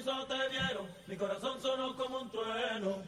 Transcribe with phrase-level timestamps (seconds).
[0.00, 0.86] mis ojos te vieron.
[1.06, 3.02] Mi corazón sonó como un trueno.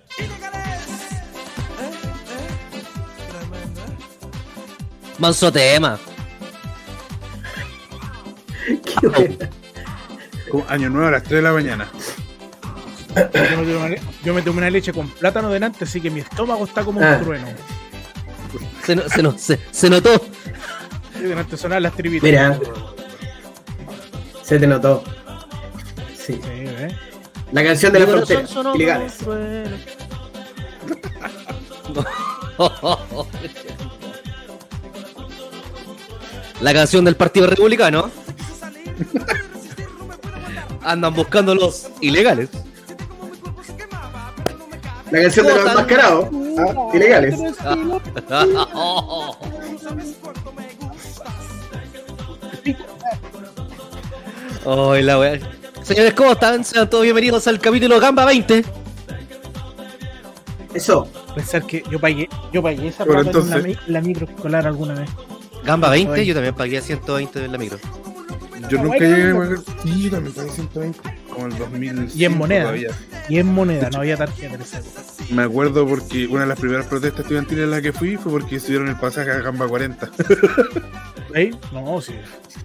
[5.19, 5.99] Manso tema.
[9.01, 9.51] Qué buena.
[10.51, 11.89] Como Año nuevo a las 3 de la mañana.
[13.15, 16.65] Yo me, tomé, yo me tomé una leche con plátano delante, así que mi estómago
[16.65, 17.17] está como Ah.
[17.19, 17.47] un trueno.
[18.85, 20.11] Se, no- se, no- se- se notó.
[21.19, 22.23] Y delante sonaban las tribitas.
[22.25, 22.59] Mira.
[24.43, 25.05] Se te notó.
[26.17, 26.35] Sí.
[26.35, 26.62] Sí, ¿eh?
[27.53, 28.43] La canción de la frontera.
[28.75, 29.19] Ilegales.
[36.61, 38.11] La canción del Partido Republicano.
[40.83, 42.49] Andan buscando los ilegales.
[45.11, 46.29] La canción de los enmascarados.
[46.59, 47.39] Ah, ilegales.
[54.65, 55.41] Ay, la wea.
[55.83, 56.65] Señores, ¿cómo están?
[56.65, 58.65] Sean todos bienvenidos al capítulo Gamba 20.
[60.75, 61.09] Eso.
[61.35, 65.11] Pensar que yo pagué, yo pagué esa plata en la, entonces- la microescolar alguna vez.
[65.65, 66.27] Gamba 20, Ay.
[66.27, 67.79] yo también pagué 120 en la micro.
[68.69, 69.59] Yo nunca llegué a pagar.
[69.83, 70.99] Sí, yo también pagué 120.
[71.33, 72.11] Como el 2000.
[72.15, 72.75] Y en moneda.
[73.29, 75.03] Y en moneda, no había tarjeta esa época.
[75.31, 78.61] Me acuerdo porque una de las primeras protestas estudiantiles en las que fui fue porque
[78.61, 80.11] subieron el pasaje a Gamba 40.
[81.35, 81.51] ¿Ahí?
[81.73, 82.13] No, sí.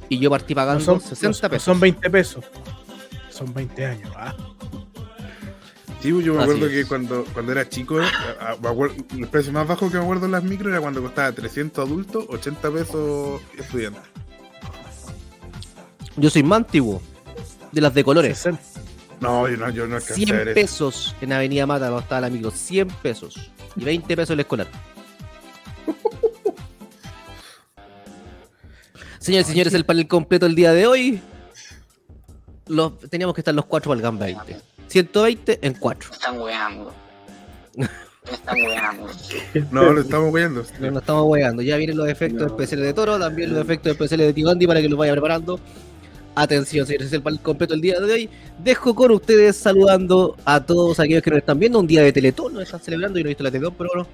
[0.09, 1.63] Y yo partí No pagando son, 60 no pesos.
[1.63, 2.43] son 20 pesos.
[3.37, 4.11] Son 20 años.
[4.15, 4.35] Ah.
[6.01, 9.51] Sí, yo me acuerdo que cuando, cuando era chico, a- a- me acuerdo- el precio
[9.51, 13.41] más bajo que me acuerdo en las micro era cuando costaba 300 adultos, 80 pesos
[13.57, 13.99] estudiante.
[16.15, 17.01] Yo soy más antiguo.
[17.71, 18.37] De las de colores.
[18.37, 18.61] 60.
[19.19, 20.55] No, yo no, yo no alcancé a 100 ver eso.
[20.55, 22.51] pesos en Avenida Mata cuando estaba la micro.
[22.51, 23.51] 100 pesos.
[23.75, 24.67] Y 20 pesos el escolar.
[29.19, 31.21] Señores y señores, el panel completo el día de hoy.
[32.69, 34.57] Los, teníamos que estar los cuatro para el GAN 20.
[34.87, 36.09] 120 en 4.
[36.13, 36.93] están weando.
[37.75, 37.85] Me
[38.31, 39.07] están weando.
[39.71, 40.63] No, lo estamos viendo.
[40.79, 41.61] No nos estamos hueando.
[41.61, 44.89] Ya vienen los efectos especiales de Toro, también los efectos especiales de Tigandi para que
[44.89, 45.59] los vaya preparando.
[46.35, 48.29] Atención, señores, es el panel completo el día de hoy.
[48.63, 51.79] Dejo con ustedes saludando a todos aquellos que nos están viendo.
[51.79, 53.17] Un día de Teletón, nos están celebrando.
[53.17, 54.07] Yo no he visto la Teletón, pero bueno.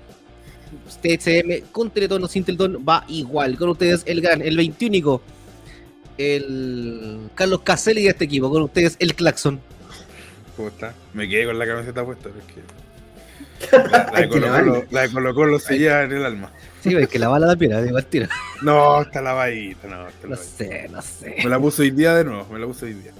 [1.01, 3.57] TCM con Teletón o sin Teletón va igual.
[3.57, 5.21] Con ustedes el gran, el 21
[6.17, 8.49] el Carlos Caselli de este equipo.
[8.49, 9.59] Con ustedes el Claxon.
[10.55, 10.93] ¿Cómo está?
[11.13, 12.29] Me quedé con la camiseta puesta.
[12.29, 12.61] porque
[13.87, 16.51] La, la de que Colo la de Colo Colo se lleva en el alma.
[16.81, 18.27] Sí, ves que la bala también, digo al tiro.
[18.61, 21.35] No, está lavadita, no, está No sé, no sé.
[21.43, 23.11] Me la puse hoy día de nuevo, me la puse hoy día.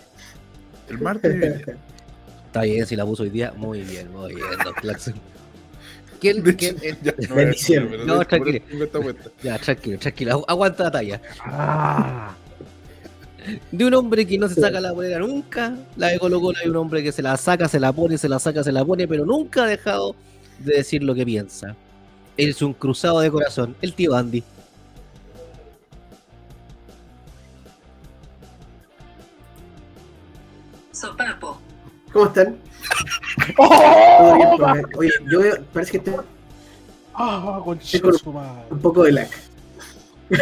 [0.90, 1.78] El martes y hoy día.
[2.48, 5.14] Está bien, si la puso hoy día, muy bien, muy bien, Don Claxon.
[6.20, 7.14] ¿Quién, De quién, hecho, ya,
[8.06, 8.60] no, de tranquilo.
[9.42, 11.22] Ya, tranquilo, tranquilo, agu- aguanta la talla.
[11.46, 12.36] Ah.
[13.72, 16.70] De un hombre que no se saca la polera nunca, la de Colo Colo hay
[16.70, 19.08] un hombre que se la saca, se la pone, se la saca, se la pone,
[19.08, 20.16] pero nunca ha dejado
[20.59, 21.76] de decir lo que piensa.
[22.38, 24.44] Él es un cruzado de corazón, el tío Andy.
[30.92, 31.60] Sopapo.
[32.12, 32.58] ¿Cómo están?
[33.58, 34.86] Todo bien, pues.
[34.98, 36.24] Oye, yo veo- parece que tengo
[37.16, 37.62] Ah,
[37.92, 38.63] Tengo- su madre.
[38.72, 39.30] un poco de lag.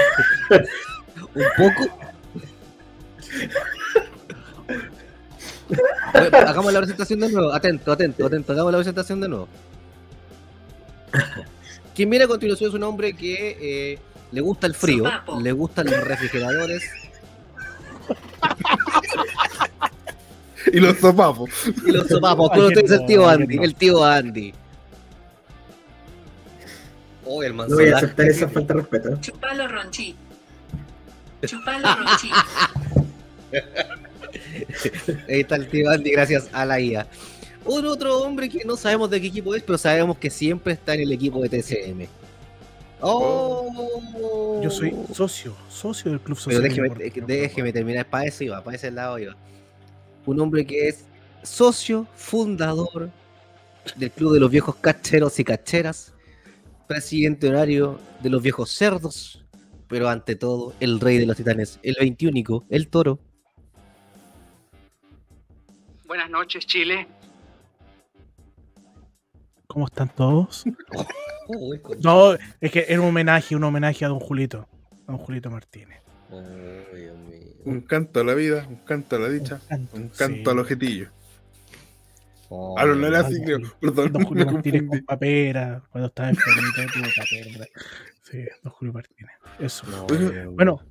[1.35, 1.97] Un poco.
[6.13, 7.53] Oye, hagamos la presentación de nuevo.
[7.53, 8.51] Atento, atento, atento.
[8.51, 9.47] Hagamos la presentación de nuevo.
[11.95, 13.57] Quien viene a continuación es un hombre que
[13.93, 13.99] eh,
[14.31, 15.39] le gusta el frío, Sopapo.
[15.41, 16.83] le gustan los refrigeradores
[20.71, 21.49] Y los sopapos.
[21.85, 22.51] y los sopapos.
[22.51, 23.63] Alguien ustedes el tío Andy, no.
[23.63, 24.53] el tío Andy.
[27.25, 29.17] Oh, el No voy a aceptar esa falta de respeto.
[29.21, 30.15] Chupalo ronchi.
[31.45, 32.29] Chupalo ronchi.
[35.27, 37.07] Ahí está el tío Andy, gracias a la IA.
[37.65, 40.93] Un otro hombre que no sabemos de qué equipo es, pero sabemos que siempre está
[40.95, 42.07] en el equipo de TCM.
[43.01, 46.63] Oh, Yo soy socio, socio del Club Pero Social.
[46.63, 47.27] déjeme, Deportivo.
[47.27, 49.35] déjeme terminar, para eso iba, para ese lado iba.
[50.25, 51.05] Un hombre que es
[51.43, 53.09] socio fundador
[53.95, 56.13] del Club de los Viejos Cacheros y Cacheras,
[56.87, 59.43] presidente horario de los Viejos Cerdos,
[59.87, 63.19] pero ante todo, el rey de los titanes, el 21, el toro.
[66.11, 67.07] Buenas noches, Chile.
[69.65, 70.65] ¿Cómo están todos?
[72.03, 74.67] No, es que era un homenaje, un homenaje a don Julito,
[75.07, 76.01] a don Julito Martínez.
[76.29, 77.47] Ay, Dios mío.
[77.63, 80.49] Un canto a la vida, un canto a la dicha, canto, un canto sí.
[80.49, 80.59] al
[82.77, 83.59] Ah, no, no era Ay, así, don creo.
[83.79, 87.67] Perdón, Don Julio Martínez con papera, cuando estaba enfermito tuvo papera.
[88.23, 89.31] Sí, don Julio Martínez.
[89.59, 89.87] Eso.
[89.87, 90.51] no.
[90.51, 90.81] Bueno,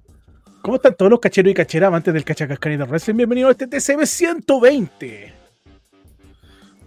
[0.62, 3.16] ¿Cómo están todos los cacheros y cacheras amantes del cachacascanito Wrestling?
[3.16, 5.32] Bienvenidos a este TCM 120.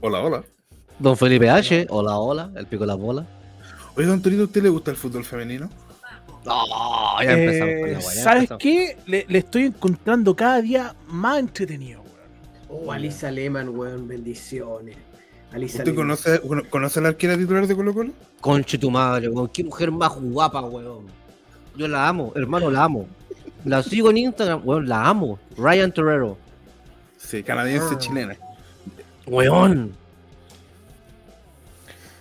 [0.01, 0.43] Hola, hola.
[0.99, 1.87] Don Felipe H.
[1.89, 2.51] Hola, hola.
[2.55, 3.25] El pico de la bola.
[3.95, 5.69] Oye, don Torito, ¿a usted le gusta el fútbol femenino?
[6.45, 8.59] No, ya empezamos con Eh, la ¿Sabes empezamos.
[8.61, 8.97] qué?
[9.07, 12.01] Le, le estoy encontrando cada día más entretenido,
[12.69, 12.85] weón.
[12.87, 14.97] Oh, Alisa Lehmann, weón, bendiciones.
[15.51, 15.95] Alisa ¿Usted Lehmann.
[16.17, 18.11] conoce, cono- conoce a la arquera titular de Colo Colo?
[18.41, 19.47] Conche tu madre, weón.
[19.49, 21.05] Qué mujer más guapa, weón.
[21.75, 23.07] Yo la amo, hermano, la amo.
[23.65, 25.39] La sigo en Instagram, weón, la amo.
[25.57, 26.37] Ryan Torrero.
[27.17, 27.97] Sí, canadiense Ah.
[27.97, 28.35] chilena.
[29.25, 29.95] Weón.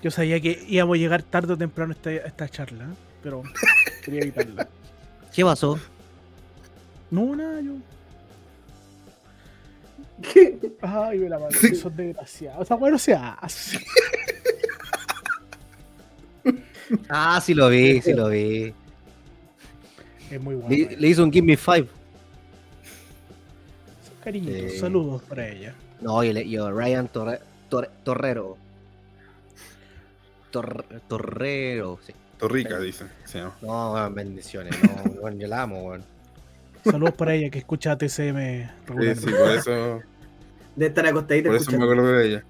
[0.02, 2.94] Yo sabía que íbamos a llegar tarde o temprano a esta, a esta charla, ¿eh?
[3.22, 3.42] pero
[4.04, 4.68] quería evitarla.
[5.34, 5.78] ¿Qué pasó?
[7.10, 7.72] No, nada, yo.
[10.32, 10.58] ¿Qué?
[10.80, 12.62] Ay, me la madre, son desgraciados.
[12.62, 13.78] Esa weón no se hace.
[17.08, 18.74] Ah, sí lo vi, sí lo vi.
[20.34, 20.70] Es muy bueno.
[20.70, 21.87] Le, le hizo un Give Me Five.
[24.25, 24.79] Cariñitos, Sí.
[24.79, 25.75] saludos para ella.
[26.00, 28.56] No, yo, le- yo Ryan Torre- Torre- Torrero.
[30.52, 32.12] Tor- Torrero, sí.
[32.38, 33.08] Torrica, dicen.
[33.25, 34.11] Sí, ¿no?
[34.11, 34.75] Bendiciones.
[34.82, 36.05] No, weón, yo la amo, weón.
[36.85, 39.20] Saludos para ella que escucha TCM Sí, regularmente.
[39.20, 40.00] sí, por eso,
[40.76, 42.44] De estar acostadita por eso me acuerdo de ella.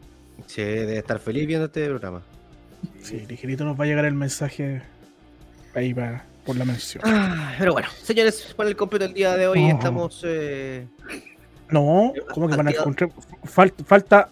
[0.46, 2.22] Sí, debe estar feliz viendo este programa.
[3.02, 4.82] Sí, ligerito nos va a llegar el mensaje
[5.74, 7.02] ahí para, por la mención.
[7.06, 9.74] Ah, pero bueno, señores, para el completo del día de hoy Oh.
[9.76, 10.20] estamos.
[10.24, 10.86] Eh...
[11.70, 13.10] No, ¿cómo que van a encontrar?
[13.44, 14.28] Falta, falta.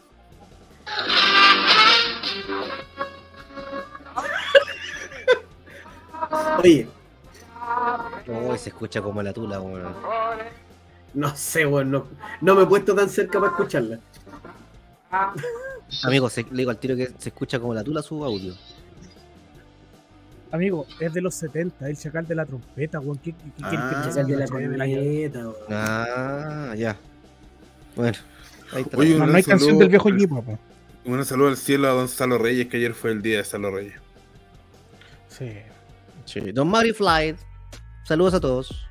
[6.58, 6.86] Oye,
[8.26, 9.94] Uy, se escucha como la tula, weón.
[11.14, 12.06] no sé, weón, no,
[12.40, 13.98] no me he puesto tan cerca para escucharla.
[16.04, 18.54] Amigo, se- le digo al tiro que se escucha como la tula su audio.
[20.52, 23.18] Amigo, es de los 70, el chacal de la trompeta, weón.
[23.18, 24.06] ¿Qué, qué, qué Ah.
[24.08, 25.56] Esa es de la weón.
[25.70, 26.96] Ah, ya.
[27.94, 28.18] Bueno,
[28.72, 28.96] ahí está.
[28.96, 30.58] Oye, No, hay canción del viejo equipo, po.
[31.04, 33.70] Un saludo al cielo a don Salo Reyes, que ayer fue el día de Salo
[33.70, 33.94] Reyes.
[35.28, 35.50] Sí.
[36.24, 37.36] Sí, Don Mari Fly.
[38.04, 38.86] Saludos a todos.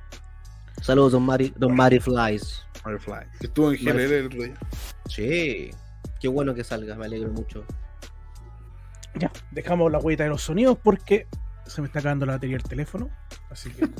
[0.81, 2.63] Saludos, Don Mari, Don Mari Flies.
[2.83, 3.25] Firefly.
[3.39, 4.57] Que estuvo en GLL el otro día.
[5.07, 5.71] Sí,
[6.19, 7.65] qué bueno que salga, me alegro mucho.
[9.15, 11.27] Ya, dejamos la huella de los sonidos porque
[11.69, 13.09] se me está acabando la batería del teléfono.
[13.49, 13.87] Así que.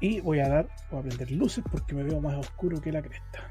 [0.00, 3.02] y voy a dar, voy a prender luces porque me veo más oscuro que la
[3.02, 3.48] cresta.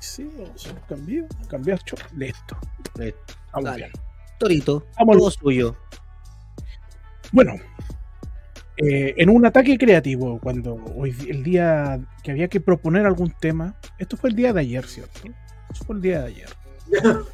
[0.00, 1.78] Sí, vamos a cambiar, cambiar,
[2.16, 2.56] listo.
[2.98, 3.14] Eh,
[3.52, 3.76] Vamos Dale.
[3.76, 3.90] bien.
[4.38, 5.18] Torito, Vamos.
[5.18, 5.76] todo suyo.
[7.32, 7.54] Bueno,
[8.78, 13.74] eh, en un ataque creativo, cuando hoy el día que había que proponer algún tema,
[13.98, 15.20] esto fue el día de ayer, ¿cierto?
[15.70, 16.48] Esto fue el día de ayer.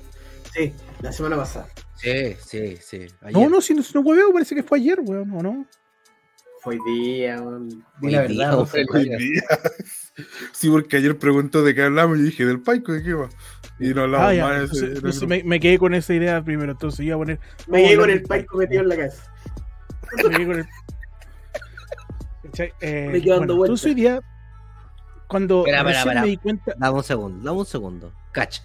[0.53, 1.67] Sí, la semana pasada.
[1.97, 3.07] Sí, sí, sí.
[3.23, 3.51] No, ayer.
[3.51, 5.67] no, si no, si no hueveo, parece que fue ayer, weón, ¿o no?
[6.61, 7.69] Fue día, weón.
[8.01, 9.19] Di la verdad, fue Hoy día.
[10.53, 13.29] Sí, porque ayer preguntó de qué hablamos y dije, del Paico, ¿de qué va?
[13.79, 14.45] Y no hablamos Ah, ya.
[14.45, 17.39] más Entonces, ese- entonces me, me quedé con esa idea primero, entonces iba a poner.
[17.67, 19.31] Me a con el paico metido en la casa.
[20.17, 20.67] Me quedé con el.
[22.81, 24.21] Eh, Me quedo dando bueno, entonces hoy día,
[25.29, 26.21] cuando Espera, espera, espera.
[26.23, 26.75] me di cuenta.
[26.79, 28.13] Dame un segundo, dame un segundo.
[28.33, 28.63] Cacha.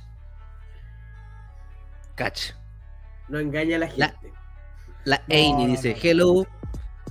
[2.15, 2.55] Cacha.
[3.31, 4.33] No engaña a la La- gente.
[5.05, 5.99] La No, Amy no, dice, no.
[6.03, 6.47] hello,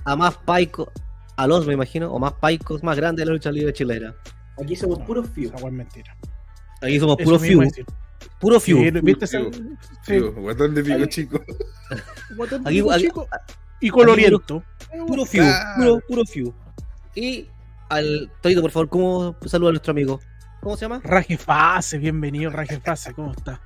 [0.05, 0.91] a más paico,
[1.35, 4.15] a los me imagino, o más paicos más grandes de la lucha libre chilena.
[4.63, 5.53] Aquí somos No, puros fios.
[5.55, 6.15] Esa es mentira.
[6.81, 7.85] Aquí somos puro a decir.
[8.39, 8.77] puro few.
[8.77, 9.27] Sí, ¿Viste?
[9.27, 9.51] Fiu.
[10.03, 11.41] Sí, Digo, guatón de pico chico.
[12.35, 13.27] guatón de Aquí- pico aquí- chico
[13.81, 14.63] y coloriento.
[15.07, 15.73] Puro few, Ah.
[15.77, 16.53] puro, puro few.
[17.15, 17.47] Y
[17.89, 20.19] al Torito, por favor, ¿cómo saluda a nuestro amigo?
[20.61, 21.01] ¿Cómo se llama?
[21.03, 23.59] Raje Fase, bienvenido, Raje Fase, ¿cómo está?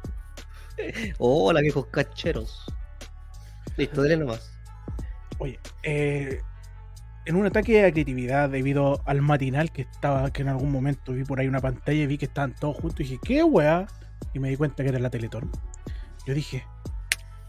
[1.17, 2.65] Hola, viejos cacheros.
[3.77, 4.51] Listo, dele nomás.
[5.37, 6.41] Oye, eh,
[7.25, 11.23] en un ataque de creatividad debido al matinal que estaba, que en algún momento vi
[11.23, 13.87] por ahí una pantalla y vi que estaban todos juntos y dije, ¿qué weá?
[14.33, 15.51] Y me di cuenta que era la Teletón.
[16.25, 16.65] Yo dije,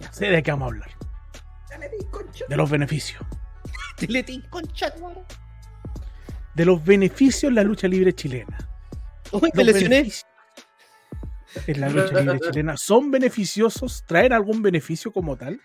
[0.00, 0.90] ya sé de qué vamos a hablar.
[2.48, 3.20] De los beneficios.
[6.54, 8.56] De los beneficios en la lucha libre chilena.
[9.32, 9.96] Uy, me lesioné.
[9.96, 10.35] beneficios
[11.66, 14.04] En la lucha libre chilena, ¿son beneficiosos?
[14.06, 15.60] ¿Traen algún beneficio como tal?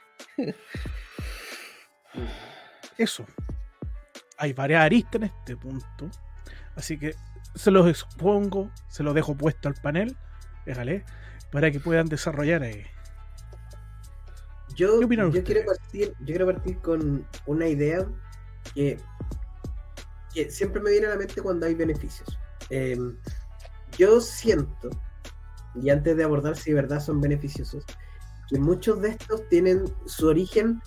[2.97, 3.25] Eso.
[4.37, 6.09] Hay varias aristas en este punto.
[6.75, 7.15] Así que
[7.55, 10.15] se los expongo, se los dejo puesto al panel,
[10.65, 11.03] déjale,
[11.51, 12.83] para que puedan desarrollar ahí.
[14.75, 18.05] Yo, ¿Qué opinan yo quiero partir, yo quiero partir con una idea
[18.73, 18.97] que,
[20.33, 22.39] que siempre me viene a la mente cuando hay beneficios.
[22.69, 22.97] Eh,
[23.97, 24.89] yo siento,
[25.75, 27.85] y antes de abordar si de verdad son beneficiosos,
[28.49, 30.81] que muchos de estos tienen su origen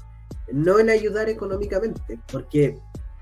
[0.52, 2.78] no en ayudar económicamente, porque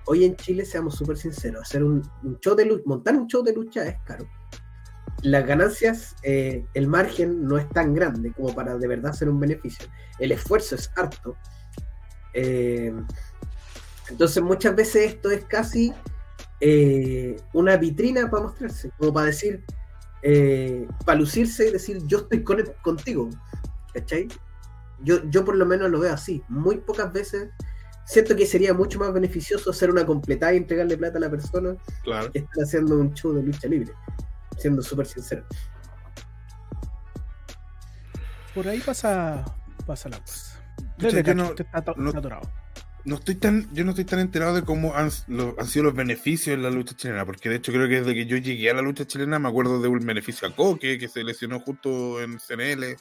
[0.07, 2.03] hoy en Chile, seamos súper sinceros, hacer un,
[2.41, 4.29] show de lucha, montar un show de lucha es caro.
[5.23, 9.39] Las ganancias, eh, el margen no es tan grande como para de verdad hacer un
[9.39, 9.87] beneficio.
[10.19, 11.37] El esfuerzo es harto.
[12.35, 12.93] Eh,
[14.09, 15.93] entonces muchas veces esto es casi
[16.61, 19.65] eh, una vitrina para mostrarse, como para decir,
[20.23, 23.29] eh, para lucirse y decir yo estoy con, contigo.
[23.93, 24.29] ¿Cachai?
[25.01, 26.43] Yo, yo por lo menos lo veo así.
[26.49, 27.51] Muy pocas veces
[28.07, 31.77] siento que sería mucho más beneficioso hacer una completada y entregarle plata a la persona
[32.05, 32.31] Claro.
[32.33, 33.93] que estar haciendo un show de lucha libre.
[34.59, 35.45] Siendo súper sincero.
[38.55, 39.45] Por ahí pasa,
[39.87, 40.63] pasa la cosa.
[40.99, 42.51] Yo Cacho, no- está, no- está atorado.
[43.05, 46.63] No estoy tan, yo no estoy tan enterado de cómo han, sido los beneficios en
[46.63, 49.07] la lucha chilena, porque de hecho creo que desde que yo llegué a la lucha
[49.07, 52.97] chilena me acuerdo de un beneficio a Coque, que se lesionó justo en CNL,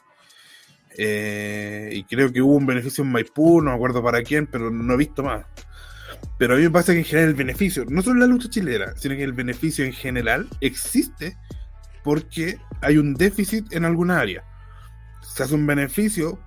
[0.97, 4.71] eh, y creo que hubo un beneficio en Maipú, no me acuerdo para quién, pero
[4.71, 5.45] no he visto más.
[6.37, 8.49] Pero a mí me pasa que en general el beneficio, no solo en la lucha
[8.49, 11.37] chilena, sino que el beneficio en general existe
[12.03, 14.43] porque hay un déficit en alguna área.
[15.21, 16.39] Se hace un beneficio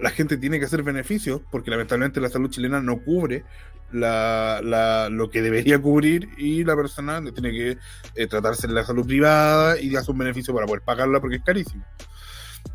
[0.00, 3.44] la gente tiene que hacer beneficios porque lamentablemente la salud chilena no cubre
[3.92, 7.78] la, la- lo que debería cubrir y la persona tiene que
[8.14, 11.42] eh, tratarse en la salud privada y hace un beneficio para poder pagarla porque es
[11.44, 11.84] carísimo.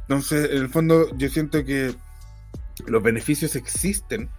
[0.01, 1.95] Entonces, en el fondo, yo siento que
[2.87, 4.29] los beneficios existen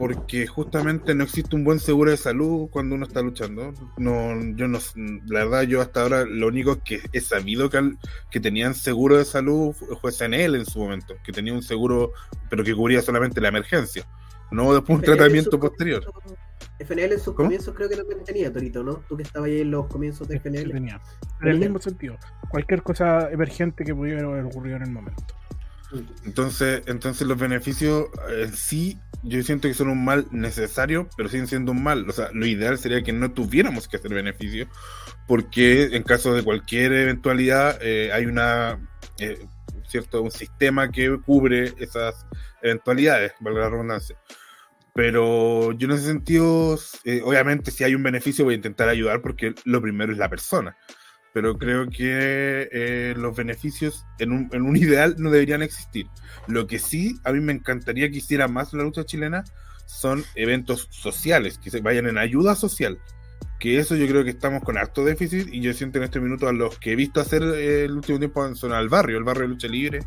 [0.00, 3.74] porque justamente no existe un buen seguro de salud cuando uno está luchando.
[3.98, 4.78] No, yo no,
[5.26, 7.98] la verdad, yo hasta ahora lo único que he sabido que, al-
[8.30, 12.12] que tenían seguro de salud fue CNL en su momento, que tenía un seguro,
[12.48, 14.06] pero que cubría solamente la emergencia,
[14.50, 16.02] no después un FNL en tratamiento posterior.
[16.78, 17.48] FNL en sus ¿Cómo?
[17.48, 19.02] comienzos creo que también tenía, Torito, ¿no?
[19.06, 20.72] Tú que estabas ahí en los comienzos de Sí, sí FNL.
[20.72, 20.98] tenía.
[21.42, 22.16] En el mismo sentido.
[22.48, 25.34] Cualquier cosa emergente que pudiera haber ocurrido en el momento.
[26.24, 31.46] Entonces, entonces los beneficios en sí, yo siento que son un mal necesario, pero siguen
[31.46, 32.08] siendo un mal.
[32.08, 34.68] O sea, lo ideal sería que no tuviéramos que hacer beneficios,
[35.26, 38.78] porque en caso de cualquier eventualidad eh, hay una
[39.18, 39.38] eh,
[39.90, 42.26] cierto un sistema que cubre esas
[42.62, 44.16] eventualidades, valga la redundancia.
[44.94, 49.20] Pero yo en ese sentido, eh, obviamente si hay un beneficio voy a intentar ayudar
[49.20, 50.76] porque lo primero es la persona.
[51.32, 56.06] Pero creo que eh, los beneficios en un, en un ideal no deberían existir.
[56.48, 59.44] Lo que sí a mí me encantaría que hiciera más la lucha chilena
[59.86, 62.98] son eventos sociales, que se vayan en ayuda social.
[63.58, 66.48] Que eso yo creo que estamos con harto déficit y yo siento en este minuto
[66.48, 69.24] a los que he visto hacer eh, el último tiempo en zona al barrio, el
[69.24, 70.00] barrio de lucha libre,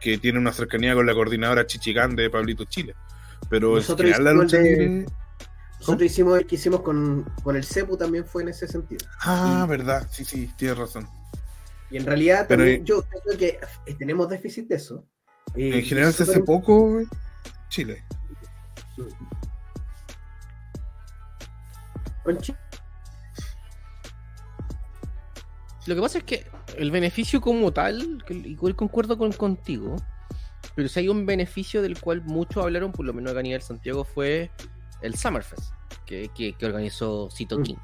[0.00, 2.94] que tiene una cercanía con la coordinadora Chichigán de Pablito Chile.
[3.48, 5.06] Pero Nosotros la lucha de- libre...
[5.80, 9.06] Nosotros hicimos el que hicimos con, con el CEPU también fue en ese sentido.
[9.20, 11.06] Ah, y- verdad, sí, sí, tienes razón.
[11.90, 15.06] Y en realidad Pero, también eh, yo creo que eh, tenemos déficit de eso.
[15.54, 17.00] Eh, En general se hace poco
[17.68, 18.02] Chile.
[22.24, 22.54] con Chi-
[25.86, 29.94] Lo que pasa es que el beneficio como tal, igual concuerdo con, contigo,
[30.74, 33.62] pero si hay un beneficio del cual muchos hablaron, por lo menos acá a nivel
[33.62, 34.50] Santiago, fue
[35.06, 35.72] el Summerfest,
[36.04, 37.62] que, que, que organizó Cito Mm.
[37.62, 37.76] King.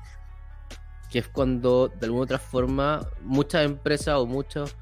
[1.10, 4.76] Que es cuando, de alguna u otra forma, muchas empresas o muchos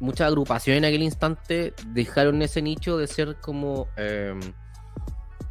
[0.00, 4.34] muchas agrupaciones en aquel instante dejaron ese nicho de ser como eh,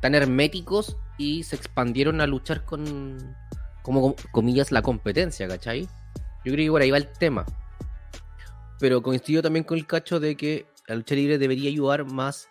[0.01, 3.35] tan herméticos y se expandieron a luchar con,
[3.83, 5.87] como comillas, la competencia, ¿cachai?
[6.43, 7.45] Yo creo que por ahí va el tema.
[8.79, 12.49] Pero coincido también con el cacho de que la lucha libre debería ayudar más.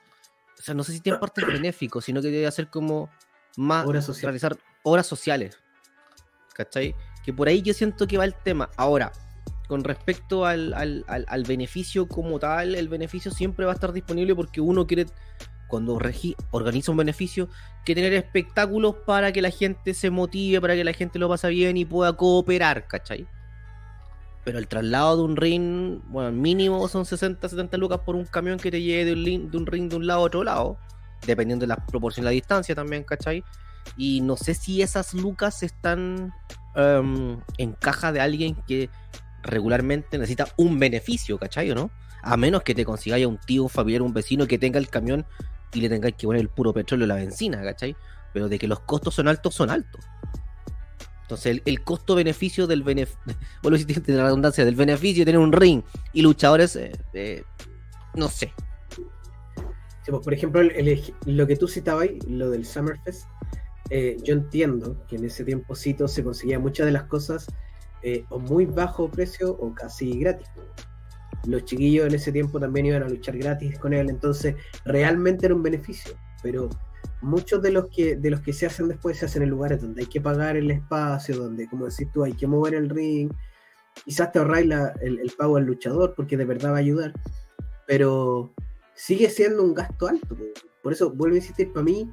[0.58, 3.10] O sea, no sé si tiene partes benéficos, sino que debe hacer como
[3.58, 3.84] más.
[4.28, 5.58] Realizar obras sociales.
[6.54, 6.94] ¿Cachai?
[7.24, 8.70] Que por ahí yo siento que va el tema.
[8.76, 9.12] Ahora,
[9.68, 13.92] con respecto al, al- al- al beneficio como tal, el beneficio siempre va a estar
[13.92, 15.06] disponible porque uno quiere,
[15.68, 15.98] cuando
[16.50, 17.48] organiza un beneficio,
[17.84, 21.48] que tener espectáculos para que la gente se motive, para que la gente lo pase
[21.50, 23.26] bien y pueda cooperar, ¿cachai?
[24.44, 28.58] Pero el traslado de un ring, bueno, mínimo son 60, 70 lucas por un camión
[28.58, 30.78] que te lleve de un, de un ring de un lado a otro lado,
[31.26, 33.44] dependiendo de la proporción de la distancia también, ¿cachai?
[33.96, 36.32] Y no sé si esas lucas están
[36.74, 38.90] em, en caja de alguien que
[39.42, 41.70] regularmente necesita un beneficio, ¿cachai?
[41.70, 41.90] ¿O no?
[42.22, 44.88] A menos que te consigáis a un tío, un familiar, un vecino que tenga el
[44.88, 45.24] camión
[45.72, 47.96] y le tengáis que poner el puro petróleo a la benzina, ¿cachai?
[48.32, 50.04] Pero de que los costos son altos, son altos.
[51.22, 53.20] Entonces, el, costo-beneficio del beneficio,
[53.62, 55.82] de la redundancia, del beneficio de tener un ring
[56.14, 57.44] y luchadores, eh, eh,
[58.14, 58.54] no sé.
[60.08, 63.26] Por ejemplo, el- el lo que tú citabas, lo del Summerfest,
[63.90, 67.46] eh, yo entiendo que en ese tiempocito se conseguía muchas de las cosas
[68.02, 70.46] eh, o muy bajo precio o casi gratis.
[71.46, 75.54] Los chiquillos en ese tiempo también iban a luchar gratis con él, entonces realmente era
[75.54, 76.12] un beneficio.
[76.42, 76.68] Pero
[77.20, 80.02] muchos de los que de los que se hacen después se hacen en lugares donde
[80.02, 83.30] hay que pagar el espacio, donde, como decís tú, hay que mover el ring.
[84.04, 87.12] Quizás te ahorráis el, el pago al luchador porque de verdad va a ayudar,
[87.86, 88.52] pero
[88.98, 90.36] sigue siendo un gasto alto.
[90.36, 90.42] po.
[90.82, 92.12] Por eso vuelvo a insistir, para mí,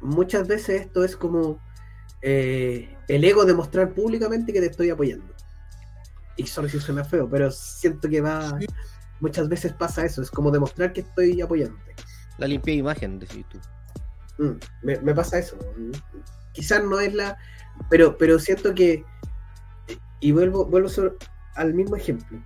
[0.00, 1.58] muchas veces esto es como
[2.22, 5.34] eh, el ego de mostrar públicamente que te estoy apoyando.
[6.36, 8.58] Y solo si suena feo, pero siento que va.
[9.20, 11.94] Muchas veces pasa eso, es como demostrar que estoy apoyándote.
[12.38, 13.58] La limpia imagen, decís tú.
[14.42, 15.58] Mm, me, me pasa eso.
[16.52, 17.36] Quizás no es la.
[17.90, 19.04] Pero, pero siento que.
[20.20, 21.16] Y vuelvo, vuelvo so-
[21.56, 22.42] al mismo ejemplo.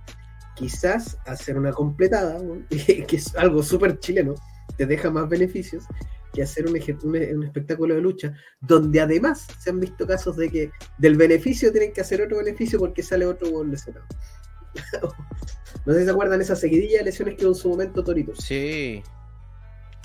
[0.55, 4.35] Quizás hacer una completada, que es algo súper chileno,
[4.77, 5.85] te deja más beneficios
[6.33, 10.49] que hacer un, un, un espectáculo de lucha, donde además se han visto casos de
[10.49, 14.05] que del beneficio tienen que hacer otro beneficio porque sale otro gol lesionado.
[15.85, 18.35] no sé si se acuerdan esa seguidilla de lesiones que hubo en su momento Torito.
[18.35, 19.01] Sí.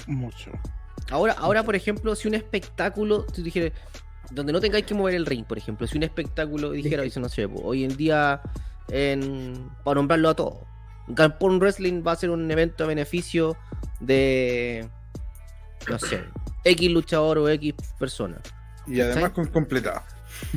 [0.06, 0.52] Mucho.
[1.10, 3.72] Ahora, ahora, por ejemplo, si un espectáculo, dijera,
[4.30, 7.28] donde no tengáis que mover el ring, por ejemplo, si un espectáculo dijera, dice, no
[7.28, 8.40] sé, hoy en día,
[8.90, 10.58] en, para nombrarlo a todos,
[11.08, 13.56] Galpón Wrestling va a ser un evento de beneficio
[14.00, 14.88] de,
[15.88, 16.24] no sé,
[16.64, 18.38] X luchador o X persona.
[18.86, 19.32] Y además ¿Cachai?
[19.32, 20.04] con completada.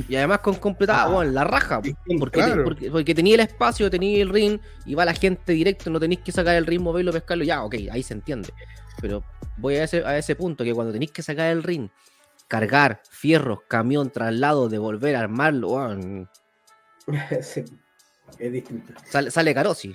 [0.08, 2.64] Y además con completada, bueno, la raja, po, porque, claro.
[2.64, 6.20] porque, porque tenía el espacio, tenía el ring, y va la gente directo, no tenéis
[6.20, 8.50] que sacar el ring, moverlo, pescarlo, ya, ok, ahí se entiende.
[9.00, 9.24] Pero
[9.56, 11.88] voy a ese, a ese punto, que cuando tenéis que sacar el ring,
[12.48, 15.76] cargar fierros, camión, traslado, devolver, armarlo,
[17.42, 17.64] Sí,
[18.38, 18.92] es distinto.
[19.10, 19.94] sale, sale caro, sí.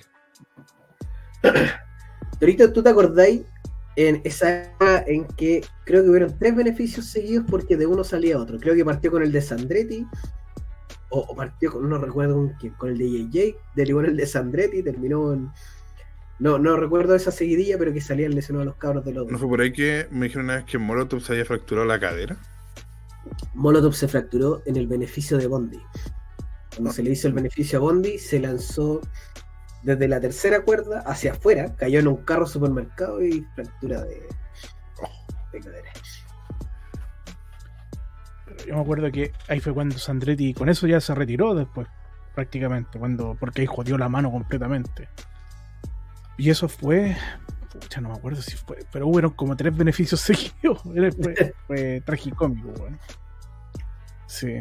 [2.39, 3.41] Torito, ¿tú te acordáis
[3.95, 8.38] en esa época en que creo que hubieron tres beneficios seguidos porque de uno salía
[8.38, 8.60] otro?
[8.60, 10.08] Creo que partió con el de Sandretti,
[11.10, 14.17] o, o partió con, no recuerdo con quién, con el de JJ, derivó en el
[14.17, 15.49] de Sandretti, terminó en.
[16.39, 19.49] No, no recuerdo esa seguidilla, pero que salían lesionados los cabros de los ¿No fue
[19.49, 22.38] por ahí que me dijeron una vez que Molotov se había fracturado la cadera?
[23.54, 25.82] Molotov se fracturó en el beneficio de Bondi.
[26.75, 29.01] Cuando se le hizo el beneficio a Bondi, se lanzó
[29.84, 34.27] desde la tercera cuerda hacia afuera, cayó en un carro supermercado y fractura de,
[35.53, 35.91] de cadera.
[38.67, 41.88] Yo me acuerdo que ahí fue cuando Sandretti con eso ya se retiró después,
[42.36, 45.08] prácticamente, cuando porque ahí jodió la mano completamente.
[46.38, 47.15] Y eso fue,
[47.71, 50.82] pucha, no me acuerdo si fue, pero hubieron como tres beneficios seguidos.
[50.82, 52.99] Fue, fue tragicómico, weón.
[54.27, 54.55] Sí.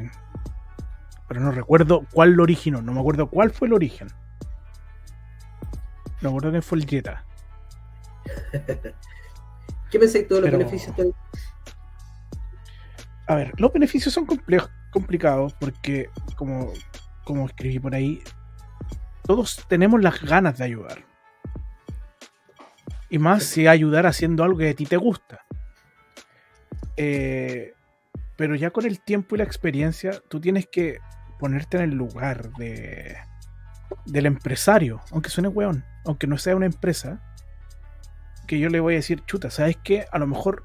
[1.29, 4.09] Pero no recuerdo cuál lo originó, no me acuerdo cuál fue el origen.
[6.21, 7.25] No me acuerdo quién fue el Jetta.
[9.91, 10.97] ¿Qué pensáis de los Pero- beneficios?
[10.97, 11.13] Tony?
[13.27, 16.73] A ver, los beneficios son complejos, complicados porque, como,
[17.25, 18.23] como escribí por ahí,
[19.25, 21.05] todos tenemos las ganas de ayudar.
[23.11, 25.45] Y más si ayudar haciendo algo que a ti te gusta.
[26.97, 27.75] Eh,
[28.37, 30.99] pero ya con el tiempo y la experiencia, tú tienes que
[31.39, 33.17] ponerte en el lugar de,
[34.07, 37.21] del empresario, aunque suene weón, aunque no sea una empresa,
[38.47, 40.07] que yo le voy a decir, chuta, ¿sabes qué?
[40.11, 40.65] A lo mejor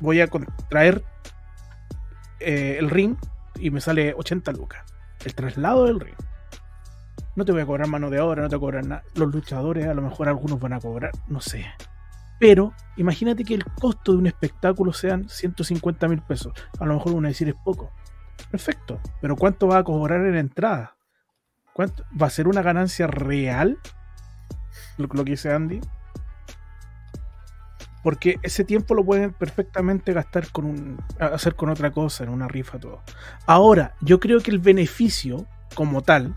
[0.00, 0.28] voy a
[0.68, 1.04] traer
[2.40, 3.16] eh, el ring
[3.58, 4.82] y me sale 80 lucas.
[5.24, 6.16] El traslado del ring.
[7.36, 9.04] No te voy a cobrar mano de obra, no te voy a nada.
[9.14, 11.64] Los luchadores, a lo mejor algunos van a cobrar, no sé.
[12.38, 16.52] Pero imagínate que el costo de un espectáculo sean 150 mil pesos.
[16.80, 17.92] A lo mejor uno decir es poco.
[18.50, 19.00] Perfecto.
[19.20, 20.96] Pero ¿cuánto va a cobrar en entrada?
[21.72, 22.04] ¿Cuánto?
[22.20, 23.78] ¿Va a ser una ganancia real?
[24.98, 25.80] Lo, lo que dice Andy.
[28.02, 31.00] Porque ese tiempo lo pueden perfectamente gastar con un.
[31.18, 33.02] hacer con otra cosa, en una rifa, todo.
[33.46, 36.34] Ahora, yo creo que el beneficio, como tal,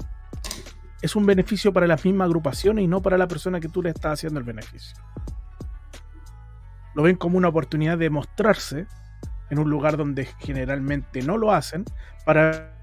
[1.02, 3.89] es un beneficio para las mismas agrupaciones y no para la persona que tú le
[3.89, 4.98] estás haciendo el beneficio.
[6.94, 8.88] Lo ven como una oportunidad de mostrarse
[9.50, 11.86] en un lugar donde generalmente no lo hacen
[12.26, 12.76] para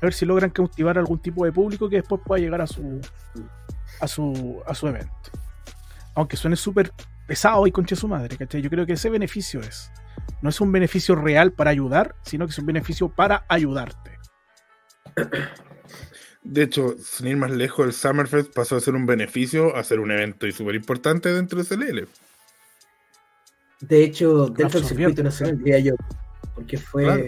[0.00, 3.00] ver si logran cautivar algún tipo de público que después pueda llegar a su
[4.00, 5.30] a su a su evento.
[6.14, 6.92] Aunque suene súper
[7.26, 8.62] pesado y conche su madre, ¿cachai?
[8.62, 9.92] Yo creo que ese beneficio es.
[10.42, 14.18] No es un beneficio real para ayudar, sino que es un beneficio para ayudarte.
[16.42, 20.00] De hecho, sin ir más lejos, el Summerfest pasó a ser un beneficio a ser
[20.00, 22.08] un evento y súper importante dentro de CLL.
[23.80, 25.94] De hecho, dentro del circuito nacional, diría yo.
[26.54, 27.22] Porque fue, Claro.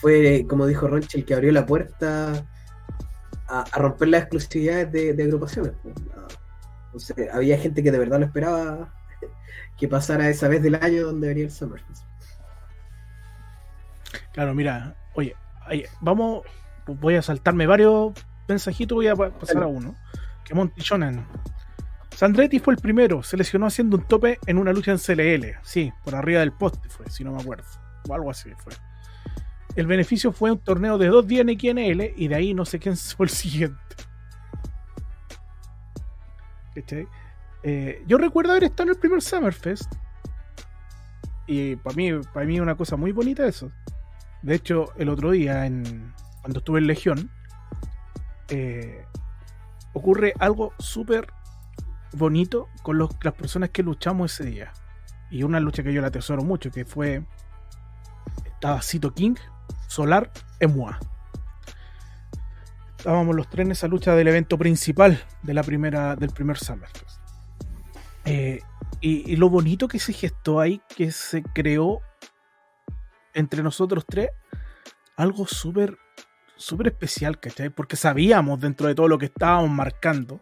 [0.00, 2.44] fue como dijo Ronchi, el que abrió la puerta
[3.48, 5.72] a, a romper las exclusividades de, de agrupaciones.
[5.82, 5.94] pues.
[6.16, 6.28] A-
[6.94, 8.92] O sea, había gente que de verdad lo esperaba
[9.78, 12.04] que pasara esa vez del año donde venía el Summerfest.
[14.32, 15.34] Claro, mira, oye,
[16.00, 16.42] vamos,
[16.86, 18.12] voy a saltarme varios
[18.48, 19.94] mensajitos, voy a pa- pasar a uno.
[20.44, 21.24] Que Monty Shonen
[22.14, 25.92] Sandretti fue el primero, se lesionó haciendo un tope en una lucha en CLL, sí,
[26.04, 27.64] por arriba del poste fue, si no me acuerdo,
[28.08, 28.72] o algo así fue.
[29.74, 32.78] El beneficio fue un torneo de dos días en XNL y de ahí no sé
[32.78, 33.80] quién fue el siguiente.
[37.62, 39.92] Eh, yo recuerdo haber estado en el primer Summerfest
[41.46, 43.70] y para mí, para mí es una cosa muy bonita eso.
[44.42, 47.30] De hecho, el otro día, en, cuando estuve en Legión,
[48.48, 49.04] eh,
[49.92, 51.26] ocurre algo súper
[52.12, 54.72] bonito con las personas que luchamos ese día.
[55.30, 57.24] Y una lucha que yo la atesoro mucho, que fue.
[58.44, 59.34] Estaba Cito King,
[59.88, 61.00] Solar, Emua.
[62.98, 67.20] Estábamos los tres en esa lucha del evento principal de la primera, del primer Summerfest.
[68.24, 68.60] Eh,
[69.00, 72.00] y, y lo bonito que se gestó ahí, que se creó
[73.34, 74.30] entre nosotros tres,
[75.16, 75.98] algo súper,
[76.56, 77.70] súper especial, ¿cachai?
[77.70, 80.40] Porque sabíamos dentro de todo lo que estábamos marcando.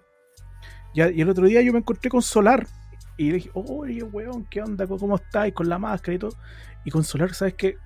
[0.92, 2.66] Y el otro día yo me encontré con Solar
[3.16, 4.87] y le dije, oye, weón, ¿qué onda?
[4.87, 5.48] ¿Cómo estás?
[5.48, 6.33] Y con la máscara y todo.
[6.85, 7.76] Y con Solar, ¿sabes qué?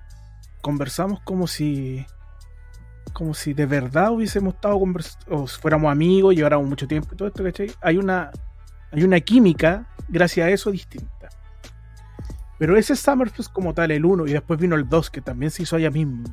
[0.61, 2.05] Conversamos como si.
[3.13, 4.81] Como si de verdad hubiésemos estado.
[5.29, 7.71] O fuéramos amigos, lleváramos mucho tiempo y todo esto, ¿cachai?
[7.81, 8.31] Hay una.
[8.91, 11.27] Hay una química, gracias a eso, distinta.
[12.57, 15.63] Pero ese Summerfest como tal, el 1, y después vino el 2, que también se
[15.63, 16.23] hizo allá mismo.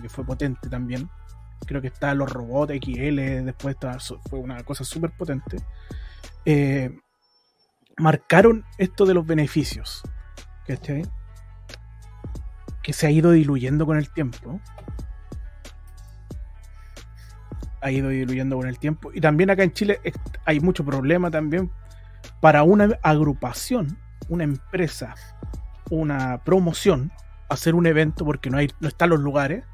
[0.00, 1.10] Que fue potente también.
[1.66, 5.58] Creo que está los robots XL, después está, fue una cosa súper potente.
[6.44, 6.96] Eh,
[7.98, 10.02] marcaron esto de los beneficios.
[10.66, 11.02] ¿Cachai?
[12.82, 14.60] Que se ha ido diluyendo con el tiempo.
[17.80, 19.10] Ha ido diluyendo con el tiempo.
[19.12, 20.00] Y también acá en Chile
[20.44, 21.70] hay mucho problema también
[22.40, 25.14] para una agrupación, una empresa,
[25.90, 27.12] una promoción,
[27.48, 29.64] hacer un evento porque no, hay, no están los lugares.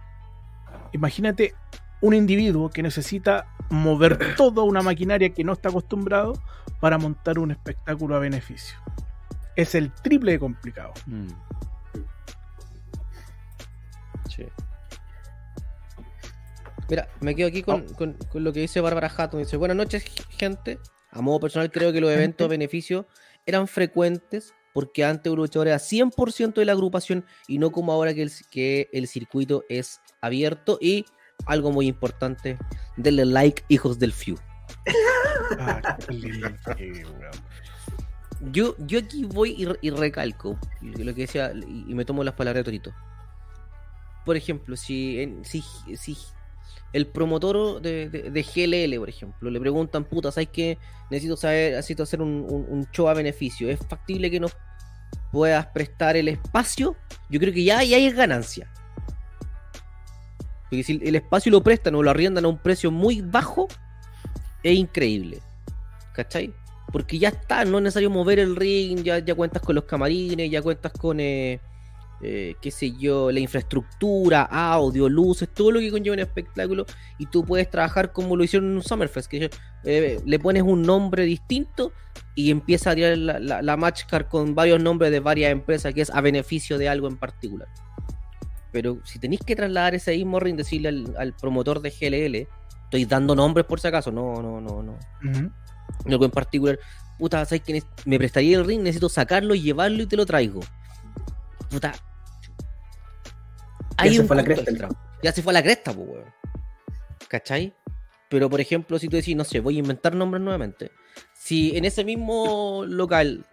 [0.93, 1.55] Imagínate
[2.01, 6.35] un individuo que necesita mover toda una maquinaria que no está acostumbrado
[6.81, 8.77] para montar un espectáculo a beneficio.
[9.57, 10.93] Es el triple de complicado.
[11.07, 11.29] Mm.
[14.29, 14.45] Sí.
[16.89, 19.41] Mira, me quedo aquí con, con- con lo que dice Bárbara Hatton.
[19.41, 20.79] Dice, buenas noches, gente.
[21.11, 23.07] A modo personal creo que los eventos a beneficio
[23.47, 28.13] eran frecuentes porque antes un luchador era 100% de la agrupación y no como ahora
[28.13, 30.79] que el, que el circuito es abierto.
[30.81, 31.07] Y
[31.47, 32.59] algo muy importante,
[32.97, 34.37] denle like, hijos del Few.
[35.59, 35.97] Ah,
[36.77, 37.05] qué.
[38.51, 42.25] Yo, yo aquí voy y, re- y recalco lo que decía y, y me tomo
[42.25, 42.93] las palabras de Torito.
[44.25, 45.63] Por ejemplo, si, en- si,
[45.97, 46.17] si
[46.93, 50.79] el promotor de, de- de GLL, por ejemplo, le preguntan, puta, ¿sabes qué?
[51.11, 53.69] Necesito saber, necesito hacer un, un- un show a beneficio.
[53.69, 54.57] ¿Es factible que nos
[55.33, 56.97] puedas prestar el espacio?
[57.31, 58.71] Yo creo que ya ahí hay ganancia.
[60.75, 63.69] Porque si el espacio lo prestan o lo arriendan a un precio muy bajo,
[64.63, 65.41] es increíble.
[66.13, 66.53] ¿Cachai?
[66.93, 70.51] Porque ya está, no es necesario mover el ring, ya, ya cuentas con los camarines,
[70.51, 71.61] ya cuentas con, eh,
[72.23, 76.87] eh, qué sé yo, la infraestructura, audio, luces, todo lo que conlleva un espectáculo,
[77.19, 79.51] y tú puedes trabajar como lo hicieron en un Summerfest, que
[79.85, 81.93] eh, le pones un nombre distinto
[82.35, 83.95] y empieza a tirar la, la,
[84.29, 87.69] con varios nombres de varias empresas, que es a beneficio de algo en particular.
[88.75, 92.49] Pero si tenéis que trasladar ese mismo ring, decirle al, al promotor de GLL,
[92.85, 94.99] estoy dando nombres por si acaso, no, no, no, no
[96.07, 96.79] algo en particular,
[97.17, 100.61] puta, ¿sabes que Me prestaría el ring, necesito sacarlo llevarlo y te lo traigo.
[101.71, 101.95] Puta.
[103.97, 104.89] Ya se un fue a la cresta el.
[105.23, 106.25] Ya se fue a la cresta, pues, weón.
[107.29, 107.75] ¿Cachai?
[108.29, 110.91] Pero, por ejemplo, si tú decís, no sé, voy a inventar nombres nuevamente.
[111.33, 113.45] Si en ese mismo local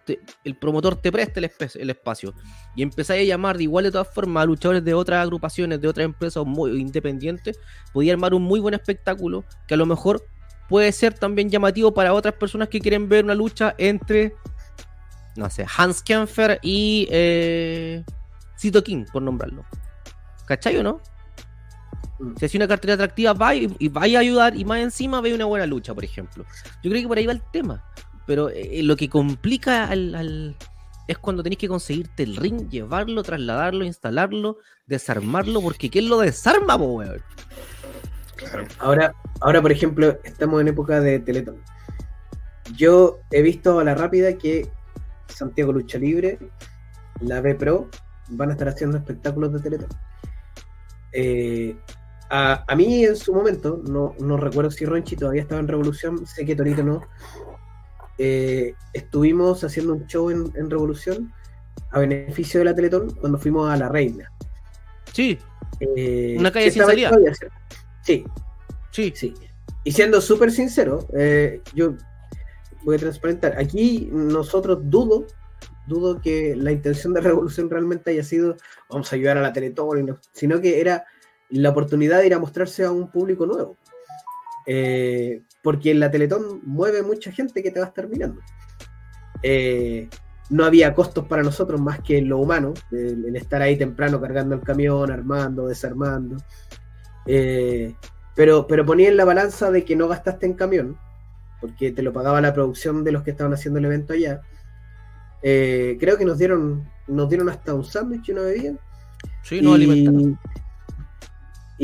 [0.44, 2.34] el promotor te presta el, el espacio
[2.74, 5.88] y empezáis a llamar de igual de todas formas a luchadores de otras agrupaciones, de
[5.88, 7.58] otras empresas muy independientes,
[7.92, 10.24] podía armar un muy buen espectáculo que a lo mejor
[10.68, 14.34] puede ser también llamativo para otras personas que quieren ver una lucha entre,
[15.36, 18.02] no sé, Hans Kempfer y eh,
[18.58, 19.66] Cito King, por nombrarlo.
[20.46, 21.00] ¿Cachai o no?
[22.18, 22.36] Mm.
[22.36, 25.34] Si hace una cartera atractiva, va y, y vaya a ayudar y más encima ve
[25.34, 26.44] una buena lucha, por ejemplo.
[26.82, 27.84] Yo creo que por ahí va el tema.
[28.26, 30.56] Pero eh, lo que complica al, al-
[31.08, 36.78] es cuando tenéis que conseguirte el ring, llevarlo, trasladarlo, instalarlo, desarmarlo, porque ¿quién lo desarma,
[36.78, 37.20] po, weón?
[38.36, 38.66] Claro.
[38.78, 41.56] Ahora, ahora, por ejemplo, estamos en época de Teletón.
[42.76, 44.68] Yo he visto a la rápida que
[45.26, 46.38] Santiago Lucha Libre,
[47.20, 47.88] la B Pro,
[48.28, 49.88] van a estar haciendo espectáculos de Teletón.
[51.12, 51.76] Eh,
[52.32, 56.26] a, a mí en su momento, no, no recuerdo si Ronchi todavía estaba en Revolución,
[56.26, 57.02] sé que Torito no.
[58.18, 61.32] eh, estuvimos haciendo un show en, en Revolución
[61.90, 64.30] a beneficio de la Teletón cuando fuimos a La Reina.
[65.12, 65.38] Sí,
[65.80, 67.10] Eh, Una calle sin salida.
[68.02, 68.24] Sí,
[68.90, 69.12] sí.
[69.14, 69.34] Sí.
[69.84, 71.94] Y siendo súper sincero, eh, yo
[72.84, 73.58] voy a transparentar.
[73.58, 75.26] Aquí nosotros dudo,
[75.86, 78.56] dudo que la intención de revolución realmente haya sido
[78.88, 81.04] vamos a ayudar a la Teletón, sino que era
[81.52, 83.76] la oportunidad de ir a mostrarse a un público nuevo.
[84.66, 88.40] Eh, porque en la Teletón mueve mucha gente que te va a estar mirando.
[89.42, 90.08] Eh,
[90.50, 94.20] no había costos para nosotros más que en lo humano, el, el estar ahí temprano
[94.20, 96.36] cargando el camión, armando, desarmando.
[97.26, 97.94] Eh,
[98.34, 100.96] pero, pero ponía en la balanza de que no gastaste en camión,
[101.60, 104.40] porque te lo pagaba la producción de los que estaban haciendo el evento allá.
[105.42, 108.74] Creo que nos dieron, nos dieron hasta un sándwich y una bebida.
[109.42, 110.38] Sí, no alimentaron.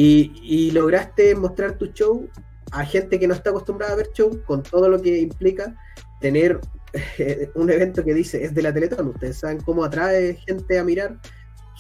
[0.01, 2.29] Y, lograste mostrar tu show
[2.71, 5.75] a gente que no está acostumbrada a ver show, con todo lo que implica
[6.21, 6.61] tener
[7.57, 9.09] un evento que dice es de la Teletón.
[9.09, 11.19] Ustedes saben cómo atrae gente a mirar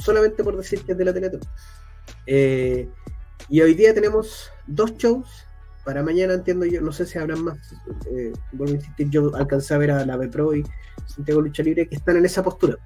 [0.00, 1.42] solamente por decir que es de la Teletón.
[2.26, 2.88] Eh,
[3.48, 5.46] y hoy día tenemos dos shows.
[5.84, 7.58] Para mañana entiendo yo, no sé si habrán más.
[8.10, 10.64] eh, vuelvo a insistir, yo alcancé a ver a la B y
[11.06, 12.78] Santiago Lucha Libre que están en esa postura.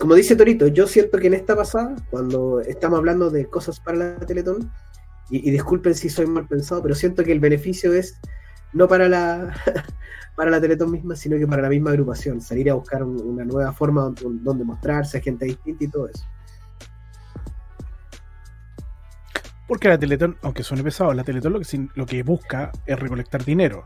[0.00, 3.98] Como dice Torito, yo siento que en esta pasada, cuando estamos hablando de cosas para
[3.98, 4.72] la Teletón,
[5.28, 8.18] y, y disculpen si soy mal pensado, pero siento que el beneficio es
[8.72, 9.54] no para la
[10.36, 13.44] para la Teletón misma, sino que para la misma agrupación, salir a buscar un- una
[13.44, 16.24] nueva forma donde, donde mostrarse a gente distinta y todo eso.
[19.68, 23.44] Porque la Teletón, aunque suene pesado, la Teletón lo que, lo que busca es recolectar
[23.44, 23.84] dinero.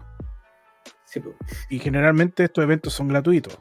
[1.04, 1.36] Sí, pues,
[1.68, 3.58] Y generalmente estos eventos son gratuitos.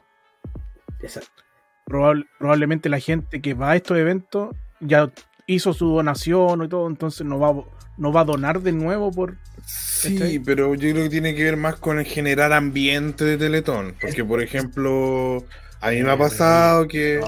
[1.00, 1.42] exacto.
[1.86, 5.10] Probable- probablemente la gente que va a estos eventos ya
[5.46, 7.64] hizo su donación y todo, entonces no va, a-
[7.98, 9.36] no va a donar de nuevo por...
[9.66, 10.38] Sí, ¿Cachai?
[10.40, 13.94] pero yo creo que tiene que ver más con el generar ambiente de Teletón.
[14.00, 15.44] Porque, por ejemplo,
[15.80, 17.20] a mí me ha pasado que.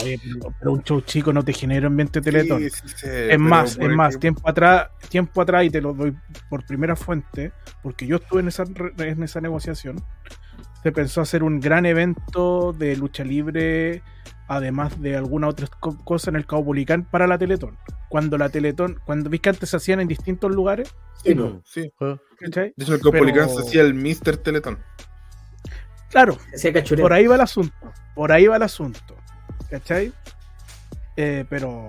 [0.60, 2.62] Pero, un show chico no te genera ambiente Teletón.
[2.62, 6.14] Sí, sí, sí, Es más, es más, tiempo atrás, tiempo atrás, y te lo doy
[6.50, 8.64] por primera fuente, porque yo estuve en esa,
[8.98, 10.02] en esa negociación,
[10.82, 14.02] se pensó hacer un gran evento de lucha libre,
[14.48, 17.76] además de alguna otra co- cosa en el Cabo Policán para la Teletón.
[18.08, 21.62] Cuando la Teletón, cuando vi que antes se hacían en distintos lugares, Sí, Sí, no,
[21.64, 21.92] sí.
[22.38, 22.72] ¿cachai?
[22.76, 24.36] De hecho, el Copolicán Pero- se hacía el Mr.
[24.36, 24.78] Teletón.
[26.10, 26.36] Claro,
[27.00, 27.74] por ahí va el asunto,
[28.14, 29.16] por ahí va el asunto,
[29.70, 30.12] ¿cachai?
[31.16, 31.88] Eh, pero,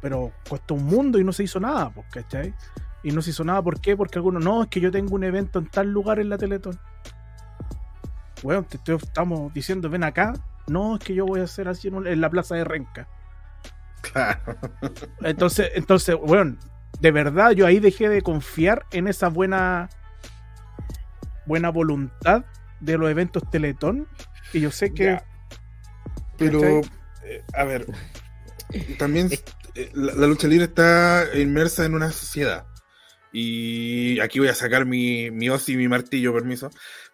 [0.00, 2.52] pero costó un mundo y no se hizo nada, pues, ¿cachai?
[3.04, 3.96] Y no se hizo nada, ¿por qué?
[3.96, 6.78] Porque algunos, no, es que yo tengo un evento en tal lugar en la Teletón.
[8.42, 10.34] Bueno, te estoy- estamos diciendo, ven acá.
[10.68, 13.08] No, es que yo voy a hacer así en, un- en la plaza de Renca.
[14.02, 14.58] Claro.
[15.22, 16.56] Entonces, entonces, bueno,
[17.00, 19.88] de verdad yo ahí dejé de confiar en esa buena
[21.46, 22.44] buena voluntad
[22.80, 24.08] de los eventos Teletón.
[24.52, 25.24] Y yo sé que Ya.
[26.38, 26.60] Pero,
[27.24, 27.86] eh, a ver,
[28.98, 29.28] también
[29.74, 32.66] eh, la, la lucha libre está inmersa en una sociedad.
[33.32, 36.70] Y aquí voy a sacar mi, mi hoz y mi martillo, permiso.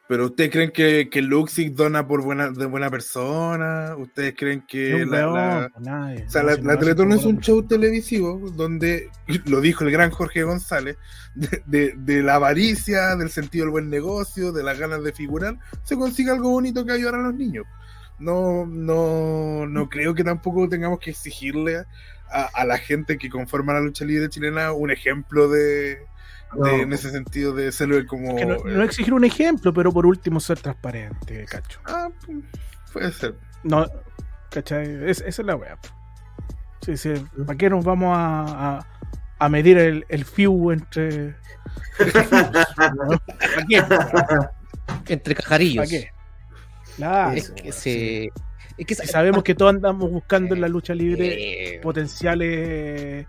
[0.09, 3.95] Pero ¿ustedes creen que, que Luxig dona por buena, de buena persona?
[3.99, 6.25] ¿Ustedes creen que la, la- nadie.
[6.27, 9.11] o sea, No, la, la Teletón es un show televisivo donde,
[9.45, 10.97] lo dijo el gran Jorge González,
[11.35, 15.59] de, de- de la avaricia, del sentido del buen negocio, de las ganas de figurar,
[15.85, 17.67] se consigue algo bonito que ayudar a los niños.
[18.19, 21.85] No, no, no creo que tampoco tengamos que exigirle
[22.31, 25.99] a, a la gente que conforma la lucha libre chilena un ejemplo de.
[26.55, 28.37] De- en ese sentido de ser como...
[28.37, 31.81] Que no, no exigir un ejemplo, pero por último ser transparente, cacho.
[31.87, 32.09] Ah,
[32.93, 33.35] puede ser.
[33.65, 33.87] No,
[34.51, 35.09] ¿cachai?
[35.11, 35.77] Es- esa es la wea.
[36.83, 37.13] Sí, sí.
[37.47, 38.87] ¿Para qué nos vamos a, a,
[39.39, 41.35] a medir el, el FIU entre.
[42.77, 43.83] ¿Para qué?
[43.83, 44.53] ¿Para
[45.07, 45.89] Entre cajarillos.
[45.89, 46.11] qué?
[46.97, 47.33] Claro.
[47.37, 48.31] Es que se.
[48.77, 53.27] Es que Si sabemos que todos andamos buscando en la lucha libre Eh, potenciales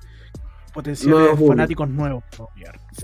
[0.74, 1.48] potenciales públicos.
[1.48, 2.24] fanáticos nuevos.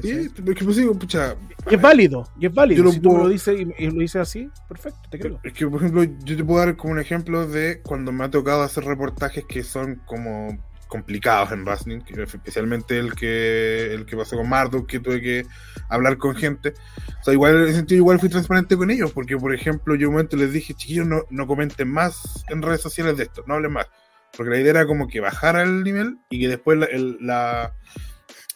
[0.02, 1.36] Sí, es que pues digo, pucha,
[1.70, 2.84] Y es válido, y es válido.
[2.84, 5.40] Yo si tú lo dices y, y lo dices así, perfecto, te creo.
[5.44, 8.30] Es que, por ejemplo, yo te puedo dar como un ejemplo de cuando me ha
[8.30, 14.38] tocado hacer reportajes que son como complicados en wrestling, especialmente el que el que pasó
[14.38, 15.46] con Marduk, que tuve que
[15.90, 16.74] hablar con gente.
[17.20, 20.08] O sea, igual en ese sentido igual fui transparente con ellos, porque por ejemplo, yo
[20.08, 23.56] un momento les dije, chiquillos, no, no comenten más en redes sociales de esto, no
[23.56, 23.88] hablen más.
[24.36, 26.78] Porque la idea era como que bajara el nivel y que después
[27.20, 27.74] la,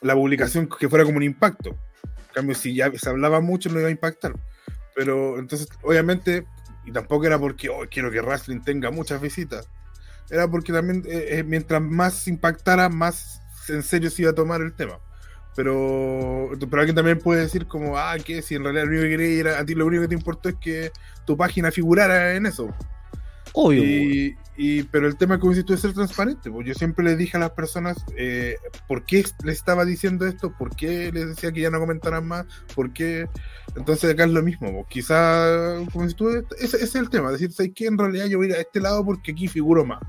[0.01, 1.69] la publicación que fuera como un impacto.
[2.29, 4.33] En cambio, si ya se hablaba mucho, no iba a impactar.
[4.95, 6.45] Pero entonces, obviamente,
[6.85, 9.69] y tampoco era porque oh, quiero que wrestling tenga muchas visitas.
[10.29, 14.61] Era porque también, eh, eh, mientras más impactara, más en serio se iba a tomar
[14.61, 14.99] el tema.
[15.55, 19.09] Pero, pero alguien también puede decir como, ah, que si en realidad lo único que
[19.09, 20.91] quería era, a ti lo único que te importó es que
[21.25, 22.73] tu página figurara en eso.
[23.53, 23.83] Obvio.
[23.83, 26.51] Y, Y, pero el tema, como si tú, es ser transparente.
[26.51, 28.57] Pues yo siempre le dije a las personas eh,
[28.89, 32.45] por qué les estaba diciendo esto, por qué les decía que ya no comentaran más,
[32.75, 33.25] por qué.
[33.77, 34.69] Entonces acá es lo mismo.
[34.73, 34.85] Pues.
[34.89, 37.31] Quizá, como si tú, ese, ese es el tema.
[37.31, 37.85] Decir, ¿sabes qué?
[37.85, 40.01] En realidad yo voy a ir a este lado porque aquí figuro más.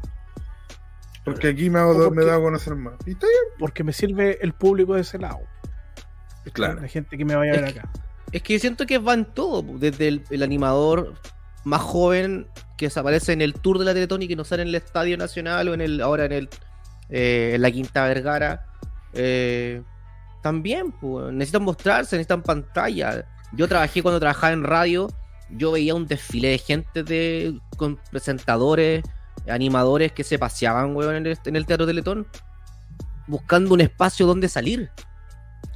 [1.24, 2.94] Porque aquí me, hago, porque- me da a conocer más.
[3.06, 5.38] Y está bien, Porque me sirve el público de ese lado.
[6.52, 6.80] claro.
[6.80, 7.92] La gente que me vaya a ver Es que- acá.
[8.32, 11.14] Es que yo siento que va en todo, desde el, el animador
[11.64, 12.46] más joven
[12.88, 15.18] que aparece en el tour de la Teletón y que no sale en el Estadio
[15.18, 16.48] Nacional o en el ahora en el
[17.10, 18.64] eh, en la Quinta Vergara.
[19.12, 19.82] eh,
[20.42, 23.26] también pues, necesitan mostrarse, necesitan pantalla.
[23.52, 25.08] Yo trabajé cuando trabajaba en radio,
[25.50, 29.02] yo veía un desfile de gente de con presentadores,
[29.46, 32.26] animadores que se paseaban weón, en, el, en el Teatro Teletón
[33.26, 34.90] buscando un espacio donde salir.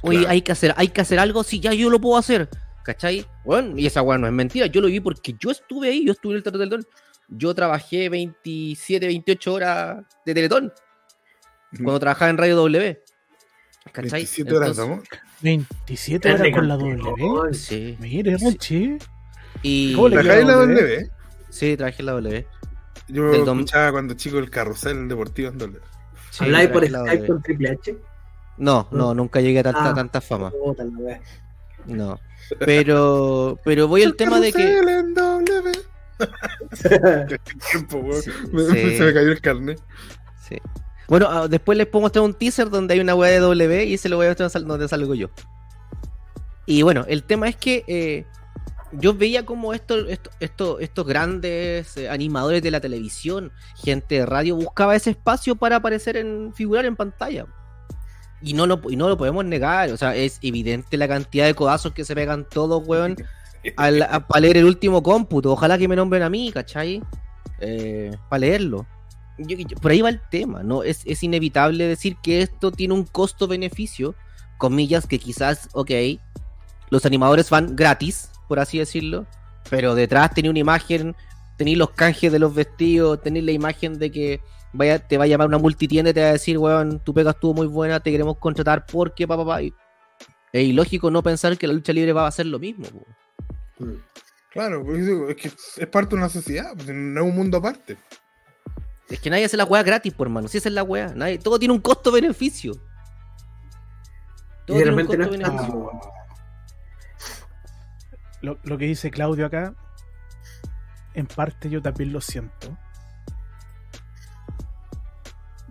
[0.01, 0.31] Oye, Claro.
[0.31, 2.49] hay que hacer, hay que hacer algo, sí, ya yo lo puedo hacer.
[2.85, 3.25] ¿Cachai?
[3.43, 6.11] Bueno, y esa weá no es mentira, yo lo vi porque yo estuve ahí, yo
[6.11, 6.85] estuve en el Teatro Teletón.
[7.27, 10.71] Yo trabajé 27, 28 horas de Teletón
[11.77, 13.01] cuando trabajaba en Radio W.
[13.91, 14.11] ¿Cachai?
[14.11, 15.01] 27 horas amor.
[15.41, 17.53] 27 horas con la W.
[17.53, 17.97] Sí.
[17.99, 18.97] Mire, Rochi.
[19.63, 20.75] Y ¿Cómo le ¿Trabajáis en la W?
[20.81, 21.09] W?
[21.49, 22.47] sí, trabajé en la W.
[23.07, 25.79] Yo Del dom- escuchaba cuando chico el carrusel deportivo en W.
[26.29, 27.97] Sí, ¿Habláis por trabajé Skype con Triple H?
[28.57, 29.93] No, no, nunca llegué a tanta, Ah.
[29.95, 30.51] tanta fama.
[30.51, 31.21] Puta la wea.
[31.87, 32.19] No.
[32.59, 34.79] Pero, pero voy al tema de que.
[37.71, 38.21] Tiempo, weón.
[38.21, 38.97] Sí, Me- sí.
[38.97, 39.81] Se me cayó el carnet.
[40.47, 40.57] Sí.
[41.07, 43.97] Bueno, ah, después les puedo mostrar un teaser donde hay una weá de W y
[43.97, 45.29] se lo voy a mostrar donde salgo yo.
[46.65, 48.25] Y bueno, el tema es que eh,
[48.91, 54.25] yo veía como esto, esto- esto- estos grandes eh, animadores de la televisión, gente de
[54.25, 57.45] radio, buscaba ese espacio para aparecer en figurar en pantalla.
[58.47, 61.55] Y no, lo, y no lo podemos negar, o sea, es evidente la cantidad de
[61.55, 63.15] codazos que se pegan todos, weón,
[63.75, 65.51] al- a- para leer el último cómputo.
[65.51, 67.01] Ojalá que me nombren a mí, ¿cachai?
[68.29, 68.85] para leerlo.
[69.81, 70.83] Por ahí va el tema, ¿no?
[70.83, 74.13] Es, es inevitable decir que esto tiene un costo-beneficio,
[74.57, 75.91] comillas, que quizás, ok,
[76.91, 79.25] los animadores van gratis, por así decirlo,
[79.69, 81.15] pero detrás tenía una imagen,
[81.57, 84.41] tenéis los canjes de los vestidos, tenéis la imagen de que
[84.77, 87.31] vaya, te va a llamar una multitienda y te va a decir, weón, tu pega
[87.31, 89.61] estuvo muy buena, te queremos contratar porque, papá, pa, pa".
[89.61, 89.73] Y-
[90.53, 92.85] Es ilógico no pensar que la lucha libre va a hacer lo mismo.
[92.87, 93.05] po.
[93.85, 93.95] Mm.
[94.51, 94.95] Claro,
[95.29, 97.97] es que es parte de una sociedad, pues, no es un mundo aparte.
[99.09, 100.47] Es que nadie hace la weá gratis, por hermano.
[100.47, 101.13] Si esa es la weá.
[101.13, 102.71] Nadie, todo tiene un costo-beneficio.
[102.71, 102.77] Y
[104.65, 105.75] Todo de tiene un repente costo-beneficio.
[105.75, 105.99] weón.
[108.63, 109.73] Lo que dice Claudio acá,
[111.13, 112.77] en parte yo también lo siento.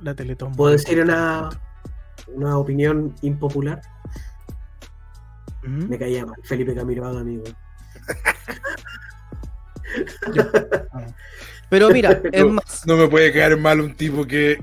[0.04, 0.52] La Teletón.
[0.54, 1.48] ¿Puedo decir una,
[2.28, 3.80] una opinión impopular?
[5.62, 5.88] ¿Mm?
[5.88, 6.36] Me caía mal.
[6.44, 7.44] Felipe Camiroaga, amigo.
[11.70, 12.50] Pero mira, es No.
[12.52, 14.62] más, No me puede caer mal un tipo que.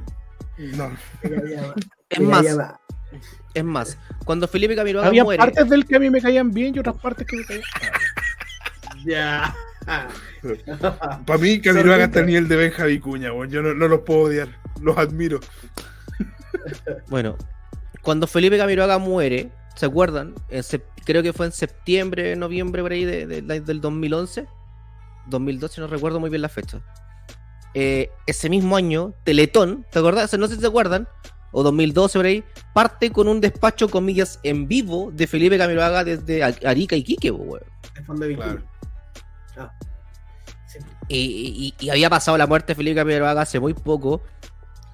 [0.58, 0.92] No.
[1.24, 1.74] Me caía mal.
[2.10, 2.76] es Me más, caía mal.
[3.56, 3.98] es más.
[4.26, 6.98] Cuando Felipe Camiroaga Había muere, partes del que a mí me caían bien y otras
[6.98, 7.64] partes que me caían
[9.06, 9.56] Ya.
[9.86, 13.50] Para mí, Camiroaga está a nivel de Benja Vicuña, weón.
[13.50, 14.48] Yo no, no los puedo odiar.
[14.82, 15.40] Los admiro.
[17.10, 17.38] bueno,
[18.02, 20.36] cuando Felipe Camiroaga muere, ¿se acuerdan?
[20.50, 24.48] En sep- creo que fue en septiembre, noviembre por ahí de- de- de- del 2011,
[25.28, 26.82] 2012, no recuerdo muy bien la fecha.
[27.74, 30.38] Eh, ese mismo año, Teletón, ¿te acuerdas?
[30.38, 31.08] No sé si se acuerdan,
[31.52, 36.44] o 2012 por ahí, parte con un despacho, comillas, en vivo de Felipe Camiroaga desde
[36.44, 37.62] Ar- Arica y Quique, weón.
[37.96, 38.62] El Claro.
[39.58, 39.72] Ah.
[40.68, 40.80] Sí.
[41.10, 44.22] Y, y- y había pasado la muerte de Felipe Camiroaga hace muy poco.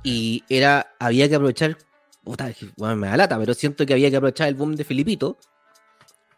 [0.04, 1.78] Y era, había que aprovechar.
[2.24, 5.38] Puta, bueno, me da lata, pero siento que había que aprovechar el boom de Filipito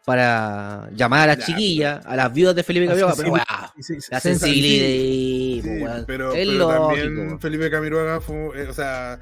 [0.04, 3.44] para llamar a las Ya, chiquillas, a las viudas de Felipe La Camiroaga.
[3.74, 6.04] Pero, Sí, la sensibilidad, Sí, weón.
[6.06, 9.18] pero, pero también Felipe Camiroaga fue, eh, o sea,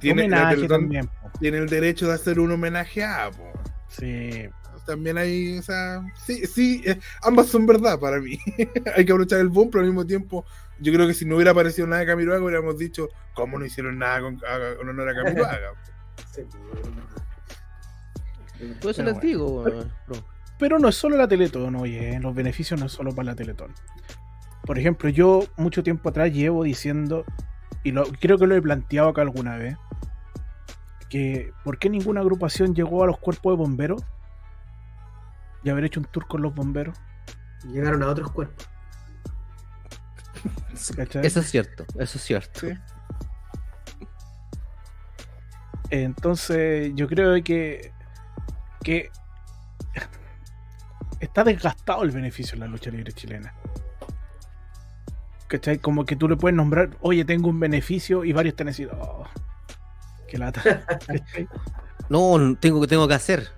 [0.00, 1.08] tiene, la también.
[1.40, 3.50] tiene el derecho de hacer un homenaje a, po.
[3.88, 4.48] Sí.
[4.86, 8.38] También hay, o sea, sí, sí, eh, ambas son verdad para mí.
[8.96, 10.44] hay que aprovechar el boom, pero al mismo tiempo,
[10.80, 13.98] yo creo que si no hubiera aparecido nada de Camiroaga, hubiéramos dicho, ¿cómo no hicieron
[13.98, 15.72] nada con, a- con honor a Camiroaga?
[16.32, 16.42] Sí.
[18.80, 19.64] Por eso Pero les digo.
[20.58, 23.72] Pero no es solo la Teletón, oye, los beneficios no es solo para la Teletón.
[24.66, 27.24] Por ejemplo, yo mucho tiempo atrás llevo diciendo,
[27.82, 29.76] y lo, creo que lo he planteado acá alguna vez,
[31.08, 34.02] que ¿por qué ninguna agrupación llegó a los cuerpos de bomberos?
[35.62, 36.98] Y haber hecho un tour con los bomberos.
[37.70, 38.68] Llegaron a otros cuerpos.
[40.96, 41.26] ¿cachai?
[41.26, 42.60] Eso es cierto, eso es cierto.
[42.60, 42.72] Sí.
[45.90, 47.92] Entonces, yo creo que,
[48.82, 49.10] que
[51.18, 53.52] está desgastado el beneficio en la lucha libre chilena.
[55.48, 55.78] ¿Cachai?
[55.78, 58.96] Como que tú le puedes nombrar, oye, tengo un beneficio y varios te han decidido,
[59.00, 59.26] oh,
[60.28, 60.62] qué lata.
[62.08, 63.48] No, no, tengo que tengo que hacer.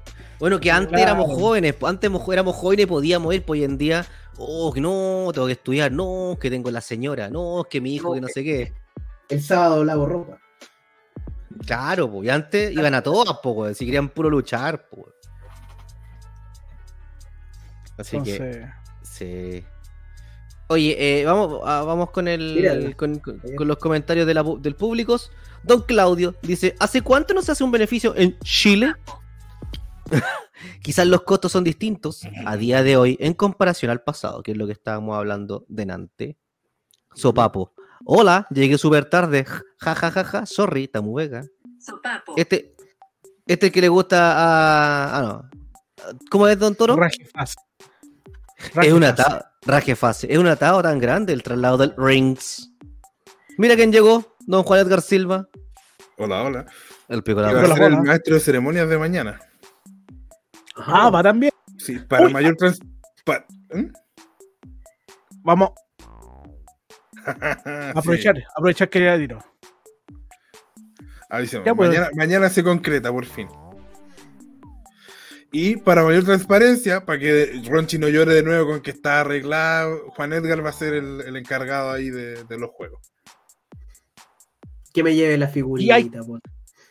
[0.42, 1.04] Bueno, que antes Claro.
[1.04, 4.04] éramos jóvenes, antes mo- éramos jóvenes y podíamos ir, pues hoy en día,
[4.38, 8.08] oh, que no, tengo que estudiar, no, que tengo la señora, no, que mi hijo,
[8.08, 8.72] No, que no sé qué.
[9.28, 10.38] El sábado lavo ropa.
[11.64, 15.14] Claro, pues, y antes iban a todas, pues, si querían puro luchar, pues.
[17.98, 18.66] Así que, Entonces,
[19.04, 19.64] sí.
[20.66, 24.60] Oye, eh, vamos, ah, vamos con el con, con- con los comentarios de la pu-
[24.60, 25.20] del público.
[25.62, 28.94] Don Claudio dice, ¿hace cuánto no se hace un beneficio en Chile?
[30.82, 34.56] Quizás los costos son distintos a día de hoy en comparación al pasado, que es
[34.56, 36.38] lo que estábamos hablando delante.
[37.14, 37.72] Sopapo.
[38.04, 39.44] Hola, llegué súper tarde.
[39.78, 40.46] Ja, ja, ja, ja.
[40.46, 41.44] Sorry, Tamuvega.
[41.78, 42.34] Sopapo.
[42.36, 42.74] Este,
[43.46, 45.18] este que le gusta a...
[45.18, 45.50] Ah, no.
[46.30, 46.96] ¿Cómo es, Don Toro?
[46.96, 47.54] Rajefaz.
[48.80, 49.26] Es un Rajefaz.
[49.26, 52.70] atado, Rajefase, es un atado tan grande el traslado del Rings.
[53.58, 55.48] Mira quién llegó, don Juan Edgar Silva.
[56.16, 56.66] Hola, hola.
[57.08, 59.40] El pico de Que la el maestro de ceremonias de mañana.
[60.76, 61.52] Ah, va también.
[61.78, 62.32] Sí, para Uy.
[62.32, 62.78] mayor trans...
[63.24, 63.92] pa- ¿Mm?
[65.42, 65.70] Vamos
[67.24, 67.30] Sí.
[67.64, 69.38] a aprovechar, aprovechar que ya tiro.
[71.30, 71.88] Avísame, Ya, pues.
[71.88, 73.48] mañana, mañana se concreta por fin.
[75.54, 80.10] Y para mayor transparencia, para que Ronchi no llore de nuevo con que está arreglado,
[80.16, 83.12] Juan Edgar va a ser el, el encargado ahí de, de los juegos.
[84.94, 86.38] Que me lleve la Y hay- figurita, po.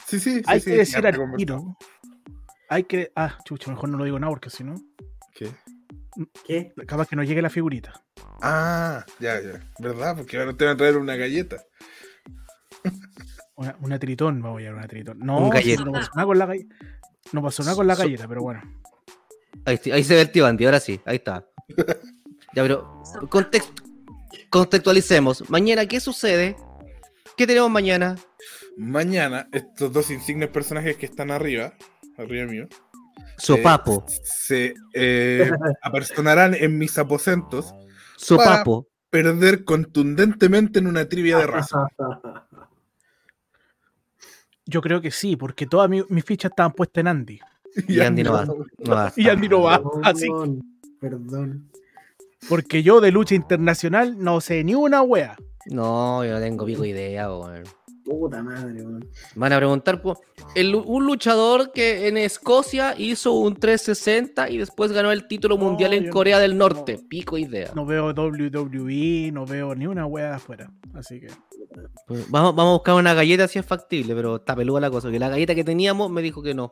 [0.07, 0.41] Sí, sí, sí.
[0.45, 1.77] Hay sí, que decir al tiro.
[2.71, 3.11] Hay que.
[3.17, 4.75] Ah, chucha, mejor no lo digo nada porque si no,
[5.35, 5.51] ¿Qué?
[6.45, 6.73] ¿Qué?
[6.87, 8.01] capaz que no llegue la figurita.
[8.41, 9.59] Ah, ya, ya.
[9.79, 10.15] ¿Verdad?
[10.15, 11.57] Porque ahora te van a traer una galleta.
[13.55, 15.19] Una, una tritón, vamos a llevar una tritón.
[15.19, 15.83] No, Un galleta.
[15.83, 16.75] no pasó nada con la galleta.
[17.33, 18.61] No pasó nada con la So- galleta, pero bueno.
[19.65, 21.45] Ahí, ahí se ve el tío Andy, ahora sí, ahí está.
[22.53, 23.81] Ya, pero context-
[24.49, 25.49] contextualicemos.
[25.49, 26.57] Mañana, ¿qué sucede?
[27.37, 28.17] ¿Qué tenemos mañana?
[28.75, 31.73] Mañana, estos dos insignes personajes que están arriba,
[32.21, 32.67] arriba mío,
[33.37, 35.49] Sopapo, se eh,
[35.81, 37.73] apersonarán en mis aposentos
[38.17, 38.87] sopapo.
[39.09, 41.87] perder contundentemente en una trivia de raza.
[44.65, 47.39] Yo creo que sí, porque todas mi- mis fichas estaban puestas en Andy.
[47.87, 48.45] Y Andy no va.
[48.45, 48.55] No
[48.95, 49.13] va.
[49.15, 49.77] Y Andy no va.
[49.77, 50.27] Perdón, Así.
[50.99, 51.71] Perdón.
[52.49, 55.37] Porque yo de lucha internacional no sé ni una wea.
[55.67, 57.63] No, yo no tengo pico idea, weón.
[58.11, 59.07] Puta madre, weón.
[59.35, 60.17] Van a preguntar por
[60.55, 65.63] el- un luchador que en Escocia hizo un 360 y después ganó el título No,
[65.63, 66.97] mundial en Corea no- del Norte.
[67.01, 67.07] no.
[67.07, 67.71] Pico idea.
[67.75, 70.69] No veo WWE, no veo ni una wea de afuera.
[70.93, 71.27] Así que.
[72.05, 75.09] Pues Vamos, vamos a buscar una galleta si es factible, pero está peluda la cosa.
[75.09, 76.71] Que la galleta que teníamos me dijo que no.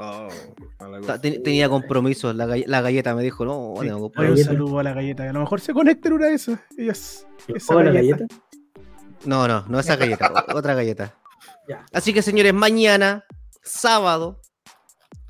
[0.00, 0.28] Oh,
[1.20, 2.34] ten- tenía compromisos.
[2.34, 3.88] La, galle- la galleta me dijo, no, sí.
[3.88, 5.24] un saludo a la galleta.
[5.24, 6.60] que A lo mejor se conecta en una de esas.
[6.76, 7.26] Ellas.
[7.48, 8.16] Esa ¿Hola, galleta.
[8.18, 8.34] galleta?
[9.24, 11.14] No, no, no esa galleta, otra galleta.
[11.68, 11.84] Ya.
[11.92, 13.24] Así que señores, mañana,
[13.62, 14.40] sábado,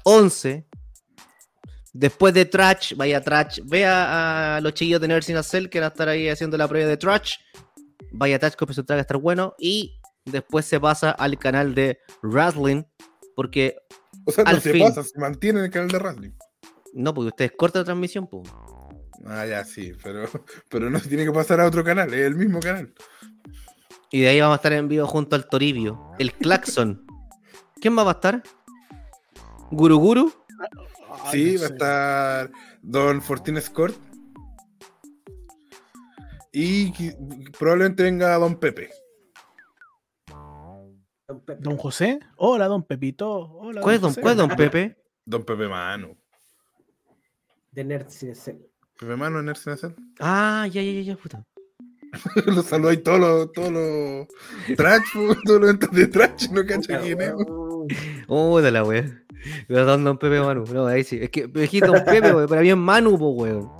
[0.05, 0.67] 11,
[1.93, 5.93] después de Trash, vaya Trash, vea a los chiquillos de Nursing Cell que van a
[5.93, 7.35] estar ahí haciendo la prueba de Trash.
[8.13, 9.55] Vaya Trash, que su track estar bueno.
[9.59, 12.85] Y después se pasa al canal de Wrestling,
[13.35, 13.77] porque
[14.27, 14.83] O sea, no al se fin.
[14.87, 16.31] pasa, se mantiene en el canal de wrestling.
[16.95, 18.49] no, porque ustedes cortan la transmisión, pues.
[19.27, 20.25] Ah, ya, sí, pero,
[20.71, 22.95] pero no se tiene que pasar a otro canal, es el mismo canal.
[24.11, 27.05] Y de ahí vamos a estar en vivo junto al Toribio, el Claxon.
[27.81, 28.43] ¿Quién más va a estar?
[29.71, 30.33] ¿Guru Guru?
[31.25, 32.51] Ay, sí, va a estar
[32.83, 33.95] Don Fortune Escort.
[36.53, 37.13] Y
[37.59, 38.91] probablemente venga Don Pepe.
[41.27, 41.63] Don Pepe.
[41.63, 42.19] Don José.
[42.37, 43.29] Hola, don Pepito.
[43.29, 44.97] Hola, ¿Cuál es don, cuál es don Pepe?
[45.27, 46.17] Don Pepe Mano.
[47.71, 48.09] De Nerd.
[48.99, 51.45] Pepe Mano Ersen Ah, ya, ya, ya, ya, puta.
[52.47, 57.01] Los saludo ahí todos los, todos los trash, todos los eventos de trash, no cacha
[57.01, 57.35] quién es.
[57.35, 57.87] Weón.
[58.27, 59.23] Oh, de la wea.
[59.67, 60.65] Perdón, don Pepe Manu.
[60.73, 61.19] No, ahí sí.
[61.23, 63.71] Es que me dijiste don Pepe, weón, pero a mí es Manu, po, weón.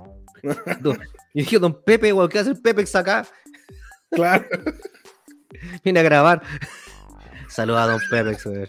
[1.33, 3.25] Dije don Pepe, weón, ¿qué hace el Pepex acá?
[4.11, 4.45] Claro.
[5.83, 6.41] Viene a grabar.
[7.47, 8.67] Saluda a don Pepex, weón.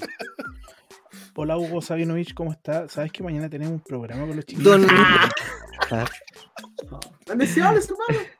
[1.36, 2.88] Hola, Hugo Sabinovich, ¿cómo está?
[2.88, 4.64] ¿Sabes que mañana tenemos un programa con los chicos?
[4.64, 4.86] Don.
[5.90, 6.04] Ah,
[7.26, 8.39] ¡Bendiciones, hermano!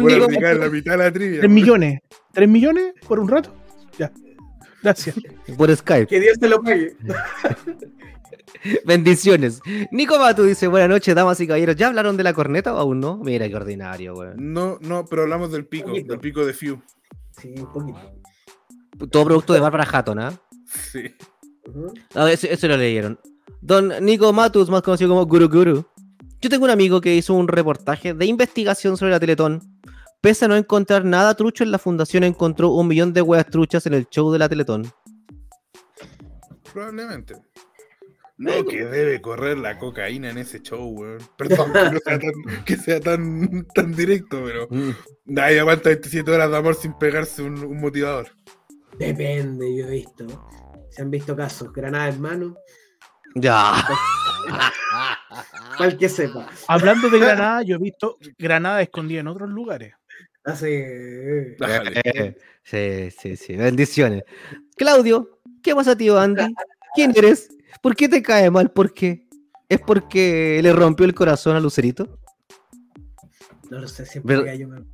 [0.00, 0.24] Nico.
[0.24, 1.40] aplicar en la mitad de la trivia.
[1.40, 2.00] ¿Tres millones?
[2.32, 3.54] ¿Tres millones por un rato?
[3.98, 4.10] Ya.
[4.82, 5.16] Gracias.
[5.58, 6.06] Por Skype.
[6.06, 6.96] Que Dios te lo pague.
[8.84, 9.60] Bendiciones.
[9.90, 11.76] Nico Matu dice: Buenas noches, damas y caballeros.
[11.76, 13.16] ¿Ya hablaron de la corneta o aún no?
[13.18, 14.52] Mira qué ordinario, weón.
[14.52, 16.12] No, no, pero hablamos del pico, Poquito.
[16.12, 16.80] del pico de Few.
[17.40, 18.00] Sí, un poquito.
[19.10, 20.32] Todo producto de Bárbara Hatton, ¿ah?
[20.66, 21.14] Sí.
[22.14, 23.18] Ah, eso, eso lo leyeron.
[23.60, 25.86] Don Nico Matus, más conocido como Guru Guru.
[26.40, 29.60] Yo tengo un amigo que hizo un reportaje de investigación sobre la Teletón
[30.20, 33.86] Pese a no encontrar nada trucho, en la fundación encontró un millón de huevas truchas
[33.86, 34.90] en el show de la Teletón.
[36.72, 37.36] Probablemente.
[38.36, 41.18] No, que debe correr la cocaína en ese show, weón.
[41.38, 42.32] Perdón que, no sea tan,
[42.66, 44.90] que sea tan, tan directo, pero Mm.
[45.26, 48.28] nadie aguanta 27 horas de amor sin pegarse un, un motivador.
[48.98, 50.26] Depende, yo he visto.
[50.90, 52.56] Se han visto casos, granada en mano,
[53.34, 53.74] Ya.
[55.76, 56.46] cual que sepa.
[56.68, 59.94] Hablando de Granada, yo he visto Granada escondida en otros lugares.
[60.44, 61.56] Dale.
[62.04, 63.56] Eh, sí, sí, sí.
[63.56, 64.24] Bendiciones.
[64.76, 66.54] Claudio, ¿qué pasa, tío Andy?
[66.94, 67.48] ¿Quién eres?
[67.82, 68.70] ¿Por qué te cae mal?
[68.70, 69.26] ¿Por qué?
[69.68, 72.18] ¿Es porque le rompió el corazón a Lucerito?
[73.70, 74.84] No lo sé, siempre Ver- me cayó mal.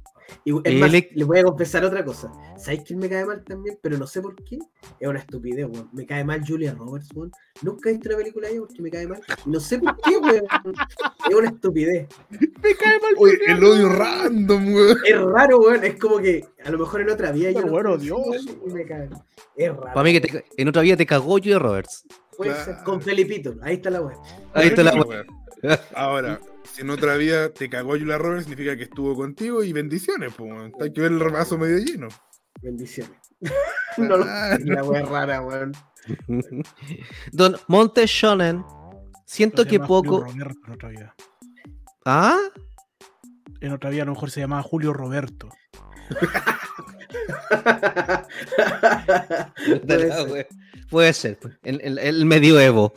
[0.44, 2.30] Y, es más, le voy a confesar otra cosa.
[2.56, 3.78] ¿Sabéis quién me cae mal también?
[3.82, 4.58] Pero no sé por qué.
[5.00, 5.88] Es una estupidez, weón.
[5.92, 7.32] Me cae mal Julia Roberts, weón.
[7.62, 9.20] Nunca he visto una película de ella porque me cae mal.
[9.44, 10.44] No sé por qué, weón.
[11.28, 12.08] Es una estupidez.
[12.30, 13.14] Me cae mal.
[13.18, 14.98] Oye, el odio random, weón.
[15.04, 15.84] Es raro, weón.
[15.84, 18.60] Es como que a lo mejor en otra vida yo Pero no bueno, Dios, weón,
[18.66, 19.24] y me cae mal.
[19.56, 19.94] Es raro.
[19.94, 22.04] Para mí que te- en otra vida te cagó Julia Roberts.
[22.38, 22.84] Claro.
[22.84, 23.56] Con Felipito.
[23.62, 24.18] Ahí está la weón.
[24.52, 25.26] Ahí está la Weón.
[25.94, 30.32] Ahora, si en otra vida te cagó Julia Roberts, significa que estuvo contigo y bendiciones,
[30.36, 30.52] pues.
[30.80, 32.08] Hay que ver el vaso medio lleno.
[32.62, 33.16] Bendiciones.
[33.98, 34.16] no.
[34.18, 35.72] La weón rara, weón.
[37.32, 38.64] Don Monte Shonen,
[39.24, 40.20] siento que poco.
[40.20, 41.14] Roberto en otra vida.
[42.04, 42.38] ¿Ah?
[43.60, 45.48] En otra vida a lo mejor se llamaba Julio Roberto.
[49.86, 50.48] Puede ser.
[50.90, 51.54] Puede ser, pues.
[51.62, 52.92] El, el- el medioevo.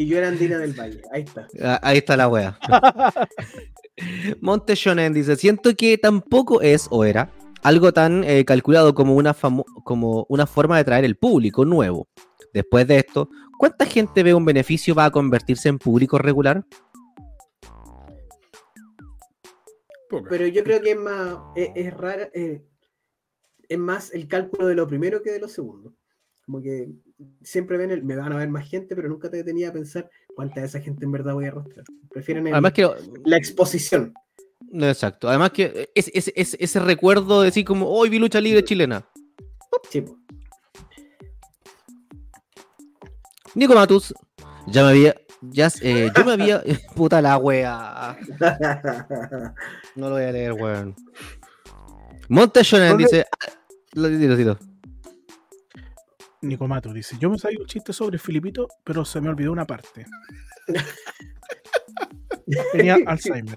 [0.00, 1.02] Y yo era Andina del Valle.
[1.12, 1.46] Ahí está.
[1.62, 2.58] Ah, Ahí está la wea.
[4.40, 7.30] Monte Shonen dice: Siento que tampoco es o era
[7.62, 9.36] algo tan eh, calculado como una,
[9.84, 12.08] como una forma de traer el público nuevo.
[12.54, 13.28] Después de esto,
[13.58, 16.64] ¿cuánta gente ve un beneficio va a convertirse en público regular?
[20.30, 21.36] Pero yo creo que es más.
[21.54, 22.30] Es, es rara.
[22.32, 22.64] eh,
[23.68, 25.94] es más el cálculo de lo primero que de lo segundo.
[26.50, 26.88] Como que
[27.42, 28.02] siempre ven el.
[28.02, 30.80] Me van a ver más gente, pero nunca te detenía a pensar cuánta de esa
[30.80, 31.84] gente en verdad voy a arrastrar.
[32.12, 32.90] Prefieren el- Además que.
[33.24, 34.12] la exposición.
[34.72, 35.28] No, exacto.
[35.28, 39.06] Además que es, es- es- ese recuerdo de decir como, hoy vi lucha libre chilena.
[39.90, 40.04] Sí.
[43.54, 44.12] Nico Matus,
[44.66, 45.14] ya me había.
[45.42, 46.62] Ya, eh, yo me había.
[46.96, 48.18] Puta la wea.
[49.94, 50.96] No lo voy a leer, weón.
[52.28, 53.24] Monte Shonen ¿Dónde- dice.
[53.30, 53.52] ah,
[53.94, 54.58] Lo dilo, dilo.
[56.42, 60.06] Nicomato dice: Yo me sabía un chiste sobre Filipito, pero se me olvidó una parte.
[62.72, 63.56] Tenía Alzheimer.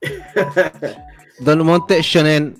[1.40, 2.58] Don Monte Shonen.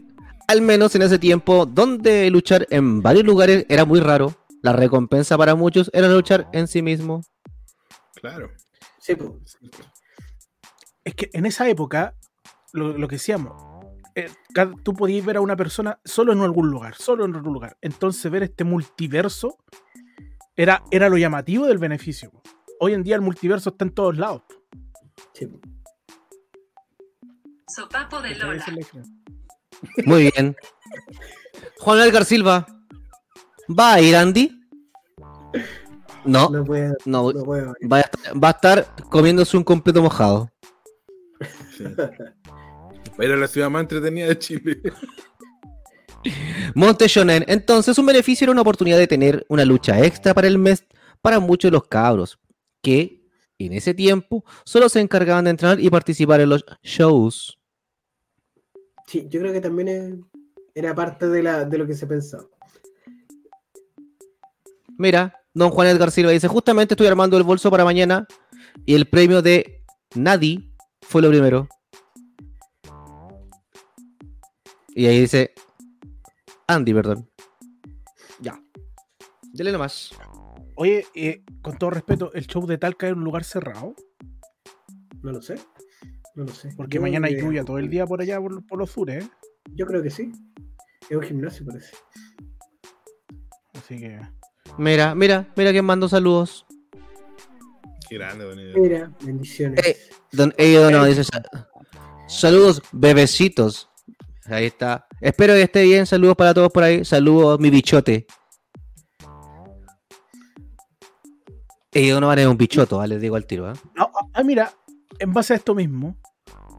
[0.48, 4.34] Al menos en ese tiempo, donde luchar en varios lugares era muy raro.
[4.61, 7.22] La recompensa para muchos era luchar en sí mismo.
[8.14, 8.50] Claro.
[8.98, 9.38] Sí, po.
[11.05, 12.14] Es que en esa época,
[12.72, 13.71] lo, lo que decíamos,
[14.14, 17.52] eh, cada- tú podías ver a una persona solo en algún lugar, solo en algún
[17.54, 17.76] lugar.
[17.80, 19.58] Entonces ver este multiverso
[20.56, 22.30] era, era lo llamativo del beneficio.
[22.30, 22.42] po.
[22.80, 24.42] Hoy en día el multiverso está en todos lados.
[24.48, 24.54] po.
[25.34, 25.60] Sí, po.
[27.68, 28.64] Sopapo de Lola.
[30.04, 30.54] Muy bien.
[31.78, 32.66] Juan Edgar Silva.
[33.68, 34.58] ¿Va a ir Andy?
[36.24, 36.50] No,
[37.06, 37.32] No.
[37.32, 40.50] Va a, estar, va a estar comiéndose un completo mojado.
[41.76, 41.84] Sí.
[43.22, 44.82] Va a ir a la ciudad más entretenida de Chile.
[46.74, 47.44] Monte Shonen.
[47.46, 50.84] Entonces, un beneficio era una oportunidad de tener una lucha extra para el mes
[51.20, 52.40] para muchos de los cabros
[52.82, 53.22] que
[53.58, 57.60] en ese tiempo solo se encargaban de entrenar y participar en los shows.
[59.06, 60.26] Sí, yo creo que también
[60.74, 62.48] era parte de, la, de lo que se pensaba.
[64.98, 68.26] Mira, don Juan Edgar Silva dice: Justamente estoy armando el bolso para mañana
[68.84, 69.84] y el premio de
[70.16, 71.68] Nadie fue lo primero.
[74.95, 75.53] Y ahí dice:
[76.66, 77.28] Andy, perdón.
[78.40, 78.61] Ya.
[79.53, 80.11] Dele nomás.
[80.76, 83.95] Oye, eh, con todo respeto, ¿el show de Talca es un lugar cerrado?
[85.22, 85.57] No lo sé.
[86.34, 86.70] No lo sé.
[86.76, 89.28] Porque Yo mañana hay lluvia todo el día por allá, por, por los sures, ¿eh?
[89.74, 90.32] Yo creo que sí.
[91.09, 91.95] Es un gimnasio, parece.
[93.74, 94.18] Así que...
[94.78, 96.64] Mira, mira, mira que mando saludos.
[98.09, 98.78] Qué grande, don Edo.
[98.80, 99.86] Mira, bendiciones.
[99.86, 99.97] Eh,
[100.32, 101.43] Don Edo no dice sa-
[102.26, 103.90] saludos, bebecitos.
[104.47, 105.07] Ahí está.
[105.20, 106.07] Espero que esté bien.
[106.07, 107.05] Saludos para todos por ahí.
[107.05, 108.26] Saludos, mi bichote.
[111.93, 113.14] Edo no es un bichoto, ¿vale?
[113.14, 113.66] les digo al tiro.
[113.66, 113.74] ¿ah?
[113.99, 114.72] Ah, ah, ah, mira,
[115.18, 116.16] en base a esto mismo,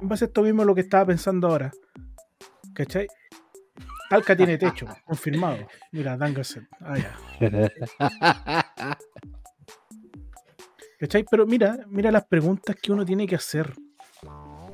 [0.02, 1.72] en base a esto mismo lo que estaba pensando ahora,
[2.74, 3.08] ¿cachai?
[4.10, 5.68] Talca tiene techo, confirmado.
[5.92, 6.68] Mira, Dan Gasset.
[6.82, 7.16] Ah, ya.
[11.00, 11.26] ¿Cachai?
[11.30, 13.72] Pero mira, mira las preguntas que uno tiene que hacer.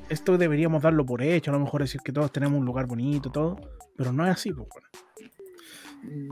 [0.09, 3.31] Esto deberíamos darlo por hecho, a lo mejor decir que todos tenemos un lugar bonito,
[3.31, 3.57] todo,
[3.95, 4.87] pero no es así, pues bueno.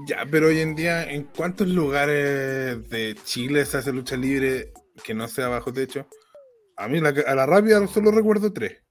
[0.07, 4.71] Ya, pero hoy en día, ¿en cuántos lugares de Chile se hace lucha libre
[5.03, 6.07] que no sea bajo techo?
[6.77, 8.81] A mí la- a la rápida solo recuerdo tres.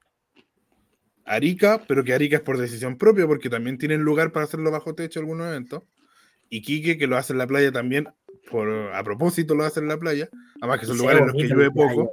[1.25, 4.95] Arica, pero que Arica es por decisión propia, porque también tienen lugar para hacerlo bajo
[4.95, 5.83] techo algunos eventos.
[6.49, 8.09] Y Quique, que lo hace en la playa también,
[8.51, 10.29] por, a propósito lo hace en la playa.
[10.61, 12.11] Además que son Sí, lugares en los que llueve la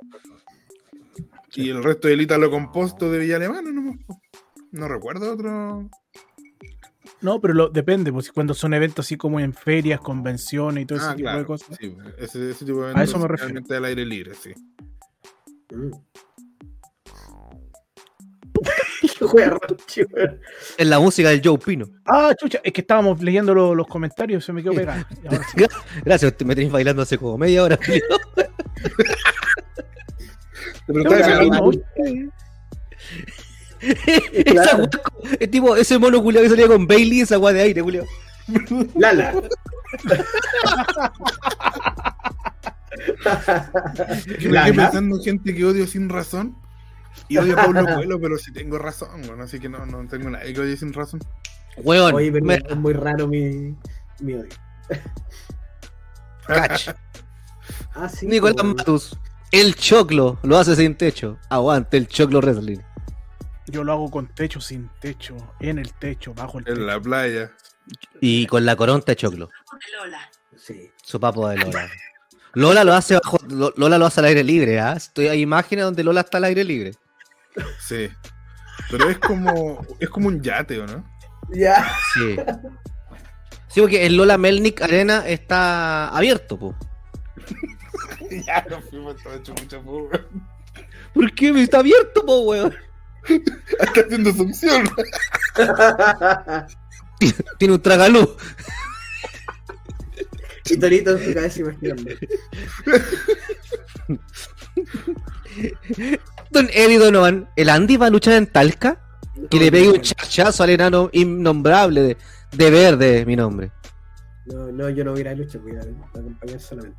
[1.56, 3.96] Y el resto del Ítalo Composto de Villa Alemana, no,
[4.72, 5.90] no recuerdo otro.
[7.22, 10.98] No, pero lo, depende, pues cuando son eventos así como en ferias, convenciones y todo
[10.98, 11.46] ese Ah, tipo de claro.
[11.48, 11.78] cosas.
[11.80, 13.62] Sí, ese, ese tipo de A eso me refiero.
[13.70, 14.52] al aire libre, sí.
[20.78, 21.86] Es la música del Joe Pino.
[22.06, 25.04] Ah, chucha, es que estábamos leyendo lo- los comentarios, se me quedó pegado.
[26.04, 27.80] Gracias, me tenéis bailando hace como media hora.
[33.82, 34.90] Esa weá,
[35.40, 38.06] es tipo ese mono culiao que salía con Bailey, esa agua de aire, Julio.
[38.96, 39.34] Lala.
[44.40, 44.74] que me Lala.
[44.86, 46.56] pensando en gente que odio sin razón.
[47.28, 50.30] Y odio a Pablo Coelho, pero sí tengo razón, bueno, así que no, no tengo
[50.30, 51.22] nadie que odie sin razón.
[51.78, 53.76] Weón, Oye, pero me- es muy raro mi,
[54.20, 54.50] mi odio.
[56.48, 56.90] cach.
[57.96, 58.28] Ah, sí.
[58.28, 58.76] Nicolás weón.
[58.76, 59.18] Matus.
[59.54, 61.38] El choclo lo hace sin techo.
[61.50, 62.80] Aguante el choclo wrestling.
[63.68, 66.76] Yo lo hago con techo, sin techo, en el techo, bajo el techo.
[66.80, 67.52] En la playa.
[68.20, 69.50] Y con la coronta de choclo.
[70.58, 70.92] Sí.
[71.04, 71.88] Su papo de Lola.
[72.56, 74.94] Lola lo hace bajo, Lo- Lola lo hace al aire libre, ¿ah?
[74.94, 76.94] Estoy, hay imágenes donde Lola está al aire libre.
[77.80, 78.10] Sí.
[78.90, 81.06] Pero es como, es como un yate, ¿o no?
[81.54, 81.96] Ya.
[82.16, 82.38] Sí.
[83.68, 86.76] Sí, porque el Lola Melnick Arena está abierto, po.
[88.46, 90.48] ya, nos fuimos toda chucha, po, weón.
[91.14, 92.74] ¿Por qué está abierto, po, weón?
[93.80, 94.90] Está haciendo succión.
[97.58, 98.36] Tiene un tragaluz.
[100.70, 102.12] y Torito en su cabeza imaginando.
[106.50, 109.00] Don Eddie Donovan, ¿el Andy va a luchar en Talca?
[109.50, 112.18] Que le pegue un chachazo al enano innombrable de,
[112.52, 113.72] de verde, mi nombre.
[114.46, 116.98] No, no, yo no voy a ir a lucha, voy a ir a acompañar solamente.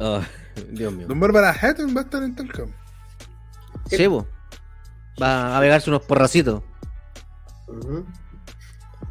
[0.00, 0.22] Ah,
[0.70, 1.06] Dios mío.
[1.06, 2.70] Don Bárbara Hatton va a estar en Talcam.
[3.86, 4.26] Sí, po.
[5.20, 6.62] Va a pegarse unos porracitos.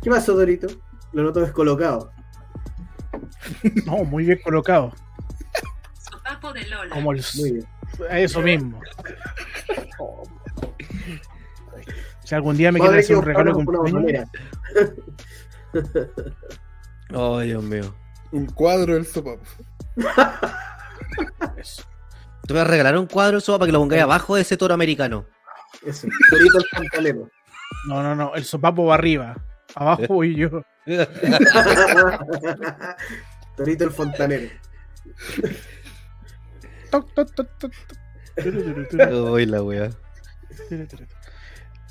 [0.02, 0.68] ¿Qué pasó, Dorito?
[1.14, 2.12] Lo noto descolocado.
[3.86, 4.92] No, muy bien colocado.
[6.00, 6.94] Sopapo de Lola.
[6.94, 7.68] Como el, Muy bien.
[8.12, 8.82] eso mismo.
[12.24, 14.30] Si algún día me tener hacer un regalo una cumpleaños.
[17.10, 17.96] Ay, Dios mío.
[18.32, 19.44] Un cuadro del sopapo.
[21.58, 21.84] eso.
[22.46, 24.74] Te voy a regalar un cuadro eso para que lo pongáis abajo de ese toro
[24.74, 25.26] americano.
[25.86, 26.08] Eso.
[26.30, 27.30] Dorito el pantalero.
[27.88, 29.36] No, no, no, el sopapo va arriba.
[29.76, 30.62] Abajo voy yo.
[33.58, 34.50] Torito el fontanero.
[36.92, 37.72] Toc, toc, toc, toc.
[39.32, 39.90] Uy, la wea.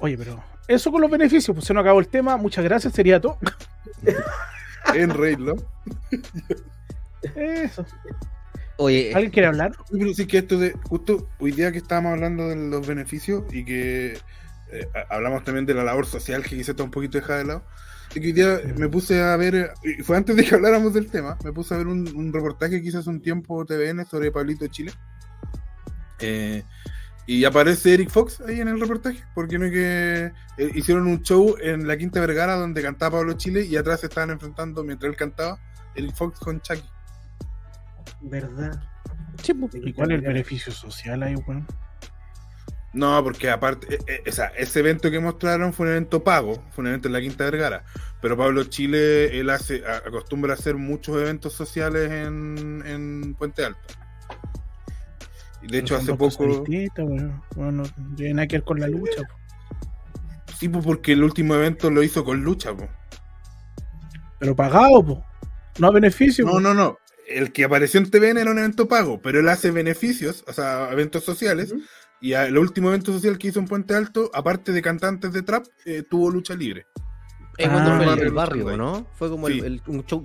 [0.01, 2.37] Oye, pero eso con los beneficios, pues se nos acabó el tema.
[2.37, 3.39] Muchas gracias, sería todo.
[4.95, 5.57] En Reylo.
[7.35, 7.85] Eso.
[8.77, 9.72] Oye, ¿Alguien quiere hablar?
[9.91, 13.45] Sí, pero sí que esto de justo hoy día que estábamos hablando de los beneficios
[13.53, 14.18] y que
[14.72, 17.64] eh, hablamos también de la labor social que quizá está un poquito dejada de lado.
[18.11, 21.11] Es que hoy día me puse a ver, y fue antes de que habláramos del
[21.11, 24.33] tema, me puse a ver un, un reportaje que hizo hace un tiempo TVN sobre
[24.33, 24.93] Pablito Chile.
[26.20, 26.62] Eh,
[27.27, 31.22] y aparece Eric Fox ahí en el reportaje, porque no es que eh, hicieron un
[31.22, 35.11] show en la Quinta Vergara donde cantaba Pablo Chile y atrás se estaban enfrentando mientras
[35.11, 35.59] él cantaba
[35.95, 36.93] Eric Fox con Chucky.
[38.25, 38.83] ¿Verdad?
[39.43, 39.75] Sí, pues.
[39.75, 41.66] ¿Y cuál es el beneficio social ahí, weón?
[42.93, 46.62] No, porque aparte, eh, eh, o sea, ese evento que mostraron fue un evento pago,
[46.70, 47.85] fue un evento en la Quinta Vergara.
[48.22, 53.64] Pero Pablo Chile, él hace, a- acostumbra a hacer muchos eventos sociales en, en Puente
[53.64, 53.81] Alto.
[55.62, 56.64] Y de hecho, hace poco.
[57.57, 59.22] Bueno, no tiene nada que ver con la lucha.
[59.22, 60.57] pues.
[60.59, 62.89] Sí, pues porque el último evento lo hizo con lucha, pues.
[64.39, 65.18] Pero pagado, pues.
[65.81, 66.45] No a beneficio.
[66.45, 66.61] No, po.
[66.61, 66.97] no, no.
[67.29, 70.91] El que apareció en TVN era un evento pago, pero él hace beneficios, o sea,
[70.93, 71.75] eventos sociales.
[72.20, 75.66] Y el último evento social que hizo en Puente Alto, aparte de cantantes de trap,
[75.85, 76.87] eh, tuvo lucha libre.
[77.57, 79.07] es cuando Ah, fue el barrio, ¿no?
[79.14, 79.61] Fue como el- Sí.
[79.61, 80.25] el- un show,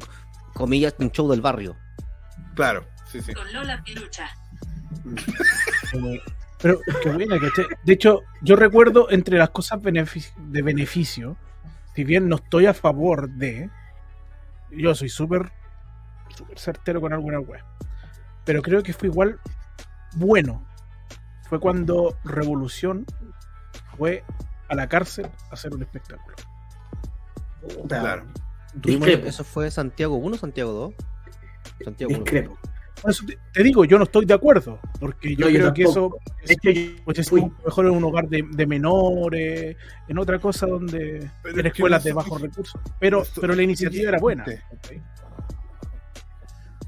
[0.56, 1.78] comillas, un show del barrio.
[2.56, 3.34] Claro, sí, sí.
[3.36, 4.28] Con Lola Pilucha.
[5.91, 6.22] Pero-
[6.62, 7.66] Pero qué buena, ¿cachai?
[7.86, 11.38] De hecho, yo recuerdo entre las cosas benefic- de beneficio,
[11.95, 13.70] si bien no estoy a favor de,
[14.72, 15.52] yo soy súper
[16.40, 17.64] súper certero con alguna web,
[18.46, 19.40] pero creo que fue igual
[20.16, 20.66] bueno.
[21.50, 23.06] fue cuando Revolución
[23.98, 24.24] fue
[24.68, 26.36] a la cárcel a hacer un espectáculo.
[27.88, 28.26] Claro.
[28.74, 29.28] Discrepo.
[29.28, 30.94] eso fue Santiago 1 Santiago 2.
[31.84, 32.20] Santiago 1.
[32.24, 32.58] Discrepo.
[33.02, 35.74] Por eso te, te digo, yo no estoy de acuerdo, porque yo No, yo creo
[35.74, 39.78] que eso es, Es que pues es mejor en un hogar de, de menores,
[40.08, 42.82] en otra cosa donde Pero en escuelas no de bajos recursos.
[43.00, 44.46] Pero, pero la iniciativa era buena.
[44.46, 45.02] Sí.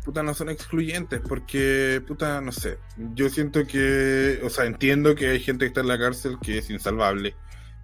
[0.03, 2.77] Puta, no son excluyentes, porque, puta, no sé.
[3.13, 6.57] Yo siento que, o sea, entiendo que hay gente que está en la cárcel que
[6.57, 7.35] es insalvable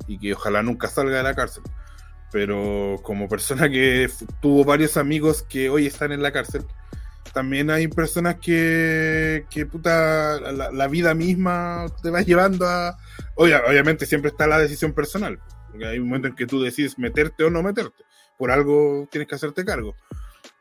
[0.07, 1.63] y que ojalá nunca salga de la cárcel.
[2.32, 4.09] Pero como persona que
[4.41, 6.65] tuvo varios amigos que hoy están en la cárcel,
[7.34, 12.97] también hay personas que, puta, la, vida misma te va llevando a...
[13.36, 15.39] Oye, obviamente siempre está la decisión personal,
[15.86, 18.03] hay un momento en que tú decides meterte o no meterte.
[18.38, 19.95] Por algo tienes que hacerte cargo.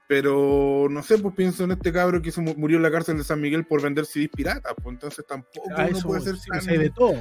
[0.08, 3.16] Pero no sé, pues pienso en este cabro que se mu- murió en la cárcel
[3.18, 6.36] de San Miguel por vender CDs piratas, pues entonces tampoco A uno eso puede ser
[6.36, 7.14] sí, tan, pues de todo.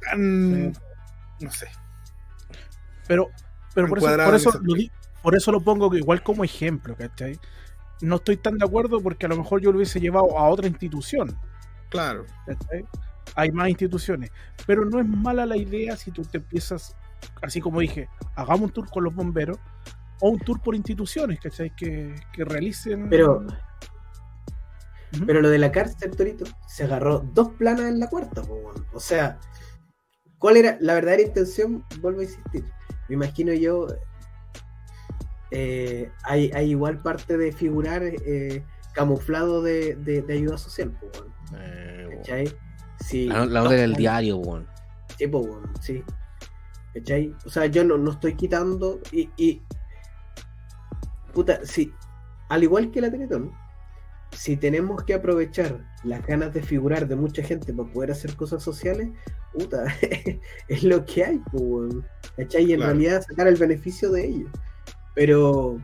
[0.00, 1.68] tan- no sé.
[3.06, 3.28] Pero,
[3.74, 4.74] pero por eso, por, eso lo,
[5.22, 7.38] por eso lo pongo igual como ejemplo, ¿cachai?
[8.00, 10.66] No estoy tan de acuerdo porque a lo mejor yo lo hubiese llevado a otra
[10.68, 11.36] institución.
[11.90, 12.24] Claro.
[12.46, 12.86] ¿cachai?
[13.34, 14.30] Hay más instituciones.
[14.66, 16.96] Pero no es mala la idea si tú te empiezas,
[17.42, 19.58] así como dije, hagamos un tour con los bomberos
[20.20, 21.74] o un tour por instituciones, ¿cachai?
[21.74, 23.08] Que, que realicen.
[23.10, 23.44] Pero,
[25.26, 28.72] pero lo de la cárcel, Torito, se agarró dos planas en la cuarta, po.
[28.92, 29.38] O sea,
[30.38, 31.84] ¿cuál era la verdadera intención?
[32.00, 32.64] Vuelvo a insistir.
[33.08, 33.86] Me imagino yo.
[35.50, 38.64] eh, hay, hay igual parte de figurar eh,
[38.94, 41.10] camuflado de, de- de ayuda social, po.
[41.58, 42.54] Eh, ¿Cachai?
[43.04, 44.68] Sí, la, la nota del diario, weón.
[45.18, 46.04] Sí, po, sí.
[46.94, 47.34] ¿Cachai?
[47.44, 49.62] O sea, yo no, no estoy quitando y, y-
[51.32, 51.92] Puta, sí.
[52.48, 53.52] Al igual que la Teletón,
[54.32, 58.62] si tenemos que aprovechar las ganas de figurar de mucha gente para poder hacer cosas
[58.62, 59.08] sociales,
[59.52, 59.84] puta,
[60.68, 61.42] es lo que hay.
[62.36, 62.64] ¿Cachai?
[62.64, 62.92] Y en Claro.
[62.92, 64.46] realidad sacar el beneficio de ello.
[65.14, 65.78] Pero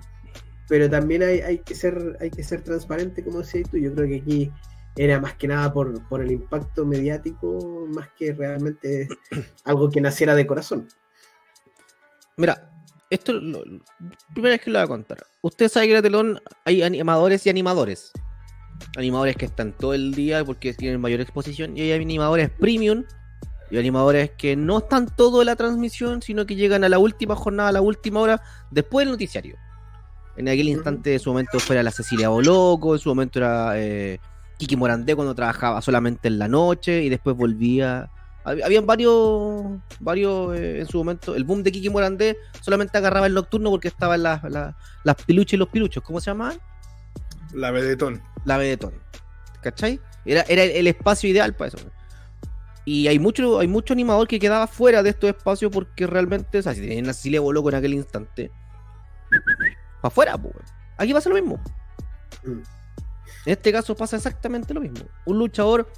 [0.69, 4.09] pero también hay, hay que ser hay que ser transparente como decías tú yo creo
[4.09, 4.53] que aquí
[4.97, 9.07] era más que nada por, por el impacto mediático más que realmente
[9.65, 10.89] algo que naciera de corazón
[12.37, 12.69] Mira,
[13.11, 13.63] esto lo,
[14.35, 15.19] primera vez que lo voy a contar.
[15.43, 18.13] Usted sabe que en la telón hay animadores y animadores.
[18.97, 23.05] Animadores que están todo el día porque tienen mayor exposición y hay animadores premium
[23.71, 27.35] y animadores que no están todo en la transmisión, sino que llegan a la última
[27.35, 29.57] jornada, a la última hora, después del noticiario.
[30.37, 34.21] En aquel instante, en su momento fuera la Cecilia Boloco, en su momento era eh,
[34.59, 38.11] Kiki Morandé cuando trabajaba solamente en la noche y después volvía.
[38.47, 39.65] Hab- Habían varios,
[40.01, 41.35] varios eh, en su momento.
[41.35, 44.75] El boom de Kiki Morandé solamente agarraba el nocturno porque estaban las, las,
[45.05, 46.03] las piluchas y los piluchos.
[46.03, 46.59] ¿Cómo se llamaban?
[47.53, 48.23] La vedetón.
[48.45, 48.95] La Vedetón.
[49.63, 50.01] ¿Cachai?
[50.25, 51.79] Era, era el, espacio ideal para eso.
[52.85, 56.63] Y hay mucho, hay mucho animador que quedaba fuera de estos espacios porque realmente, o
[56.63, 58.53] sea, si tenían a Cecilia Boloco en aquel instante,
[60.01, 60.55] para afuera, pues.
[60.97, 61.61] Aquí pasa lo mismo.
[62.45, 62.51] Mm.
[63.47, 65.05] En este caso pasa exactamente lo mismo.
[65.25, 65.91] Un luchador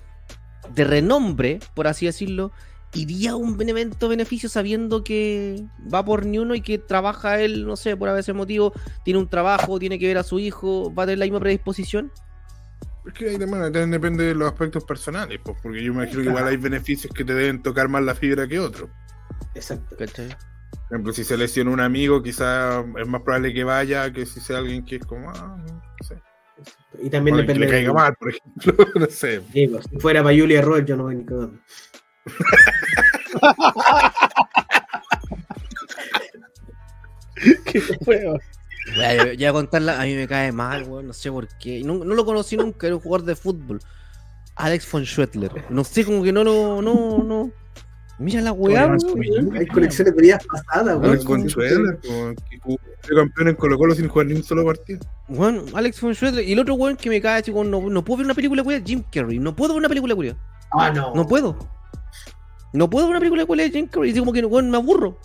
[0.74, 2.52] de renombre, por así decirlo,
[2.94, 7.66] iría a un evento beneficio sabiendo que va por ni uno y que trabaja él,
[7.66, 8.72] no sé, por a veces motivo,
[9.04, 12.10] tiene un trabajo, tiene que ver a su hijo, va a tener la misma predisposición.
[13.06, 16.22] Es que ahí también, también depende de los aspectos personales, pues, porque yo me imagino
[16.22, 18.90] que igual hay beneficios que te deben tocar más la fibra que otros.
[19.54, 20.28] exacto ¿Cachai?
[20.28, 24.40] Por ejemplo, si se lesiona un amigo, quizá es más probable que vaya que si
[24.40, 25.56] sea alguien que es como, ah.
[27.02, 29.40] Y también O alguien que depende le caiga de- mal, por ejemplo, no sé.
[29.52, 31.58] Sí, pues, si fuera para Julia Roll yo no voy ni cagando
[37.64, 38.38] Qué feo.
[38.96, 41.82] Ya, ya- ya contarla, a mí me cae mal, weón, no sé por qué.
[41.84, 43.80] No, no lo conocí nunca, era un jugador de fútbol.
[44.56, 45.64] Alex von Schwettler.
[45.70, 46.82] No sé, como que no lo.
[46.82, 47.52] No, no.
[48.18, 48.96] Mira la weá,
[49.54, 51.10] hay conexiones de vidas pasadas weón.
[51.10, 52.58] Alex Consuelo, como que
[53.02, 54.98] fue campeón en Colo Colo sin jugar ni un solo partido.
[55.28, 56.44] Weón, Alex von Schwettler.
[56.44, 58.82] Y el otro weón que me cae, como, no, no puedo ver una película cuya,
[58.84, 59.38] Jim Carrey.
[59.38, 60.36] No puedo ver una película cuya.
[60.72, 61.56] ah no No puedo.
[62.72, 64.10] No puedo ver una película cuya de Jim Carrey.
[64.10, 65.16] Así como que, weón, me aburro.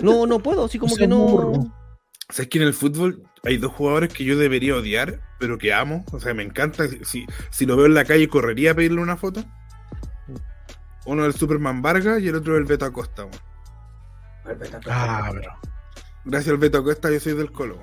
[0.00, 1.74] No, no puedo, así como que no.
[2.30, 6.06] ¿Sabes que en el fútbol hay dos jugadores que yo debería odiar, pero que amo?
[6.10, 6.84] O sea, me encanta.
[7.04, 9.44] Si, si lo veo en la calle, correría a pedirle una foto.
[11.06, 13.24] Uno del Superman Vargas y el otro del Beto Acosta.
[13.24, 14.58] weón.
[14.88, 15.52] Ah, pero.
[16.24, 17.76] Gracias al Beto Acosta yo soy del Colo.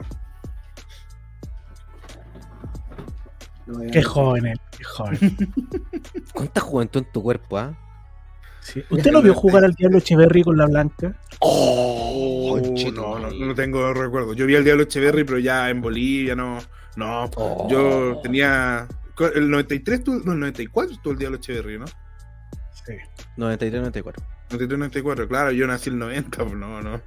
[3.67, 3.91] weón.
[3.91, 5.19] Qué joven él, qué joven.
[6.33, 7.77] ¿Cuánta juventud en tu cuerpo, ah?
[8.61, 8.83] Sí.
[8.89, 11.15] ¿Usted lo vio jugar al Diablo Echeverry con la blanca?
[11.39, 12.59] Oh,
[12.93, 14.33] no, no, no tengo recuerdo.
[14.33, 16.57] Yo vi al Diablo Echeverry, pero ya en Bolivia no.
[16.95, 17.67] No, Oh.
[17.69, 18.87] yo tenía.
[19.35, 21.85] El 93, tú, no, el 94 estuvo el Diablo Echeverry, ¿no?
[22.89, 22.95] Sí.
[23.37, 24.25] 93, 94.
[24.49, 26.99] 93, 94, claro, yo nací el 90, pues no, no.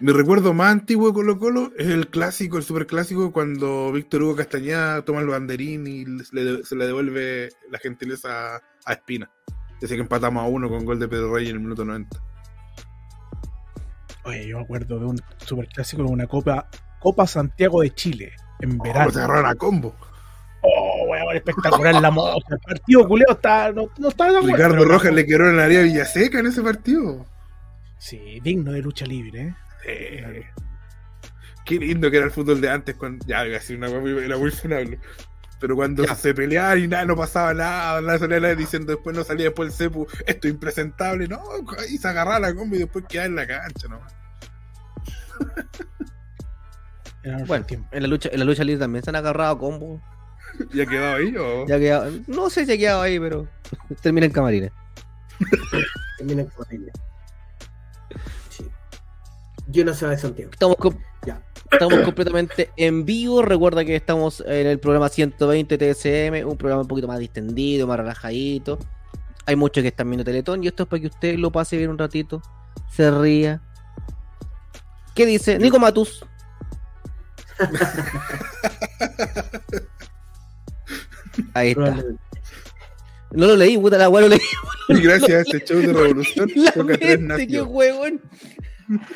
[0.00, 4.22] Mi recuerdo más antiguo de Colo Colo es el clásico, el super clásico, cuando Víctor
[4.24, 9.30] Hugo Castañeda toma el banderín y le- se le devuelve la gentileza a, a Espina.
[9.80, 12.18] Ese que empatamos a uno con gol de Pedro Rey en el minuto 90.
[14.24, 16.68] Oye, yo me acuerdo de un superclásico con una Copa,
[17.00, 19.10] Copa Santiago de Chile, en Oh, verano.
[19.12, 19.94] te agarraron a combo.
[20.62, 20.91] Oh,
[21.32, 22.38] weón, espectacular la moza.
[22.50, 25.56] El partido culeo está, no, no está de acuerdo, Ricardo pero- Rojas le quebró en
[25.56, 27.26] la área Villaseca en ese partido.
[27.98, 29.54] Sí, digno de lucha libre, ¿eh?
[29.86, 30.44] Eh,
[31.64, 32.94] qué lindo que era el fútbol de antes.
[32.96, 34.98] Cuando, ya, iba a decir una era muy funable.
[35.60, 36.16] Pero cuando Ya.
[36.16, 39.68] se peleaban y nada, no pasaba nada, nada salía nada diciendo después no salía después
[39.68, 41.40] el cepu, esto es impresentable, no,
[41.88, 44.00] y se agarraba la combi y después quedaba en la cancha, ¿no?
[47.22, 49.58] Era otro Bueno, en la lucha, en la lucha libre también se han agarrado a
[50.74, 51.66] ¿Ya quedado ahí o?
[51.66, 53.48] Ya ha quedado- no sé si ha quedado ahí, pero
[54.02, 54.72] termina en camarines.
[56.18, 56.92] Termina con ella.
[58.48, 58.66] Sí.
[59.68, 60.50] Yo no sé de Santiago.
[60.52, 60.96] Estamos, com-
[61.26, 61.42] Ya.
[61.70, 63.42] estamos completamente en vivo.
[63.42, 67.96] Recuerda que estamos en el programa 120 TSM, un programa un poquito más distendido, más
[67.98, 68.78] relajadito.
[69.46, 71.90] Hay muchos que están viendo Teletón y esto es para que usted lo pase bien
[71.90, 72.40] un ratito,
[72.90, 73.60] se ría.
[75.16, 75.58] ¿Qué dice?
[75.58, 76.24] Nico Matus.
[81.54, 81.96] Ahí está.
[83.32, 84.40] No lo leí, puta la weá, lo leí.
[84.88, 87.66] Y gracias a ese show de revolución, La Choca 3 mente, qué nació.
[87.66, 88.20] huevón.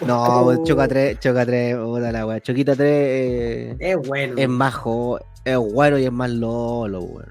[0.07, 2.41] No, pues, Choca 3, Choca 3, puta la weá.
[2.41, 4.35] Choquita 3 eh, Es bueno.
[4.39, 7.31] es más jo- es bueno y es más lolo, weón.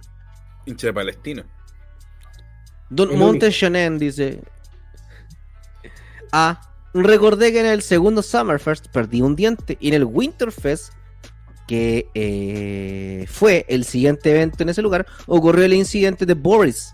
[0.66, 1.46] Hincha de Palestina.
[2.90, 3.50] Don Monte.
[3.50, 4.42] Shonen dice:
[6.32, 6.62] Ah,
[6.94, 10.94] recordé que en el segundo Summerfest perdí un diente y en el Winterfest,
[11.68, 16.94] que eh, fue el siguiente evento en ese lugar, ocurrió el incidente de Boris.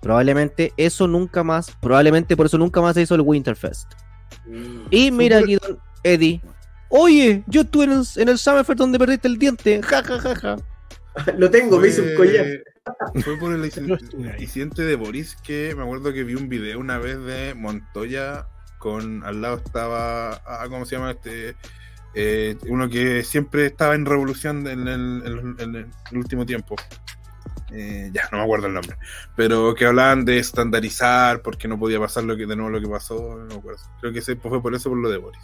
[0.00, 3.92] Probablemente eso nunca más, probablemente por eso nunca más se hizo el Winterfest.
[4.90, 6.40] Y mira aquí, don Eddie.
[6.88, 9.82] Oye, yo estuve en el, en el Summerfest donde perdiste el diente.
[9.82, 10.56] Ja, ja, ja, ja.
[11.36, 12.46] Lo tengo, me hice un collar.
[13.22, 13.64] Fue por el
[14.38, 18.46] incidente de Boris que me acuerdo que vi un video una vez de Montoya
[18.78, 21.54] con al lado estaba ah, ¿cómo se llama este?
[22.14, 26.74] Eh, uno que siempre estaba en revolución en el, en- en el último tiempo.
[27.70, 28.96] Eh, ya, no me acuerdo el nombre.
[29.36, 32.88] Pero que hablaban de estandarizar porque no podía pasar lo que de nuevo lo que
[32.88, 33.36] pasó.
[33.38, 33.80] No me acuerdo.
[34.00, 35.42] Creo que ese fue por eso por lo de Boris.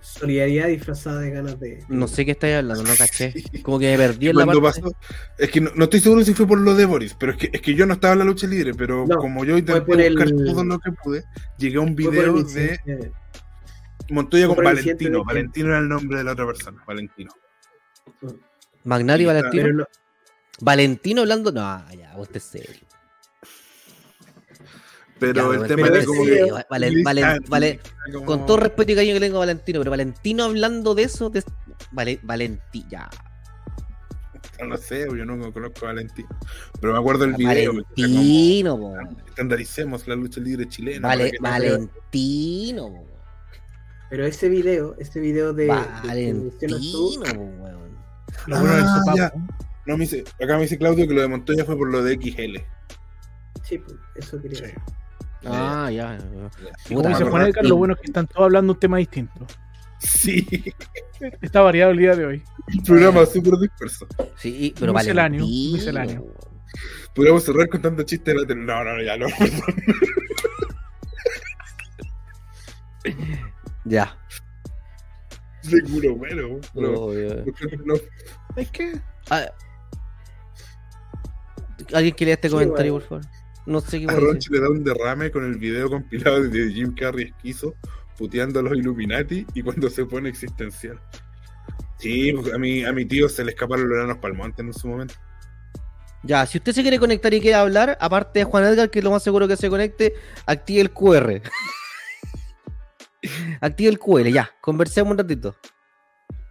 [0.00, 1.84] Solidaridad disfrazada de ganas de.
[1.88, 3.34] No sé qué estáis hablando, no caché.
[3.62, 4.80] Como que me perdí en la Cuando parte.
[4.80, 4.96] pasó,
[5.36, 7.50] es que no, no estoy seguro si fue por lo de Boris, pero es que,
[7.52, 10.14] es que yo no estaba en la lucha libre, pero No, como yo intenté el-
[10.16, 11.24] buscar todo lo que pude,
[11.58, 12.80] llegué a un video de.
[14.10, 15.18] Montoya con el Valentino.
[15.18, 17.32] de- Valentino era el nombre de la otra persona, Valentino.
[18.84, 19.62] Magnari Sí, Valentino.
[19.64, 19.84] Pero no,
[20.60, 21.52] Valentino hablando.
[21.52, 22.86] No, ya, usted es serio.
[25.18, 26.56] Pero Ya, el tema pero era es como serio.
[26.56, 27.80] que- Valen- Valen- Ah, Valen-
[28.12, 31.02] como- con todo respeto y cariño que le tengo a Valentino, pero Valentino hablando de
[31.04, 31.42] eso, de...
[31.92, 32.20] Vale.
[34.66, 36.28] No sé, yo no conozco a Valentino.
[36.80, 37.72] Pero me acuerdo del video.
[37.72, 41.08] me Valentino, como, Estandaricemos la lucha libre chilena.
[41.08, 43.04] Vale, Valentino.
[44.10, 45.66] Pero ese video, ese video de.
[45.66, 47.96] mencionas tú, Valentino, po, weón.
[48.46, 49.32] Lo bueno del Ah, ya.
[49.86, 52.14] No, me dice, acá me dice Claudio que lo de Montoya fue por lo de
[52.14, 52.56] XL.
[53.62, 54.62] Sí, pues, eso quería Sí.
[54.64, 54.78] decir.
[55.44, 56.18] Ah, ya.
[56.18, 56.50] ya.
[56.90, 57.46] Y como dice Juan.
[57.46, 59.46] Edgar, lo bueno es que están todos hablando un tema distinto.
[59.98, 60.46] Sí,
[61.40, 62.42] Está variado el día de hoy.
[62.76, 64.06] un programa súper disperso.
[64.36, 65.72] Sí, pero Misceláneo, Valentino.
[65.76, 66.24] misceláneo.
[66.24, 66.50] po.
[67.14, 68.60] Podríamos cerrar contando chistes de la tele.
[68.62, 69.26] No, no, ya no.
[73.86, 74.18] Ya.
[75.62, 76.60] Seguro, bueno.
[76.74, 77.94] no,
[78.56, 79.46] Es que Ah.
[81.92, 83.08] ¿Alguien que lea este Sí, comentario, bueno.
[83.08, 83.36] por favor?
[83.66, 86.94] No sé qué a Ronchi le da un derrame con el video compilado de Jim
[86.94, 87.74] Carrey esquizo,
[88.16, 91.00] puteando a los Illuminati y cuando se pone existencial.
[91.98, 94.86] Sí, pues, a mi, a mi tío se le escaparon los enanos palmontes en su
[94.86, 95.14] momento.
[96.22, 99.04] Ya, si usted se quiere conectar y quiere hablar, aparte de Juan Edgar, que es
[99.04, 100.14] lo más seguro que se conecte,
[100.46, 101.40] active el QR.
[103.60, 105.56] Active el QR, ya, conversemos un ratito.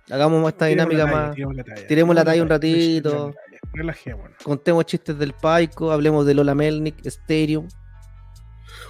[0.09, 1.35] Hagamos esta dinámica más.
[1.35, 1.87] Tiremos la talla.
[1.87, 3.33] tiremos la talla un ratito.
[3.73, 4.37] Relajémonos.
[4.43, 7.67] Contemos chistes del Paico, hablemos de Lola Melnick, Stereo.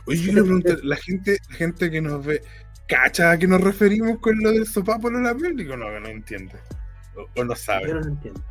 [0.08, 2.42] Oye, yo quiero preguntar, la gente, la gente que nos ve,
[2.88, 5.76] ¿cacha a qué nos referimos con lo del sopapo en la América?
[5.76, 6.56] No, no entiende.
[7.16, 8.44] O, o no Yo sabe, no lo entiendo.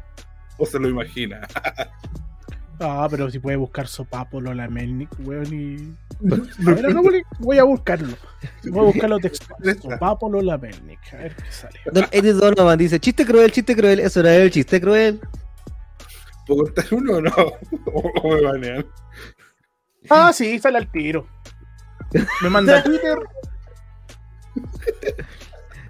[0.58, 1.46] o se lo imagina.
[2.80, 5.94] Ah, pero si puede buscar sopapo Lola Melnick, weón, y.
[6.66, 7.02] A ver, no,
[7.38, 8.16] voy- a buscarlo.
[8.64, 9.78] Voy a buscarlo textual.
[9.80, 11.00] Sopapo Lola Melnick.
[11.12, 11.78] A ver qué sale.
[11.92, 15.20] Don Eddie Donovan dice: chiste cruel, chiste cruel, eso era el chiste cruel.
[16.46, 17.32] ¿Puedo contar uno o no?
[17.92, 18.86] O, o me banean.
[20.10, 21.26] Ah, sí, sale al tiro.
[22.42, 23.18] Me manda a Twitter.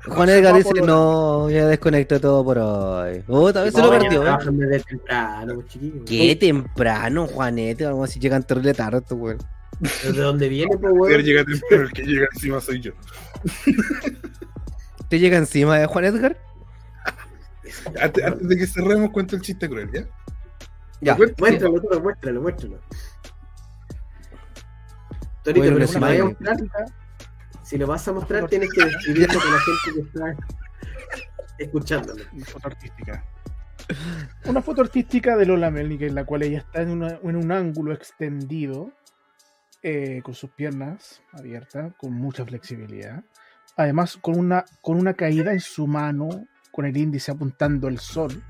[0.06, 3.20] Juan Edgar dice, no, ya desconecto todo por hoy.
[3.20, 4.24] Puta, a veces lo No, perdió, ¿eh?
[4.24, 5.78] trabajan desde temprano, pues.
[6.06, 9.38] Qué temprano, Juanete, vamos a si llegan terrible tarde, weón.
[10.02, 11.22] ¿De dónde viene, pues, weón?
[11.22, 12.92] llega temprano, el que llega encima soy yo.
[15.08, 16.36] ¿Te llega encima de Juan Edgar?
[18.00, 20.04] Antes, antes de que cerremos, cuento el chiste cruel, ¿ya?
[21.00, 21.16] Ya.
[21.16, 22.78] Muéstralo, muéstralo, muéstralo.
[25.42, 26.36] Torito, Bueno, pero si lo vas a imagen.
[26.40, 26.86] mostrar,
[27.74, 30.36] si lo vas a mostrar, tienes que describirlo con la gente que está
[31.58, 32.22] escuchándolo.
[32.32, 33.24] Una foto artística.
[34.44, 37.50] Una foto artística de Lola Melnik en la cual ella está en, una- en un
[37.50, 38.92] ángulo extendido,
[39.82, 43.24] eh, con sus piernas abiertas, con mucha flexibilidad.
[43.76, 46.28] Además, con una, con una caída en su mano,
[46.70, 48.40] con el índice apuntando al sol,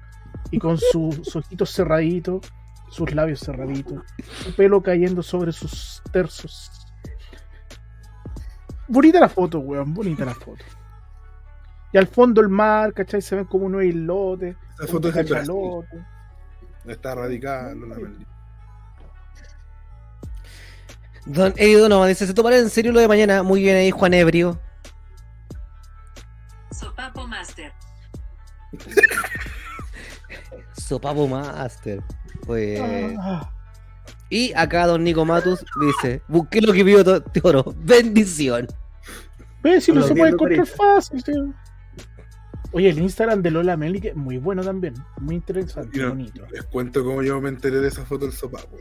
[0.51, 2.53] y con sus ojitos cerraditos,
[2.91, 6.84] sus labios cerraditos, su pelo cayendo sobre sus tersos.
[8.89, 10.65] Bonita la foto, weón, bonita la foto.
[11.93, 13.23] Y al fondo el mar, ¿cachai?
[13.23, 14.57] Se ven como unos islotes.
[14.79, 15.55] Esa foto es de Brasil.
[16.87, 18.29] Está radical, Lola Melnik.
[21.27, 23.43] Don Eddie Donovan dice, ¿se tomará en serio lo de mañana?
[23.43, 24.61] Muy bien ahí, Juan Ebrio.
[26.71, 27.73] Sopapo Master.
[30.77, 32.03] Sopapo Master.
[32.45, 32.79] Pues...
[33.19, 33.51] Ah,
[34.35, 37.73] Y acá Don Nico Matus dice, busqué lo que pidió To- Toro.
[37.85, 38.67] Bendición.
[39.63, 41.55] Ve, si no se puede encontrar fácil, tío.
[42.73, 44.95] Oye, el Instagram de Lola Melnik es muy bueno también.
[45.21, 46.45] Muy interesante, Mira, bonito.
[46.51, 48.77] Les cuento cómo yo me enteré de esa foto del sopapo.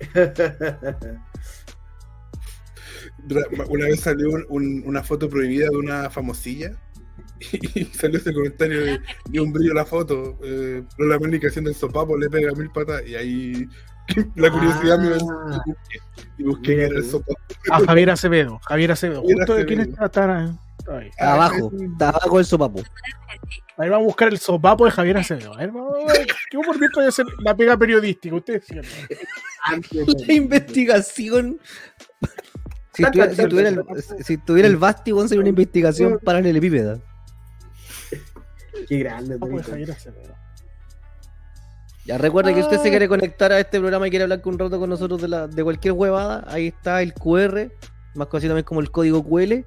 [3.68, 6.72] Una vez salió un- un- una foto prohibida de una famosilla
[7.74, 10.38] y salió ese comentario de un brillo la foto.
[10.42, 13.68] Eh, Lola Melnik haciendo el sopapo le pega mil patas y ahí
[14.36, 15.62] la curiosidad me Ah.
[15.66, 15.98] y busqué,
[16.38, 17.36] y busqué era el sopapo.
[17.70, 18.58] A Javier Acevedo.
[18.66, 19.20] Javier Acevedo.
[19.22, 20.04] Javier Justo de quién Acevedo.
[20.06, 21.10] está, está- está ahí.
[21.18, 21.70] Ah, Abajo.
[21.78, 21.84] sí.
[21.84, 22.82] Está abajo el sopapo.
[23.76, 25.54] Ahí vamos a buscar el sopapo de Javier Acevedo.
[25.54, 26.26] A ver, vamos a ver.
[26.52, 28.34] Yo por mientras voy a hacer la pega periodística.
[28.34, 28.64] Ustedes.
[29.64, 31.58] Antes La investigación.
[32.92, 33.84] Si tuviera, si tuviera el,
[34.24, 36.98] si tuviera el Basti, sería una investigación paralelepípeda.
[38.88, 39.38] Qué grande.
[39.62, 40.34] Javier Acevedo.
[42.06, 44.78] Ya recuerda que usted se quiere conectar a este programa y quiere hablar un rato
[44.78, 47.70] con nosotros de, la, de cualquier huevada, ahí está el QR,
[48.14, 49.64] más conocido también como el código QL.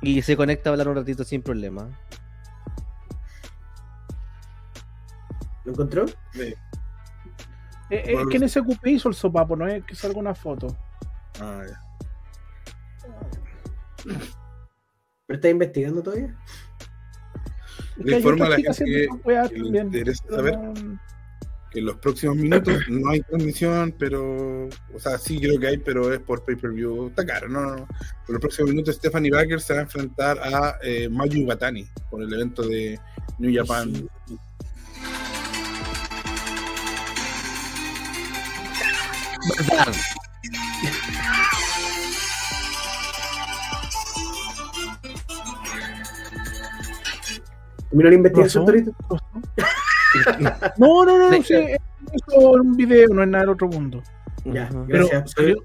[0.00, 1.88] Y se conecta a hablar un ratito sin problema.
[5.64, 6.06] ¿Lo encontró?
[6.34, 6.56] Eh,
[7.90, 10.76] eh, es que en ese cupé hizo el sopapo, no es que salga una foto.
[11.40, 11.80] Ah, ya.
[14.04, 16.36] ¿Pero está investigando todavía?
[18.06, 19.08] Hay informa a la gente
[19.50, 20.58] que le interesa saber
[21.72, 25.78] que en los próximos minutos no hay transmisión, pero, o sea, sí creo que hay,
[25.78, 27.88] pero es por pay-per-view, está caro, no, no, no.
[28.28, 32.22] En los próximos minutos Stephanie Baker se va a enfrentar a eh, Mayu Batani por
[32.22, 32.98] el evento de
[33.38, 34.08] New Japan.
[34.26, 34.38] Sí.
[47.92, 48.64] ¿Terminó la investigación.
[50.78, 51.54] No, no, no, no, Sí.
[51.54, 51.78] es
[52.34, 54.02] un video, no es nada del otro mundo.
[54.44, 54.68] Ya.
[54.88, 55.30] Pero gracias.
[55.32, 55.56] salió,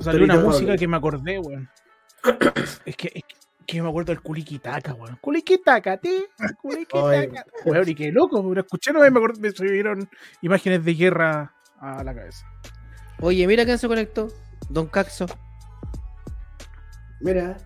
[0.00, 1.68] salió una música que me acordé, weón.
[2.86, 3.22] Es que, es
[3.66, 5.18] que yo me acuerdo del Kulikitaka, weón.
[5.20, 6.24] Kulikitaka, ti,
[6.60, 7.46] Kulikitaka.
[7.64, 8.58] Weón, y qué loco, weón.
[8.58, 10.08] Escuché, no me acuerdo, me subieron
[10.40, 12.46] imágenes de guerra a la cabeza.
[13.20, 14.28] Oye, mira quién se conectó.
[14.68, 15.26] Don Caxo.
[17.20, 17.56] Mira,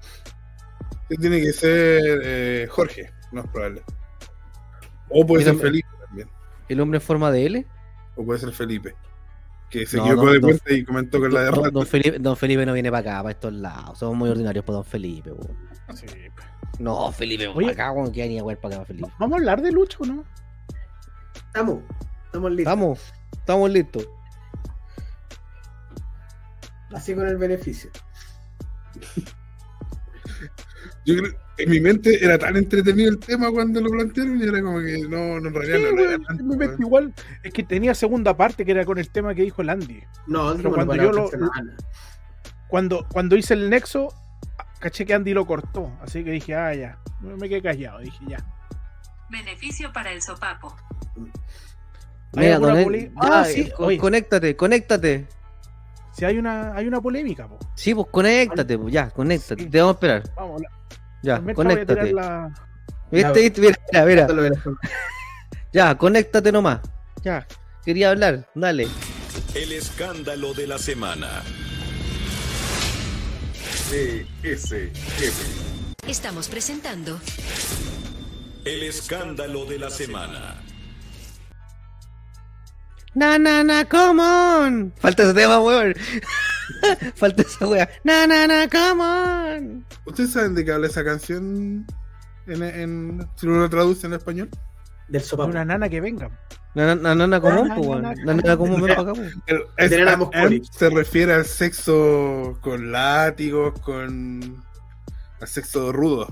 [1.09, 3.83] tiene que ser eh, Jorge, no es probable.
[5.09, 6.29] O puede ser Felipe también,
[6.69, 7.67] El hombre en forma de L.
[8.17, 8.97] o puede ser Felipe,
[9.71, 11.71] que se No, equivocó no, de cuenta y comentó que la de Don, rato.
[11.71, 13.99] don Felipe, don Felipe no viene para acá, para estos lados.
[13.99, 15.31] Somos muy ordinarios por Don Felipe.
[15.95, 16.07] Sí.
[16.81, 17.73] No, Felipe, Oye.
[17.73, 19.09] para acá, weón, que ni a para acá, Felipe.
[19.19, 20.25] Vamos a hablar de lucha, ¿o ¿no?
[21.47, 21.79] estamos.
[22.27, 22.73] Estamos listos.
[22.73, 24.09] Estamos, estamos listos.
[26.93, 27.91] Así con el beneficio.
[31.05, 34.63] Yo creo, en mi mente era tan entretenido el tema cuando lo plantearon y era
[34.63, 36.83] como que no, no en realidad Sí, no, era weón, tanto, me metí weón.
[36.83, 37.15] igual.
[37.43, 40.03] Es que tenía segunda parte que era con el tema que dijo el Andy.
[40.27, 41.77] No, Pero cuando yo lo- semana.
[42.69, 44.09] Cuando, cuando hice el nexo,
[44.81, 45.93] caché que Andy lo cortó.
[46.03, 46.99] Así que dije, ah, ya.
[47.21, 48.01] Me quedé callado.
[48.01, 48.39] Dije, ya.
[49.31, 50.77] Beneficio para el sopapo.
[52.37, 53.99] ¿Hay Mira, don Ed- Ah, sí, oye.
[53.99, 55.27] conéctate, conéctate.
[56.13, 57.59] Si hay una, hay una polémica, po.
[57.75, 59.63] Sí, pues conéctate, pues ya, conéctate.
[59.65, 59.71] Sí.
[59.71, 60.23] Te vamos a esperar.
[60.35, 60.69] Vamos, la,
[61.23, 62.13] Ya, conéctate.
[62.13, 62.51] la-
[63.11, 63.61] ¿Viste, viste?
[63.93, 64.63] Mira, mira, mira.
[65.73, 66.81] Ya, conéctate nomás.
[67.23, 67.47] Ya,
[67.85, 68.89] quería hablar, dale.
[69.55, 71.43] El escándalo de la semana.
[73.91, 74.93] ese, ese.
[76.09, 77.21] Estamos presentando
[78.65, 80.57] El escándalo de la semana.
[83.15, 84.93] Na, na, na, come on.
[84.99, 85.95] Falta ese tema, weón.
[87.15, 87.89] Falta esa wea.
[88.05, 89.87] Na, na, na, come on.
[90.07, 91.87] ¿Ustedes saben de qué habla esa canción?
[92.47, 94.49] En, en, si uno lo traduce en español.
[95.09, 95.51] Del De sopapo.
[95.51, 96.31] una nana que venga.
[96.75, 98.03] Na, na, común, pues, weón.
[98.03, 98.97] na, Na, na, na, común, ven na.
[98.97, 99.23] para acá.
[99.47, 104.63] El- se refiere al sexo con látigos, con.
[105.41, 106.27] al sexo rudo.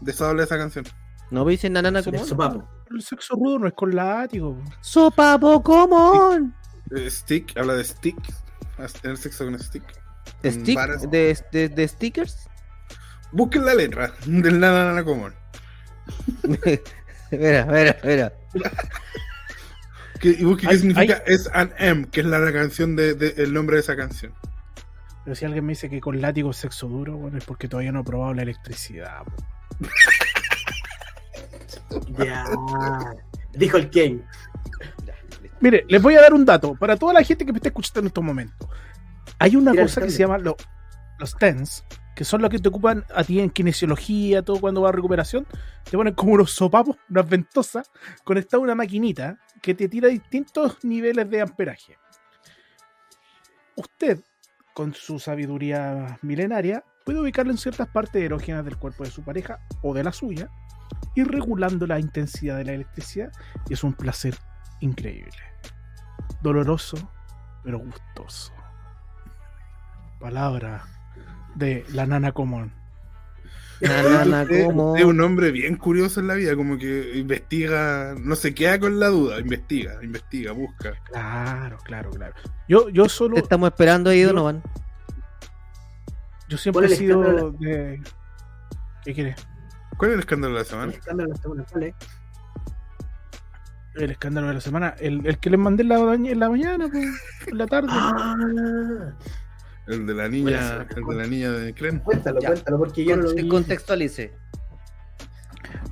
[0.00, 0.84] De eso habla esa canción.
[1.30, 2.26] No me dicen na, na, na, Del común.
[2.28, 2.68] sopapo.
[2.90, 4.62] El sexo rudo no es con látigo.
[4.82, 6.54] Sopapo, común.
[7.08, 8.16] Stick, habla de stick.
[9.00, 9.82] Tener sexo con stick.
[10.44, 11.10] Stick, varas.
[11.10, 12.48] de, de, de stickers.
[13.32, 15.32] Busquen la letra del nana nana común.
[17.30, 18.32] Mira, mira, mira.
[20.22, 23.34] Y busquen qué Hay- significa Es an M, que es la, la canción de, de-
[23.42, 24.32] el nombre de esa canción.
[25.24, 27.92] Pero si alguien me dice que con látigo es sexo duro, bueno, es porque todavía
[27.92, 29.22] no he probado la electricidad.
[32.18, 32.44] Ya.
[33.52, 34.20] Dijo el Kane.
[35.64, 38.00] Mire, les voy a dar un dato para toda la gente que me está escuchando
[38.00, 38.68] en estos momentos.
[39.38, 40.58] Hay una Mira, cosa que se llama lo-
[41.18, 44.90] los TENS, que son los que te ocupan a ti en kinesiología, todo cuando va
[44.90, 45.46] a recuperación.
[45.90, 47.90] Te ponen como unos sopapos, unas ventosas,
[48.24, 51.96] conectadas a una maquinita que te tira distintos niveles de amperaje.
[53.74, 54.20] Usted,
[54.74, 59.60] con su sabiduría milenaria, puede ubicarlo en ciertas partes erógenas del cuerpo de su pareja
[59.82, 60.50] o de la suya,
[61.14, 63.32] ir regulando la intensidad de la electricidad,
[63.70, 64.36] y es un placer
[64.84, 65.32] increíble.
[66.42, 66.96] Doloroso,
[67.62, 68.52] pero gustoso.
[70.20, 70.84] Palabra
[71.54, 72.72] de la nana común.
[73.80, 74.96] Na, na, na, Usted- común.
[74.96, 78.98] es un hombre bien curioso en la vida, como que investiga, no se queda con
[79.00, 80.92] la duda, investiga, investiga, busca.
[81.04, 82.34] Claro, claro, claro.
[82.68, 84.62] Yo, yo solo, Te estamos esperando ahí, Donovan.
[86.48, 88.02] yo siempre ¿Cuál he el sido de.
[89.04, 89.46] ¿Qué quieres?
[89.98, 90.92] ¿Cuál es el escándalo de la El semana?
[90.92, 91.94] escándalo de la semana, ¿cuál es?
[93.94, 94.94] El escándalo de la semana.
[94.98, 97.06] El, el que les mandé en la, maña- en la mañana, pues,
[97.46, 97.88] en la tarde.
[97.92, 98.36] Ah,
[99.86, 101.98] El de la niña, el de la niña de Cren.
[102.00, 102.48] cuéntalo, Ya.
[102.48, 103.48] cuéntalo, porque yo no lo.
[103.48, 104.32] Contextualice.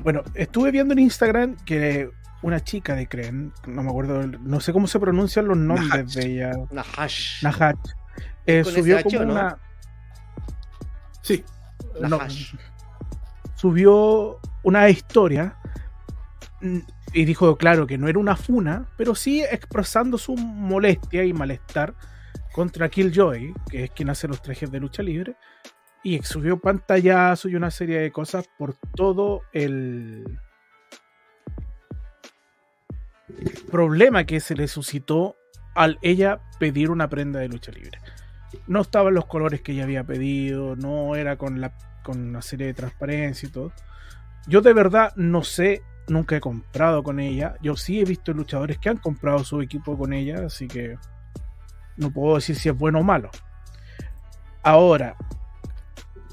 [0.02, 2.10] Bueno, estuve viendo en Instagram que
[2.42, 6.14] una chica de Cren, no me acuerdo, no sé cómo se pronuncian los nombres Nahash.
[6.14, 6.52] de ella.
[6.72, 7.42] Nahash.
[7.44, 7.76] Nahat.
[8.46, 9.32] eh, ¿Con subió SH como no?
[9.32, 9.58] una.
[11.20, 11.44] Sí,
[12.00, 12.54] no, Nahash.
[13.54, 15.54] subió una historia
[17.12, 21.94] y dijo, claro, que no era una funa, pero sí expresando su molestia y malestar
[22.52, 25.36] contra Killjoy, que es quien hace los trajes de lucha libre,
[26.02, 30.38] y subió pantallazo y una serie de cosas por todo el
[33.70, 35.36] problema que se le suscitó
[35.74, 37.98] al ella pedir una prenda de lucha libre.
[38.66, 41.72] No estaban los colores que ella había pedido, no era con la
[42.02, 43.72] con una serie de transparencia y todo.
[44.46, 47.56] Yo de verdad no sé, nunca he comprado con ella.
[47.62, 50.98] Yo sí he visto luchadores que han comprado su equipo con ella, así que
[51.96, 53.30] no puedo decir si es bueno o malo.
[54.62, 55.16] Ahora,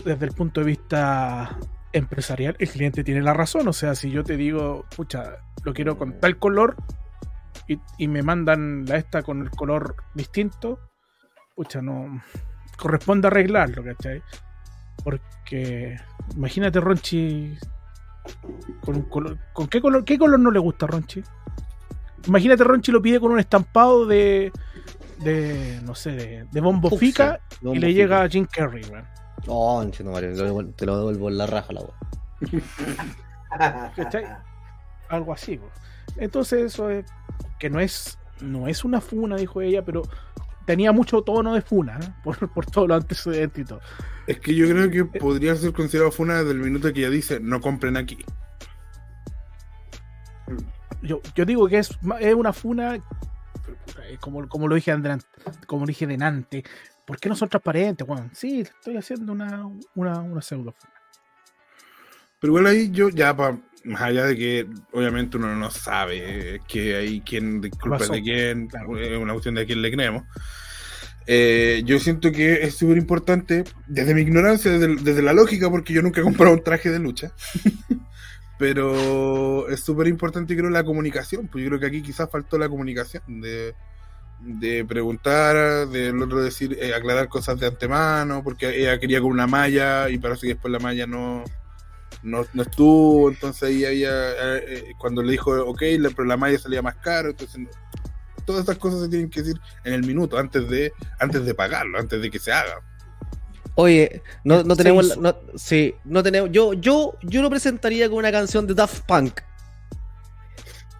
[0.03, 1.57] desde el punto de vista
[1.93, 3.67] empresarial, el cliente tiene la razón.
[3.67, 6.75] O sea, si yo te digo, pucha, lo quiero con tal color
[7.97, 10.79] y, me mandan la esta con el color distinto,
[11.55, 12.23] pucha, no
[12.77, 14.23] corresponde arreglarlo, ¿cachai?
[15.03, 15.97] Porque
[16.35, 17.57] imagínate Ronchi
[18.81, 19.37] con un color.
[19.53, 20.03] ¿Con qué color?
[20.05, 21.21] ¿Qué color no le gusta a Ronchi?
[22.27, 24.51] Imagínate Ronchi lo pide con un estampado de.
[25.19, 25.79] de.
[25.83, 27.87] no sé, de, de bombo fica y le fica.
[27.87, 29.05] llega a Jim Carrey, weón.
[29.47, 29.89] Oh, no,
[30.19, 31.93] devuelvo- te lo devuelvo en la raja, la wea.
[33.95, 34.25] ¿Cachai?
[35.09, 35.69] Algo así, po.
[36.17, 37.05] Entonces eso es.
[37.59, 38.17] que no es.
[38.41, 40.03] no es una funa, dijo ella, pero
[40.69, 42.13] tenía mucho tono de funa, ¿eh?
[42.23, 43.81] por, por todos los antecedentes y todo.
[44.27, 47.39] es que yo creo que podría ser considerado funa desde el minuto que ella dice
[47.39, 48.19] no compren aquí.
[51.01, 51.89] yo, yo digo que es,
[52.19, 53.01] es una funa, eh,
[54.19, 55.25] como, como lo dije antes,
[55.65, 56.63] como lo dije delante,
[57.03, 58.29] ¿por qué no son transparentes, weón?
[58.33, 60.93] Sí, estoy haciendo una, una, una pseudo funa.
[62.39, 66.59] Pero igual ahí yo ya, pa- más allá de que obviamente uno no sabe eh,
[66.67, 68.97] que hay quien de culpa es Razón, de quién, claro.
[68.97, 70.23] es una cuestión de a quién le creemos.
[71.31, 75.93] Eh, yo siento que es súper importante, desde mi ignorancia, desde, desde la lógica, porque
[75.93, 77.31] yo nunca he comprado un traje de lucha,
[78.57, 81.47] pero es súper importante, creo, la comunicación.
[81.47, 83.75] Pues yo creo que aquí quizás faltó la comunicación, de,
[84.39, 89.47] de preguntar, del otro decir, eh, aclarar cosas de antemano, porque ella quería con una
[89.47, 91.43] malla y parece que después la malla no,
[92.23, 96.37] no, no estuvo, entonces ahí había, eh, eh, cuando le dijo, ok, la, pero la
[96.37, 97.69] malla salía más caro, entonces no-
[98.45, 101.99] todas estas cosas se tienen que decir en el minuto, antes de, antes de pagarlo,
[101.99, 102.81] antes de que se haga.
[103.75, 105.17] Oye, no, no tenemos.
[105.17, 106.49] No, sí, no tenemos.
[106.51, 109.39] Yo, yo, yo lo presentaría con una canción de Daft Punk.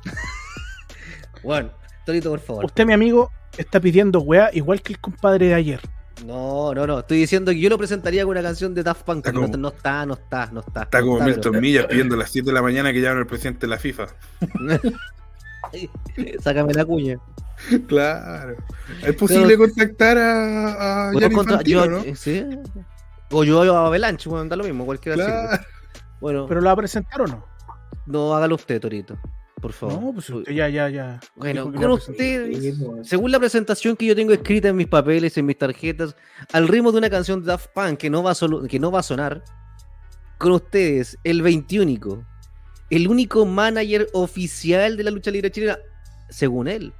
[1.43, 1.71] bueno,
[2.05, 2.65] Torito, por favor.
[2.65, 5.81] Usted, mi amigo, está pidiendo weá igual que el compadre de ayer.
[6.25, 6.99] No, no, no.
[6.99, 9.17] Estoy diciendo que yo lo presentaría con una canción de Daft Punk.
[9.25, 10.83] Está No, como- no está, no está, no está.
[10.83, 13.01] Está no como está, Milton pero- Millas pidiendo a las 7 de la mañana que
[13.01, 14.07] llamen al presidente de la FIFA.
[16.41, 17.17] Sácame la cuña.
[17.87, 18.55] Claro.
[19.03, 22.15] ¿Es posible contactar a, a Bueno, Gianni contra- Infantino, yo- no?
[22.15, 22.45] sí.
[23.31, 25.29] O yo a Avalanche, bueno, da lo mismo, cualquiera sirve.
[25.47, 25.63] Claro.
[26.19, 27.45] Bueno, ¿Pero la va a presentar o no?
[28.07, 29.17] no hágalo usted, Torito.
[29.61, 30.01] Por favor.
[30.01, 31.19] No, pues usted ya, ya, ya.
[31.35, 33.07] Bueno, con ustedes, pues.
[33.09, 36.15] según la presentación que yo tengo escrita en mis papeles, en mis tarjetas,
[36.53, 38.91] al ritmo de una canción de Daft Punk que no va a, solo- que no
[38.91, 39.43] va a sonar,
[40.37, 42.25] con ustedes, el 21,
[42.89, 45.77] el único manager oficial de la lucha libre chilena,
[46.29, 46.93] según él.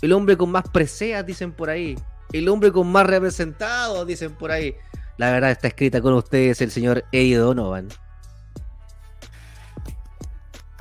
[0.00, 1.94] El hombre con más preseas, dicen por ahí.
[2.32, 4.74] El hombre con más representados, dicen por ahí.
[5.18, 7.88] La verdad está escrita con ustedes el señor Eddie Donovan.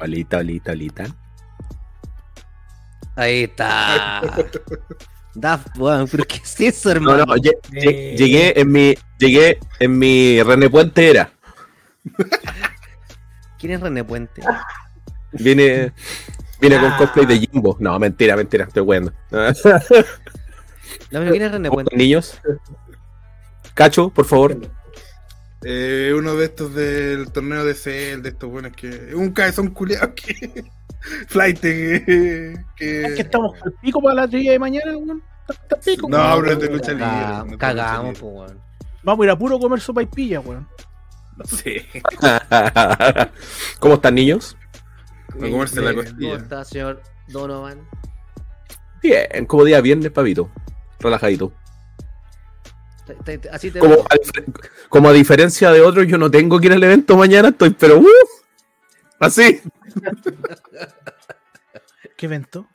[0.01, 1.03] Olita, olita, olita.
[3.15, 4.21] Ahí está.
[5.35, 7.25] Daft Punk, pero ¿qué es eso, No, hermano?
[7.25, 7.57] no, lle-
[8.17, 11.31] llegué en mi, llegué en mi René Puente era.
[13.57, 14.41] ¿Quién es René Puente?
[15.31, 15.93] Vine,
[16.59, 16.97] vine con Ah.
[16.97, 17.77] cosplay de Jimbo.
[17.79, 19.11] No, mentira, mentira, estoy bueno.
[19.31, 19.39] No,
[21.11, 21.95] pero ¿quién es René Puente?
[21.95, 22.41] Niños.
[23.73, 24.57] Cacho, por favor.
[25.63, 29.13] Eh, uno de estos del torneo de CL, de estos buenos que.
[29.15, 30.65] Un cabezón culiado que.
[31.27, 32.55] Flight que.
[32.75, 35.21] que- Es que estamos al pico para la trilla de mañana, weón.
[35.83, 37.57] Pico, No, es de lucha libre.
[37.57, 38.59] Cagamos, pues, weón.
[39.03, 40.67] Vamos a ir a puro comer sopa y pilla, weón.
[41.45, 41.77] Sí.
[43.79, 44.55] ¿Cómo están, niños?
[45.29, 46.35] A comerse la ¿Cómo costilla.
[46.35, 47.79] está, señor Donovan?
[49.01, 50.51] Bien, como día viernes, pavito.
[50.99, 51.51] Relajadito.
[53.23, 54.45] Te- te- Así te Como a, difer-
[54.89, 57.99] como a diferencia de otros, yo no tengo que ir al evento mañana, estoy, pero
[57.99, 58.07] ¡uh!
[59.19, 59.61] así.
[62.17, 62.67] ¿Qué evento?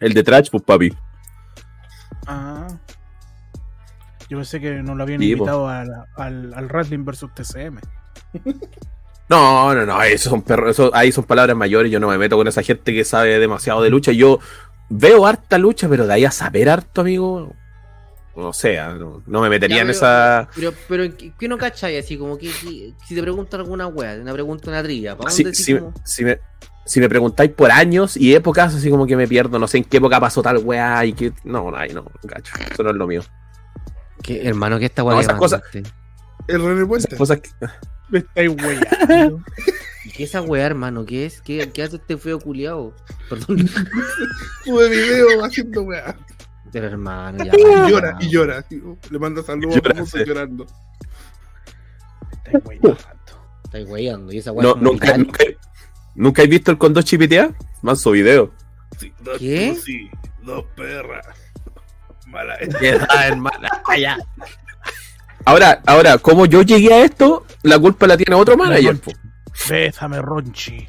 [0.00, 0.92] El de Trash, pues papi.
[2.26, 2.66] Ah.
[4.28, 7.80] Yo pensé que nos lo habían Sí, invitado a la- al, al Wrestling versus TCM.
[9.26, 12.36] No, no, no, eso son perros, eso, ahí son palabras mayores, yo no me meto
[12.36, 14.38] con esa gente que sabe demasiado de lucha, yo
[14.90, 17.54] veo harta lucha, pero de ahí a saber harto, amigo,
[18.36, 20.48] no sé, ah, no, no me metería Ya, en pero- esa...
[20.54, 21.96] Pero, pero ¿qué, qué no cachai?
[21.98, 25.42] Así como que, que- si te preguntan alguna weá, una pregunta, una trilla, ¿para Si,
[25.44, 26.38] dónde si, así como- si me,
[26.84, 29.84] si me preguntáis por años y épocas, así como que me pierdo, no sé en
[29.84, 31.32] qué época pasó tal weá y que...
[31.44, 33.22] No, no, no, cacho, eso no es lo mío.
[34.22, 35.62] ¿Qué, hermano, ¿qué está No, weá esas cosas-
[36.46, 37.06] El René Puente.
[37.08, 37.50] Esas cosas que-
[38.10, 39.42] Me estáis weyando.
[40.04, 41.06] ¿Y qué es esa weá, hermano?
[41.06, 41.40] ¿Qué es?
[41.40, 42.94] ¿Qué, qué hace este feo culiao?
[43.30, 43.66] Perdón.
[44.64, 46.14] Sube video haciendo weá.
[46.74, 47.52] Pero hermano, ya.
[47.54, 48.58] Y llora, y llora.
[48.58, 49.80] así, oh, Le manda saludos
[50.10, 50.18] sí.
[50.26, 50.66] llorando.
[52.32, 52.98] Estáis weyando.
[53.62, 54.32] Estáis weyando.
[54.32, 55.44] Y esa no, nunca, nunca,
[56.16, 57.52] ¿Nunca he visto el con dos chipitea?
[57.82, 58.50] Manso video.
[58.98, 59.76] Sí, dos ¿Qué?
[59.76, 60.10] Sí,
[60.42, 61.24] dos perras.
[62.26, 62.58] Mala
[63.96, 64.18] ya.
[65.44, 68.98] Ahora, ahora, como yo llegué a esto, la culpa la tiene otro manager.
[69.68, 70.88] Bésame, Ronchi.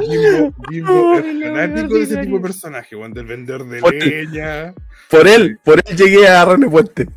[0.00, 3.98] Jimbo, Jimbo es fanático de ese tipo de personaje, Juan, del vender de Oye.
[4.24, 4.74] leña,
[5.10, 7.08] Por él, por él llegué a René Puente.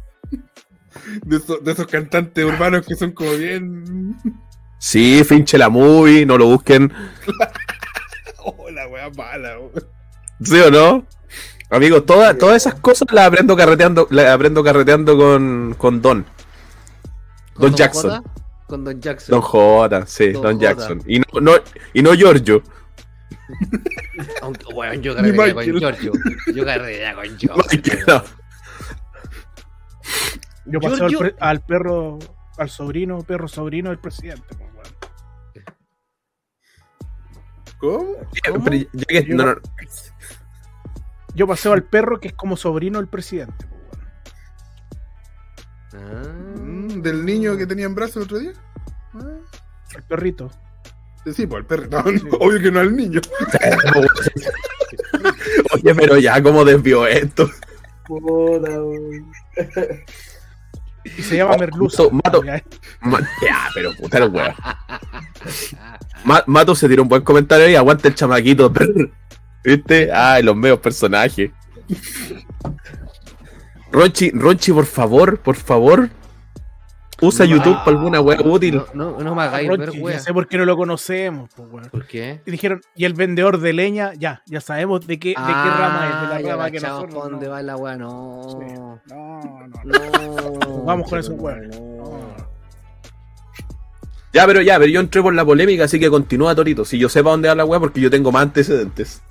[1.23, 4.15] de esos, de esos cantantes urbanos que son como bien.
[4.79, 6.91] Sí, finche la movie, no lo busquen.
[8.43, 9.55] Oh, la wea mala.
[10.43, 11.05] ¿Sí o no?
[11.69, 16.25] Amigos, todas, todas esas cosas las aprendo carreteando, las aprendo carreteando con, con Don.
[17.53, 18.23] ¿Con Don Jackson.
[18.71, 19.33] Con Don Jackson.
[19.33, 20.59] Don J, sí, Don Don.
[20.61, 21.03] Jackson.
[21.05, 21.51] Y no, no,
[21.93, 22.63] y no Giorgio.
[24.41, 25.63] Aunque, weón, yo carrería con.
[25.65, 26.11] Giorgio.
[26.55, 27.63] Yo carrería con Giorgio.
[27.69, 28.23] Michael, no.
[30.67, 32.19] Yo pasé al, Giorgio- al perro,
[32.57, 34.55] al sobrino, perro sobrino del presidente.
[34.55, 35.65] pues.
[37.77, 38.13] ¿Cómo?
[38.47, 38.63] ¿Cómo?
[38.63, 39.55] Pero ya que- no, no,
[41.35, 43.65] Yo paseo al perro que es como sobrino del presidente.
[43.67, 44.01] pues.
[46.01, 46.50] Ah.
[47.01, 48.51] ¿Del niño que tenía en brazos el otro día?
[49.13, 49.37] Ah,
[49.95, 50.51] El perrito.
[51.35, 51.87] Sí, pues el perro.
[51.89, 53.21] No, no, obvio que no al niño.
[55.73, 57.49] Oye, pero ya, ¿cómo desvió esto?
[58.07, 58.69] Puta.
[61.03, 62.03] Y se llama Oh, Merluza.
[62.11, 62.63] mato- Ya,
[63.01, 64.53] Ma- ya, pero puta el weón.
[66.23, 68.71] Ma- Mato se tiró un buen comentario ahí, aguanta el chamaquito.
[69.63, 70.11] ¿Viste?
[70.11, 71.51] Ay, los medios personajes.
[73.91, 76.09] Ronchi, Ronchi, por favor, por favor,
[77.21, 78.81] Usa No, YouTube ah, para alguna wea útil.
[78.93, 80.19] No, no, no me hagáis ver, ya wea.
[80.19, 81.87] sé por qué no lo conocemos, pues.
[81.89, 82.41] ¿Por qué?
[82.45, 86.07] Y dijeron, y el vendedor de leña, ya, ya sabemos de qué, de qué rama
[86.09, 87.23] es, de la Ah, rama que cachamos nosotros.
[87.23, 87.51] pa' dónde no.
[87.51, 88.41] va la wea, no.
[89.07, 90.59] No, no, no.
[90.59, 90.83] No.
[90.85, 91.79] Vamos con weones.
[91.79, 92.11] no.
[94.33, 96.85] Ya, pero ya, pero yo entré por la polémica, así que continúa Torito.
[96.85, 99.21] Si yo sé para dónde va la wea, porque yo tengo más antecedentes.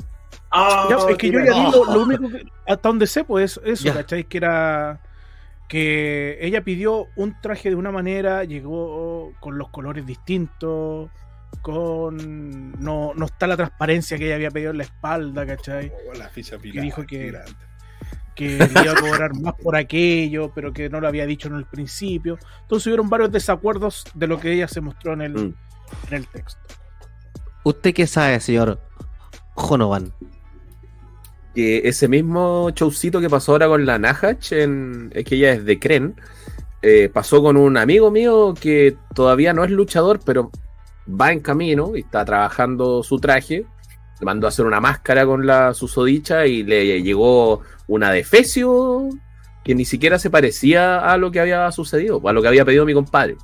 [0.53, 3.59] Ah, Ya, es que yo ya di lo, lo único que, hasta donde sé, pues
[3.65, 3.95] eso, Ya.
[3.95, 4.25] ¿cachai?
[4.25, 5.01] Que era
[5.71, 11.09] que ella pidió un traje de una manera, llegó con los colores distintos,
[11.63, 15.93] con no, no está la transparencia que ella había pedido en la espalda, ¿cachai?
[16.11, 17.33] Oh, la ficha Que dijo que-
[18.35, 21.67] que iba a cobrar más por aquello, pero que no lo había dicho en el
[21.67, 22.37] principio.
[22.63, 25.55] Entonces hubieron varios desacuerdos de lo que ella se mostró en el, Mm.
[26.09, 26.61] en el texto.
[27.63, 28.81] ¿Usted qué sabe, señor
[29.55, 30.13] Jonovan?
[31.55, 35.65] Que ese mismo showcito que pasó ahora con la Nahach, en, es que ella es
[35.65, 36.15] de Cren,
[36.83, 40.51] eh, pasó con un amigo mío que todavía no es luchador, pero
[41.09, 43.67] va en camino y está trabajando su traje.
[44.21, 49.09] Le mandó a hacer una máscara con la susodicha y le llegó una de Fecio
[49.65, 52.87] que ni siquiera se parecía a lo que había sucedido, a lo que había pedido
[52.87, 53.37] mi compadre.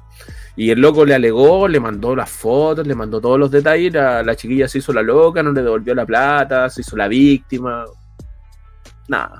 [0.56, 3.92] Y el loco le alegó, le mandó las fotos, le mandó todos los detalles.
[3.92, 7.08] La, la chiquilla se hizo la loca, no le devolvió la plata, se hizo la
[7.08, 7.84] víctima.
[9.08, 9.38] Nada.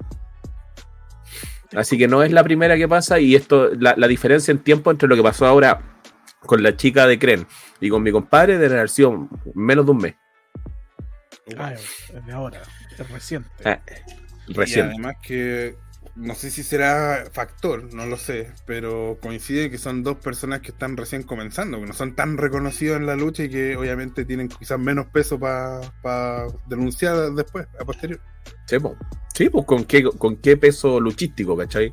[1.75, 3.19] Así que no es la primera que pasa.
[3.19, 5.81] Y esto, la, la diferencia en tiempo entre lo que pasó ahora
[6.41, 7.47] con la chica de Cren
[7.81, 10.15] y con mi compadre debe haber sido menos de un mes.
[11.59, 12.63] Ah, es de ahora,
[12.99, 13.49] es reciente.
[14.49, 14.87] Y recién.
[14.87, 15.77] además que
[16.17, 20.71] no sé si será factor, no lo sé, pero coincide que son dos personas que
[20.71, 24.49] están recién comenzando, que no son tan reconocidos en la lucha y que obviamente tienen
[24.49, 28.19] quizás menos peso para denunciar después, a posterior.
[28.67, 28.97] Sí, po.
[29.35, 31.93] Sí, pues ¿con qué, con qué peso luchístico, ¿cachai?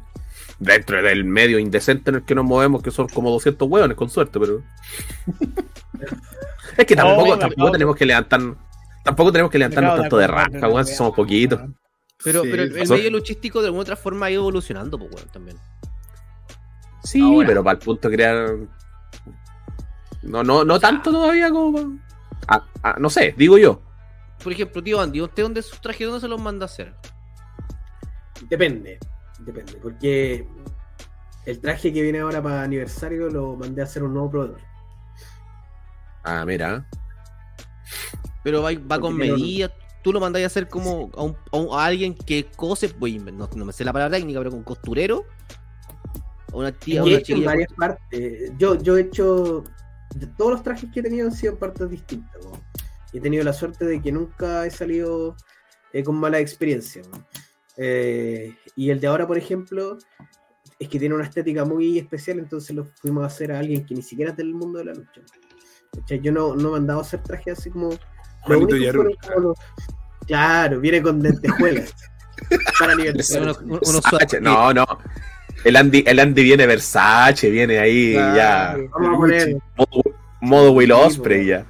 [0.58, 4.10] Dentro del medio indecente en el que nos movemos, que son como 200 hueones, con
[4.10, 4.64] suerte, pero.
[6.78, 7.72] es que tampoco, No, tampoco no.
[7.72, 8.40] tenemos que levantar.
[9.04, 11.60] Tampoco tenemos que levantarnos tanto de de weón, si somos poquitos.
[12.24, 15.30] Pero, Sí, pero el, medio luchístico de alguna otra forma ha ido evolucionando, pues, weón,
[15.30, 15.58] también.
[17.04, 17.48] Sí, Ahora.
[17.48, 18.58] pero para el punto de crear.
[20.22, 22.00] No, no, no tanto todavía como.
[22.48, 23.82] Ah, ah, no sé, digo yo.
[24.42, 26.94] Por ejemplo, tío Andy, ¿usted dónde sus trajes dónde se los manda a hacer?
[28.50, 29.00] Depende,
[29.40, 30.46] depende, porque
[31.46, 34.62] el traje que viene ahora para aniversario lo mandé a hacer un nuevo proveedor.
[36.24, 36.86] Ah, mira.
[38.44, 39.72] Pero va, va con medidas.
[40.04, 43.14] Tú lo mandáis a hacer como a, un- a un- a alguien que cose, pues,
[43.22, 45.26] no, no me sé la palabra técnica, pero con costurero.
[46.52, 48.52] A una tía, a Y he una hecho en varias partes.
[48.58, 49.64] Yo, yo he hecho.
[50.38, 52.44] todos los trajes que he tenido han sido en partes distintas.
[52.46, 52.52] ¿no?
[53.14, 55.36] He tenido la suerte de que nunca he salido
[55.94, 57.02] eh, con mala experiencia.
[57.12, 57.26] ¿no?
[57.78, 59.98] Eh, y el de ahora, por ejemplo,
[60.80, 63.96] es que tiene una estética muy especial, entonces lo fuimos a hacer a alguien que
[63.96, 65.22] ni siquiera es del mundo de la lucha.
[65.96, 66.20] ¿Cachai?
[66.22, 67.90] Yo no, no he mandado a hacer trajes así como.
[68.46, 69.12] Juanito Yarur.
[69.40, 69.58] los-
[70.28, 71.94] Claro, viene con lentejuelas.
[72.80, 74.86] para unos Versace, no, no.
[75.64, 78.76] El Andy, el Andy viene Versace, viene ahí ya.
[78.92, 79.56] Vamos a poner.
[79.78, 80.02] Modo,
[80.42, 81.48] modo Will Osprey po.
[81.50, 81.66] ya.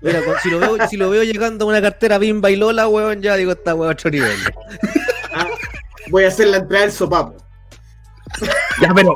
[0.00, 3.22] Mira, si lo, veo, si lo veo llegando a una cartera Bimba y Lola, weón,
[3.22, 4.36] ya digo, esta weón a otro nivel.
[5.34, 5.46] ah,
[6.10, 7.36] voy a hacer la entrada del sopapo.
[8.80, 9.14] Ya, pero.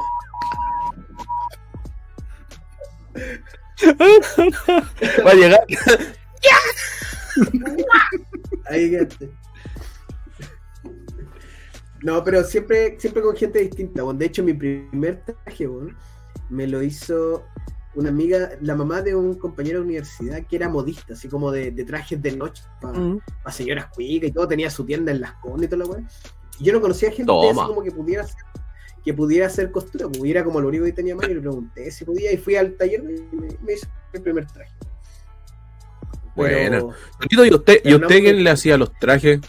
[5.26, 5.60] Va a llegar.
[8.66, 9.30] Ahí quedaste.
[12.02, 14.04] No, pero siempre, siempre con gente distinta.
[14.04, 14.18] weón.
[14.18, 15.96] De hecho, mi primer traje weón,
[16.50, 17.44] me lo hizo
[17.94, 21.70] una amiga, la mamá de un compañero de universidad que era modista, así como de,
[21.70, 23.20] de trajes de noche para Mm.
[23.50, 24.46] señoras cuicas y todo.
[24.46, 26.06] Tenía su tienda en Las Condes y toda la weá.
[26.60, 27.62] Y yo no conocía gente Toma.
[27.62, 28.36] así como que pudiera hacer,
[29.04, 30.08] que pudiera hacer costura.
[30.08, 32.74] Pudiera como lo único que tenía más y le pregunté si podía y fui al
[32.76, 34.72] taller y me, me hizo el primer traje.
[36.36, 36.90] Bueno.
[37.30, 39.40] ¿Y usted, ¿y usted quién le hacía los trajes?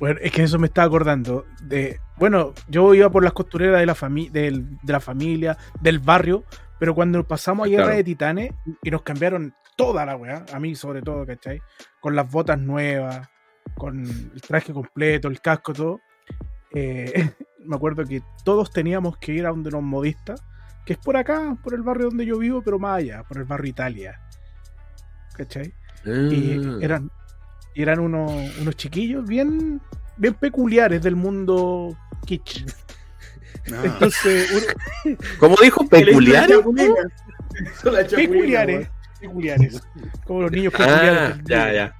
[0.00, 1.46] Bueno, es que eso me estaba acordando.
[1.62, 6.00] De, bueno, yo iba por las costureras de la, fami del- de la familia, del
[6.00, 6.44] barrio,
[6.78, 7.96] pero cuando pasamos a Guerra Claro.
[7.98, 8.50] de Titanes
[8.82, 11.60] y nos cambiaron toda la weá, a mí sobre todo, ¿cachai?
[12.00, 13.26] Con las botas nuevas,
[13.76, 16.00] con el traje completo, el casco, todo.
[16.74, 17.12] eh,
[17.64, 20.42] me acuerdo que todos teníamos que ir a donde los modistas,
[20.84, 23.44] que es por acá, por el barrio donde yo vivo, pero más allá, por el
[23.44, 24.20] barrio Italia.
[25.36, 25.74] ¿Cachai?
[26.06, 26.78] Y Ah.
[26.80, 27.10] eran,
[27.74, 28.30] y eran unos,
[28.60, 29.80] unos chiquillos bien,
[30.16, 31.96] bien peculiares del mundo
[32.26, 32.64] kitsch.
[33.66, 34.50] Entonces,
[35.04, 35.86] uno- ¿Cómo dijo?
[35.90, 36.94] Peculiares, weón.
[39.20, 39.82] peculiares.
[40.26, 41.12] Como los niños peculiares.
[41.18, 41.94] Ah, del ya, ya.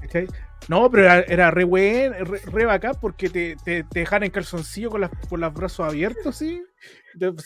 [0.00, 0.26] ¿cachai?
[0.68, 4.30] No, pero era, era re buen, re, re bacán porque te, te, te dejan en
[4.30, 6.62] calzoncillo con, las, con los brazos abiertos, ¿sí?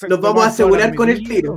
[0.08, 1.56] Nos vamos a asegurar con el tiro.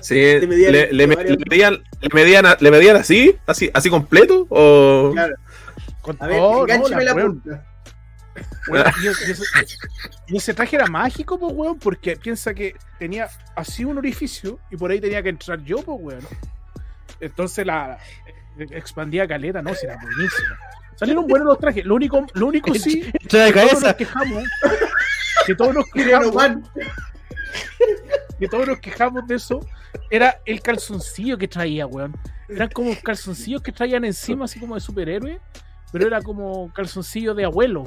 [0.00, 4.46] Sí, Te medían- le, le varios- le medían, le, medían, le así, así, así completo,
[4.50, 5.36] o Claro.
[6.00, 7.64] Con A ver, todo, no, la weón, punta.
[8.68, 9.44] weón, y, y ese,
[10.26, 14.76] y ese traje era mágico, pues, weón, porque piensa que tenía así un orificio y
[14.76, 16.26] por ahí tenía que entrar yo, pues, weón.
[17.20, 17.98] Entonces la
[18.58, 20.48] eh, expandía caleta, no, si era buenísimo.
[20.96, 21.84] Salieron buenos los trajes.
[21.84, 24.44] Lo único, lo único sí, que todos nos quejamos,
[25.46, 26.34] que todos nos quejamos.
[28.42, 29.60] Que todos nos quejamos de eso,
[30.10, 32.16] era el calzoncillo que traía, weón.
[32.48, 35.40] Eran como calzoncillos que traían encima, así como de superhéroe,
[35.92, 37.84] pero era como calzoncillo de abuelo.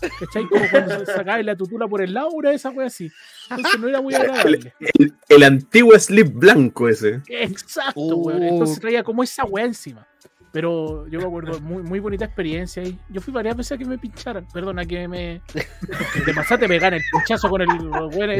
[0.00, 0.46] ¿Cachai?
[0.46, 3.10] Como cuando se sacaba la tutula por el lado, una de esas weas así.
[3.50, 4.72] Entonces no era muy agradable.
[4.78, 7.20] el, el antiguo slip blanco ese.
[7.26, 8.26] Exacto, Uh.
[8.28, 8.42] weón.
[8.44, 10.06] Entonces traía como esa wea encima.
[10.52, 12.98] Pero yo me acuerdo, muy, muy bonita experiencia ahí.
[13.08, 14.46] Yo fui varias veces a que me pincharan.
[14.52, 15.40] Perdona que me.
[15.54, 17.68] que te pasaste pegar el pinchazo con el.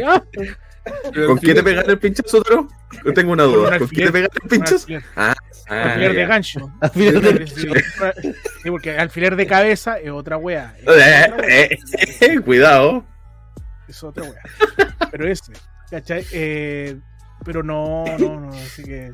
[0.05, 0.23] ¡Ah!
[1.27, 2.69] ¿Con qué te pegaron el pinchazo, otro?
[3.05, 3.79] Yo tengo una duda.
[3.79, 4.75] ¿Con qué te pegaron el pinchazo?
[4.75, 5.35] alfiler, Ah,
[5.69, 6.27] alfiler de ya.
[6.27, 6.73] gancho.
[6.81, 7.69] Alfiler de Sí,
[8.63, 10.75] sí, porque alfiler de cabeza es otra wea.
[10.79, 11.49] Es Eh, otra wea.
[11.49, 11.79] eh,
[12.23, 13.05] eh, cuidado.
[13.87, 14.43] Es otra wea.
[15.13, 15.53] Pero ese,
[15.91, 16.27] ¿cachai?
[16.33, 16.99] Eh,
[17.45, 18.49] pero no, no, no.
[18.49, 19.13] Así que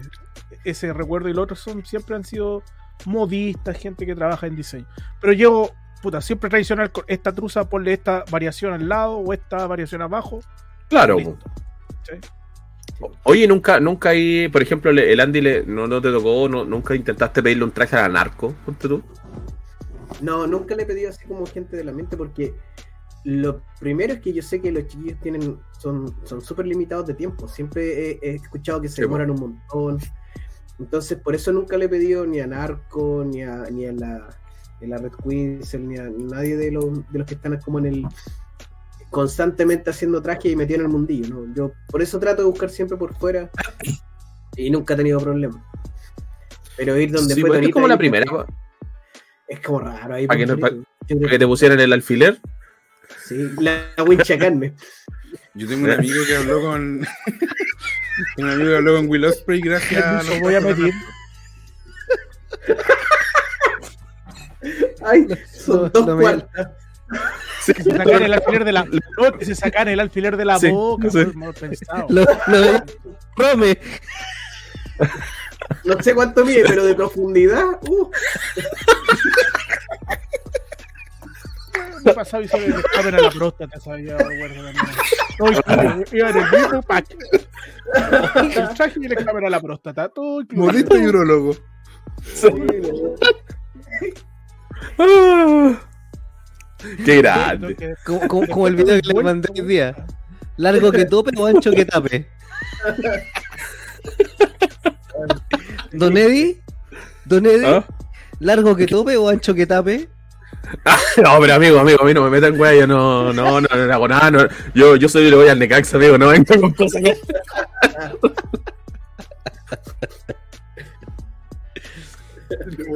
[0.64, 2.62] ese recuerdo y los otros son, siempre han sido
[3.04, 4.86] modistas, gente que trabaja en diseño.
[5.20, 5.70] Pero yo,
[6.02, 10.40] puta, siempre tradicional con esta truza, ponle esta variación al lado o esta variación abajo.
[10.88, 11.18] Claro.
[13.24, 16.94] Oye, nunca, nunca hay, por ejemplo, el Andy le, no, no te tocó, no, nunca
[16.94, 19.02] intentaste pedirle un traje a la narco, ponte tú.
[20.22, 22.54] No, nunca le he pedido así como gente de la mente porque
[23.24, 27.14] lo primero es que yo sé que los chiquillos tienen son son súper limitados de
[27.14, 27.48] tiempo.
[27.48, 29.98] Siempre he, he escuchado que se Sí, demoran un montón.
[30.78, 34.28] Entonces, por eso nunca le he pedido ni a Narco, ni a, ni a la,
[34.80, 37.78] ni a la Red Queensel, ni a nadie de los, de los que están como
[37.78, 38.06] en el
[39.10, 41.34] constantemente haciendo traje y metido en el mundillo.
[41.34, 41.54] ¿no?
[41.54, 43.50] Yo por eso trato de buscar siempre por fuera
[44.56, 45.62] y nunca he tenido problemas.
[46.76, 48.46] Pero ir donde Sí, fue pues, es como la primera, pa-
[49.48, 50.26] Es como raro ahí.
[50.26, 52.38] ¿Para que no- por pa- Yo creo para que te pusieran el alfiler.
[53.24, 54.74] Sí, la wincha carne.
[55.56, 57.06] Yo tengo un amigo que habló con.
[58.36, 60.92] tengo un amigo que habló con Will Osprey gracias a Lo voy a medir.
[65.04, 66.68] Ay, son No, dos no me- cuartas.
[67.66, 68.86] Que se sacan el alfiler de la.
[69.40, 71.24] se sacan el alfiler de la Sí, boca, sí.
[71.24, 72.06] pues, mal pensado.
[72.10, 72.84] Lo, lo,
[73.36, 73.78] Rome.
[75.84, 77.64] No sé cuánto mide, pero de profundidad.
[77.88, 78.10] Uh,
[82.04, 84.06] Me pasaba y se le escapen a la próstata, ¿sabes?
[84.06, 86.04] Ya, recuerdo también.
[86.12, 87.06] Iba en el mismo pack.
[88.56, 90.08] El traje y el escapen a la próstata.
[90.08, 90.66] Todo incluido.
[90.66, 91.56] Modista y urologo.
[97.04, 97.68] Qué grande.
[97.68, 100.06] Entonces, Como, como- como el video que le mandé hoy día.
[100.56, 102.26] Largo que tope o ancho que tape.
[105.92, 106.62] Don Eddie.
[107.24, 107.66] Don Eddie.
[107.66, 107.84] ¿Ah?
[108.40, 110.08] Largo que tope o ancho que tape.
[111.22, 113.92] No, pero amigo, amigo, a mí no me metan güey, yo no, no, no, no
[113.94, 114.30] hago nada.
[114.30, 114.46] no.
[114.74, 117.16] yo, yo soy le voy al Necaxa, amigo, no vengo con cosas que.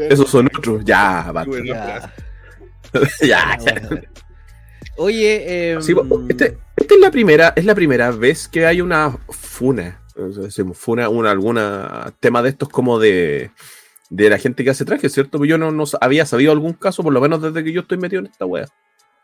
[0.08, 0.84] Esos son otros.
[0.84, 1.44] Ya, va.
[1.44, 2.12] Bueno, Ya.
[3.20, 3.80] ya, ya.
[3.88, 4.00] bueno.
[4.96, 5.94] Oye, eh, Sí,
[6.28, 10.02] este, esta es la primera, es la primera vez que hay una funa.
[10.14, 13.50] decimos, Funa, una, alguna tema de estos como de,
[14.10, 15.38] de la gente que hace trajes, ¿cierto?
[15.38, 17.96] Pues yo no, no había sabido algún caso, por lo menos desde que yo estoy
[17.98, 18.66] metido en esta wea.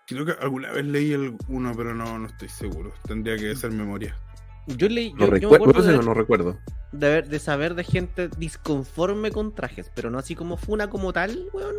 [0.07, 2.93] Creo que alguna vez leí el- uno, pero no, no estoy seguro.
[3.07, 4.17] Tendría que ser memoria.
[4.69, 5.13] yo leí.
[5.13, 6.59] No, Yo, yo me acuerdo de, no, no recuerdo.
[6.93, 11.13] de haber- de saber de gente disconforme con trajes, pero no así como Funa como
[11.13, 11.75] tal, weón.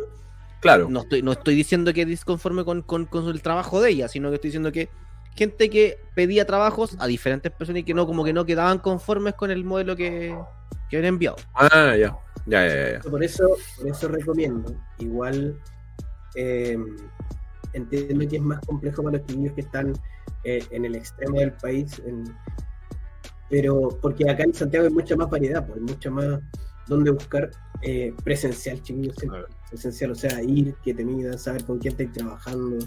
[0.60, 0.88] Claro.
[0.90, 4.28] No estoy, no estoy diciendo que disconforme con, con, con el trabajo de ella, sino
[4.30, 4.88] que estoy diciendo que
[5.36, 9.34] gente que pedía trabajos a diferentes personas y que no, como que no quedaban conformes
[9.34, 10.36] con el modelo que,
[10.90, 11.36] que habían enviado.
[11.54, 12.16] Ah, ya.
[12.48, 13.00] Ya, ya, ya, ya.
[13.10, 14.74] Por eso, por eso recomiendo.
[14.98, 15.58] Igual
[16.34, 16.78] eh,
[17.72, 19.92] entiendo que es más complejo para los niños que están
[20.44, 22.00] eh, en el extremo del país.
[22.06, 22.24] en-
[23.50, 26.38] pero porque acá en Santiago hay mucha más variedad, pues hay mucha más
[26.86, 27.50] donde buscar
[27.82, 29.16] eh, presencial, chiquillos.
[29.70, 32.78] Presencial, o sea, ir, que te midan, saber con quién estáis trabajando.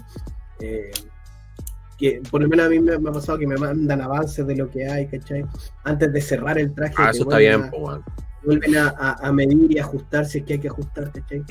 [2.02, 4.56] Que por lo menos a mí me, me ha pasado que me mandan avances de
[4.56, 5.44] lo que hay, ¿cachai?
[5.84, 6.94] Antes de cerrar el traje.
[6.98, 8.02] Ah, eso está vuelven bien, a-
[8.44, 11.44] vuelven a, a- a medir y ajustar si es que hay que ajustar, ¿cachai?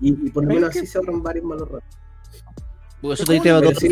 [0.00, 1.98] Y, y por lo menos que- así se ahorran varios malos ratos.
[3.00, 3.88] Porque eso te Pero todo sí,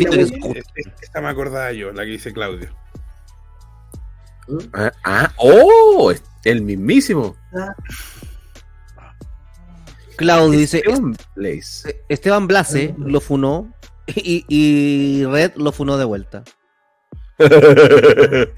[1.01, 2.69] Esta me acordaba yo, la que dice Claudio.
[4.71, 6.13] Ah, ah, oh,
[6.45, 7.35] el mismísimo.
[10.15, 11.89] Claudio dice, Esteban Blaze.
[11.89, 13.73] "Est- Esteban Blase lo funó
[14.07, 16.43] y, y Red lo funó de vuelta.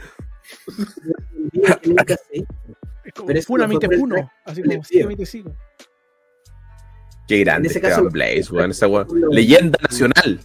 [3.04, 4.16] Es como Pero eso Funa no fue te por el funo.
[4.16, 4.84] track Así como
[5.26, 5.56] sigo.
[7.28, 8.72] Qué grande En ese Esteban caso- Blaze, weón.
[8.72, 9.08] Esa weón.
[9.32, 10.40] Leyenda nacional.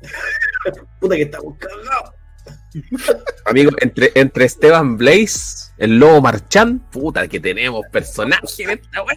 [1.00, 2.14] Puta que estamos cagados.
[3.46, 9.16] Amigo, entre, entre Esteban Blaze, el lobo Marchán, puta que tenemos personajes en esta weón.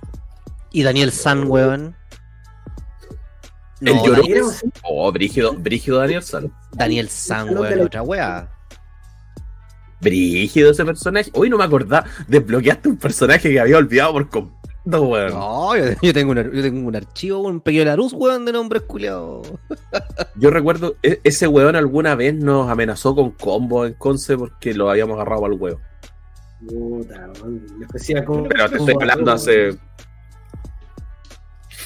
[0.71, 1.95] Y Daniel San, weón.
[3.81, 4.21] El No, llorón.
[4.21, 4.43] Daniel,
[4.83, 6.51] Oh, Brígido, Brígido Daniel San.
[6.73, 8.49] Daniel San, weón, pero- otra weá.
[9.99, 11.29] Brígido ese personaje.
[11.33, 12.05] Hoy no me acordaba.
[12.27, 15.29] Desbloqueaste un personaje que había olvidado por completo, weón.
[15.33, 18.81] No, yo, yo tengo un, yo tengo un archivo, un pequeño Larus, weón, de nombres
[18.83, 19.47] culiados.
[20.35, 24.89] Yo recuerdo, e- ese weón alguna vez nos amenazó con combo en Conce porque lo
[24.89, 25.79] habíamos agarrado al huevo.
[26.67, 27.61] Puta, man.
[28.49, 29.77] Pero te estoy hablando hace.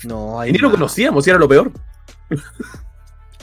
[0.07, 1.72] No, Y ni lo conocíamos, y era lo peor.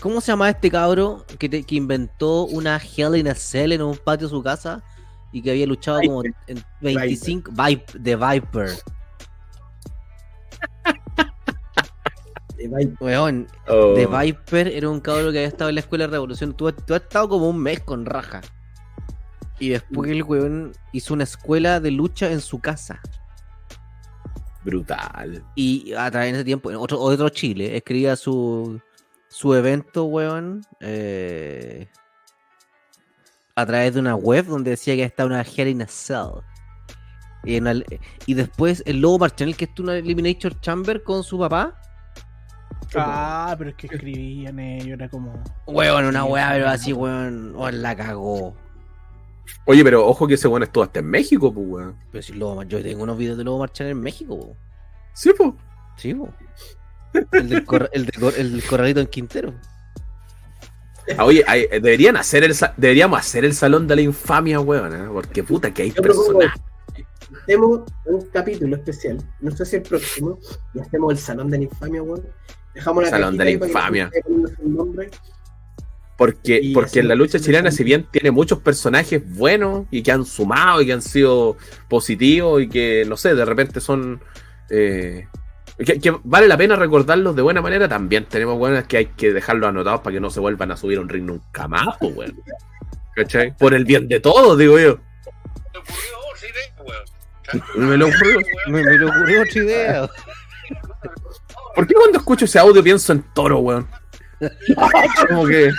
[0.01, 3.83] ¿Cómo se llama este cabro que, te- que inventó una Hell in a Cell en
[3.83, 4.83] un patio de su casa
[5.33, 6.35] y que había luchado como en
[6.81, 8.71] 25 Vip- de Viper?
[12.57, 12.97] de Viper.
[13.01, 13.95] Weón, Oh.
[13.95, 16.53] de Viper era un cabro que había estado en la escuela de revolución.
[16.55, 18.41] Tú, tú has estado como un mes con raja.
[19.59, 23.01] Y después el weón hizo una escuela de lucha en su casa.
[24.65, 25.45] Brutal.
[25.55, 28.81] Y a través de ese tiempo, en otro, otro Chile, escribía su,
[29.29, 31.89] su evento, weón, eh,
[33.55, 36.43] a través de una web donde decía que estaba una Hell in a Cell.
[37.45, 37.85] Y, en el-
[38.27, 41.79] y después el Lobo Marchanel, que en una Eliminator Chamber con su papá.
[42.95, 45.43] Ah, pero es que escribían ellos, era como.
[45.67, 48.55] Weón, una weá, pero así, weón, weón, la cagó.
[49.65, 51.97] Oye, pero ojo que ese weón estuvo hasta en México, pues, weón.
[52.11, 54.57] Pero si Lobo yo tengo unos videos de Lobo Marchanel en México, po.
[55.15, 55.51] Sí, pues.
[55.97, 56.29] Sí, po.
[57.33, 59.55] El del, corra- el del cor- el del corralito en Quintero.
[61.19, 65.09] Ah, Oye, hay- deberían hacer el, deberíamos hacer el salón de la infamia, weón, ¿eh?
[65.12, 66.61] porque puta que hay personajes.
[67.43, 70.39] Hacemos un capítulo especial, no sé si el próximo,
[70.74, 72.23] y hacemos el Salón de la Infamia, weón.
[72.74, 75.11] Dejamos la Salón de la para que
[76.17, 80.13] Porque, Y porque en la lucha chilena, si bien tiene muchos personajes buenos y que
[80.13, 81.57] han sumado y que han sido
[81.89, 84.21] positivos y que, no sé, de repente son.
[84.71, 85.27] eh,
[85.85, 89.33] que, que vale la pena recordarlos de buena manera, también tenemos buenas que hay que
[89.33, 92.15] dejarlos anotados para que no se vuelvan a subir a un ring nunca más, pues,
[92.15, 92.37] weón.
[93.17, 93.57] ¿Cachai?
[93.57, 94.99] Por el bien de todos, digo yo.
[97.75, 98.39] Me lo ocurrió.
[98.69, 100.11] Me, me le ocurrió otra idea.
[101.75, 103.89] ¿Por qué cuando escucho ese audio pienso en toro, weón?
[105.28, 105.70] Como que.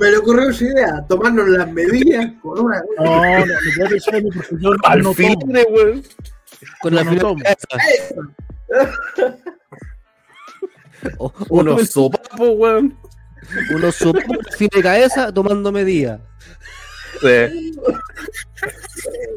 [0.00, 2.82] Me le ocurrió esa idea, tomarnos las medidas con una.
[2.98, 5.36] No, no, no puedo porque yo Al no fin,
[5.70, 6.02] weón.
[6.82, 7.42] Con la no tomo.
[11.18, 12.98] O- Unos sopapos, weón.
[13.74, 16.20] unos sopapos fin de cabeza tomando medidas.
[17.20, 17.72] Sí.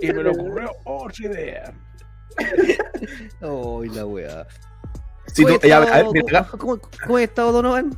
[0.01, 1.73] Y me le ocurrió otra idea.
[3.41, 4.47] Ay, la weá.
[5.39, 7.97] Si ¿Cómo tú- ya, a ver, estado- mira, ¿Cómo, cómo has estado, Donovan?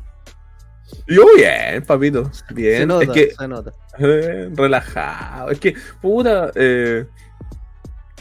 [1.07, 2.30] Yo bien, papito.
[2.53, 2.77] Bien.
[2.81, 3.72] Se nota, es que se nota.
[3.97, 5.49] eh, relajado.
[5.51, 7.05] Es que, puta, eh,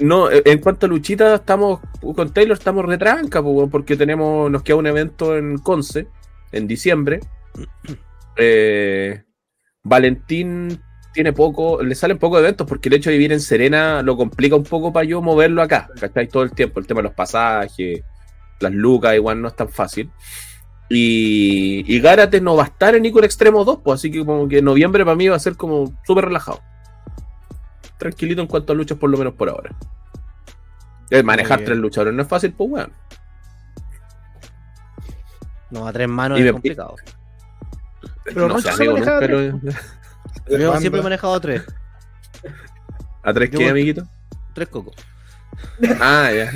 [0.01, 4.63] no, eh, en cuanto a Luchita, estamos con Taylor estamos retranca, weón, porque tenemos, nos
[4.63, 6.07] queda un evento en Conce,
[6.53, 7.21] en diciembre.
[8.37, 9.23] Eh,
[9.83, 10.81] Valentín
[11.13, 14.55] tiene poco, le salen pocos eventos porque el hecho de vivir en Serena lo complica
[14.57, 16.29] un poco para yo moverlo acá, ¿cachai?
[16.29, 18.01] Todo el tiempo, el tema de los pasajes,
[18.61, 20.11] las lucas, igual no es tan fácil.
[20.89, 24.49] Y, y Gárate no va a estar en Icon Extremo 2, pues así que como
[24.49, 26.61] que noviembre para mí va a ser como súper relajado.
[27.99, 29.75] Tranquilito en cuanto a luchas, por lo menos por ahora.
[31.11, 32.93] Eh, manejar tres luchadores no es fácil, pues weón.
[35.71, 36.97] No, a tres manos Y es me- complicado.
[38.25, 39.61] Pero no sé, amigo, nunca lo-
[40.59, 41.63] Yo siempre he manejado a tres.
[43.23, 44.03] ¿A tres Yo qué, amiguito?
[44.55, 44.95] Tres cocos.
[46.01, 46.51] Ah, ya.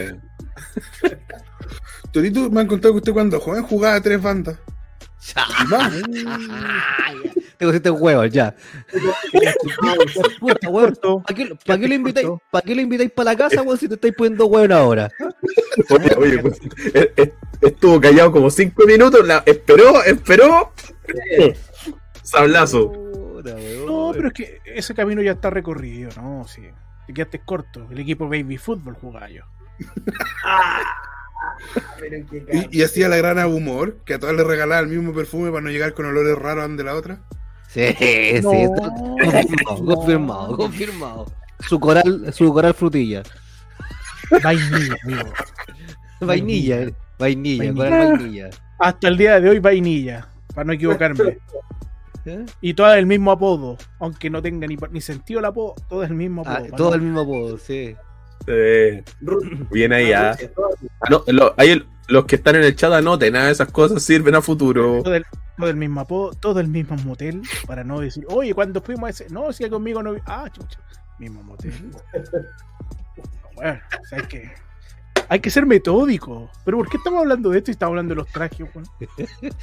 [2.14, 4.56] Torito me han contado que usted cuando joven jugaba a tres bandas.
[7.58, 8.54] Te pusiste huevos, ya.
[11.64, 12.28] ¿Para qué, lo invitáis?
[12.52, 15.10] ¿Para qué lo invitáis para la casa, weón, si te estáis poniendo weón ahora?
[15.90, 16.60] Oye, oye, pues,
[16.94, 20.72] eh, eh, estuvo callado como cinco minutos, la- esperó, esperó.
[22.22, 22.92] Sablazo.
[23.86, 26.46] No, pero es que ese camino ya está recorrido, ¿no?
[26.46, 26.62] Sí.
[27.06, 27.86] Te quedaste corto.
[27.90, 29.42] El equipo Baby Fútbol jugaba yo.
[32.00, 32.66] Pero qué cabrón.
[32.70, 35.62] Y, y hacía la gran humor, que a todas les regalaba el mismo perfume para
[35.62, 37.20] no llegar con olores raros de la otra.
[37.68, 39.86] Sí, sí, No, confirmado, no.
[39.96, 41.26] confirmado, confirmado.
[41.60, 43.22] Su coral, su coral frutilla.
[44.42, 45.32] Vainilla, amigo.
[46.20, 47.74] Vainilla, eh, vainilla, Vainilla.
[47.74, 48.50] con el vainilla.
[48.78, 50.28] Hasta el día de hoy, vainilla.
[50.54, 51.38] Para no equivocarme.
[52.26, 52.46] ¿Eh?
[52.60, 53.76] Y todo el mismo apodo.
[54.00, 56.64] Aunque no tenga ni, ni sentido el apodo, todo es el mismo Ah, apodo.
[56.66, 57.94] para todo no- el mismo apodo, sí.
[58.46, 59.02] Eh,
[59.70, 60.46] bien ahí, Ah, ah.
[61.00, 64.02] Ah, no, lo- ahí el- los que están en el chat anoten, nada esas cosas
[64.02, 65.00] sirven a futuro.
[65.02, 65.24] todo el,
[65.56, 67.40] todo el mismo apodo, todo el mismo motel.
[67.66, 69.28] Para no decir, oye, cuando fuimos a ese.
[69.30, 70.12] No, si conmigo no.
[70.12, 70.20] vi-".
[70.26, 70.78] Ah, chucha.
[71.18, 71.72] Mismo motel.
[73.54, 74.50] Bueno, o sea, hay que.
[75.28, 76.50] Hay que ser metódico.
[76.64, 78.86] Pero ¿por qué estamos hablando de esto y estamos hablando de los trajes, weón?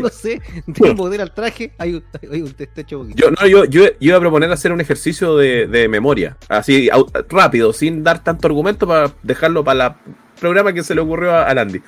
[0.00, 3.06] No sé, de modelo al traje, hay un, hay un techo.
[3.14, 6.88] Yo, no, yo, yo, yo iba a proponer hacer un ejercicio de, de memoria, así
[7.28, 9.94] rápido, sin dar tanto argumento para dejarlo para el
[10.40, 11.82] programa que se le ocurrió a, a Landy.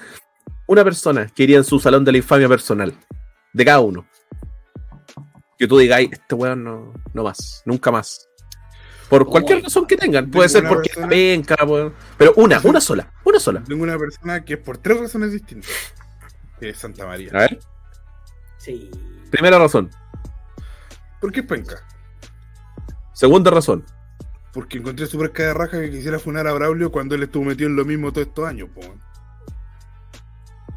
[0.66, 2.94] Una persona que iría en su salón de la infamia personal,
[3.52, 4.06] de cada uno.
[5.58, 8.28] Que tú digas, "Ay, este weón no, no más, nunca más.
[9.12, 10.30] Por cualquier razón que tengan.
[10.30, 11.92] Puede ser porque persona- venga, weón.
[12.16, 13.62] Pero una, una sola, una sola.
[13.62, 15.70] Tengo una persona que es por tres razones distintas.
[16.58, 17.30] Que es Santa María.
[17.34, 17.60] A ver,
[18.56, 18.90] Sí.
[19.30, 19.90] primera razón.
[21.20, 21.84] ¿Por qué es penca?
[23.12, 23.84] Segunda razón.
[24.54, 27.76] Porque encontré súper de raja que quisiera funar a Braulio cuando él estuvo metido en
[27.76, 28.80] lo mismo todos estos años, po.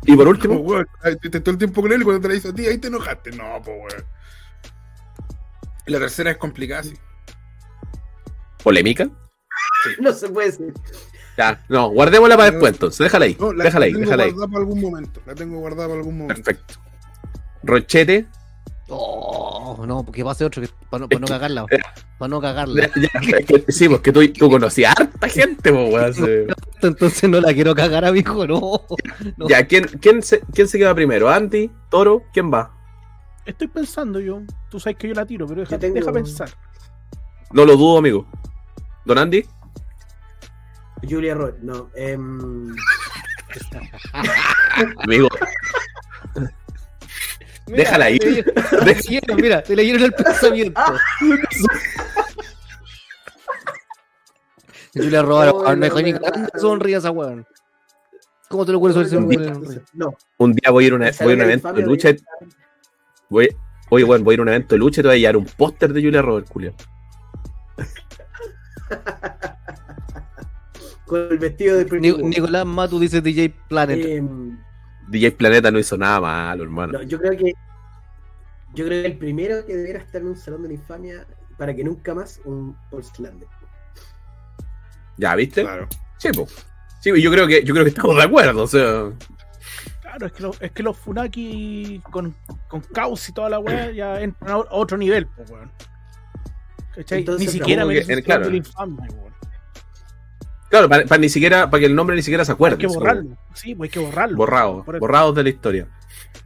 [0.04, 2.28] Y por último, weón, ay, te- te- todo el tiempo con él y cuando te
[2.28, 3.32] la hizo a ti, ahí te enojaste.
[3.32, 4.06] No, po, weón.
[5.88, 6.98] Y la tercera es complicada, sí.
[8.66, 9.08] Polémica.
[10.02, 10.74] No se puede decir.
[11.38, 13.00] Ya, no, guardémosla para después entonces.
[13.00, 14.32] Déjala ahí, No, la, déjala ahí, la tengo déjala ahí.
[14.32, 15.22] guardada para algún momento.
[15.26, 16.44] La tengo guardada para algún momento.
[16.44, 16.74] Perfecto.
[17.64, 18.26] Ronchete.
[18.88, 21.66] Oh, no, porque pase otro que, para, no, para no cagarla.
[22.18, 22.82] Para no cagarla.
[22.96, 26.24] Ya, ya, es que- sí, porque tú, tú conocías a harta gente, po, weón, sí.
[26.82, 28.60] Entonces no la quiero cagar a mi hijo, no.
[29.38, 29.48] no.
[29.50, 31.30] Ya, ¿quién, quién, se, ¿quién se queda primero?
[31.30, 31.70] ¿Andy?
[31.90, 32.24] ¿Toro?
[32.34, 32.72] ¿Quién va?
[33.46, 34.42] Estoy pensando yo.
[34.70, 36.50] Tú sabes que yo la tiro, pero deja, tengo- deja pensar.
[37.52, 38.28] No lo dudo, amigo.
[39.06, 39.46] ¿Don Andy?
[41.08, 41.90] Julia Roy, no.
[41.96, 42.76] em,
[45.04, 45.28] Amigo,
[47.68, 50.82] Mira, déjala te leyeron- te leyeron, mira, te leyeron el pensamiento.
[54.94, 55.22] Julia
[55.54, 56.20] Oh, no no, dejó ni no,
[56.60, 57.46] sonríe esa weón.
[58.50, 59.84] ¿Cómo te lo sobre ese no, weón?
[59.94, 60.14] no.
[60.38, 62.10] un día voy a ir a, una- Esa voy a un evento de lucha.
[63.30, 63.56] Voy,
[63.90, 65.38] oye, bueno, voy a ir a un evento de lucha y te voy a llevar
[65.38, 66.74] un póster de Julia Robert, Julio.
[71.06, 72.12] Con el vestido de Ni-.
[72.14, 74.04] Nicolás Matu dice DJ Planet.
[74.06, 74.58] Em,
[75.08, 76.94] DJ Planeta no hizo nada malo, hermano.
[76.94, 77.54] no, yo creo que
[78.74, 81.26] yo creo que el primero que debiera estar en un salón de la infamia
[81.58, 83.48] para que nunca más un Paul Slander.
[85.18, 85.62] ¿Ya viste?
[85.64, 85.88] Claro.
[86.18, 86.30] Sí,
[87.22, 89.12] yo creo que yo creo que estamos de acuerdo, o sea.
[90.02, 92.36] Claro, es que, lo- es que los Funaki con,
[92.68, 95.52] con caos y toda la weá ya entran a otro nivel, pues.
[96.96, 98.48] Entonces, Ni siquiera que- eh, claro.
[98.48, 98.64] weón.
[100.70, 102.76] Claro, para, para ni siquiera, para que el nombre ni siquiera se acuerde.
[102.76, 103.38] Hay que como borrarlo.
[103.54, 104.36] Sí, pues hay que borrarlo.
[104.38, 105.88] Borrado, borrados de la historia.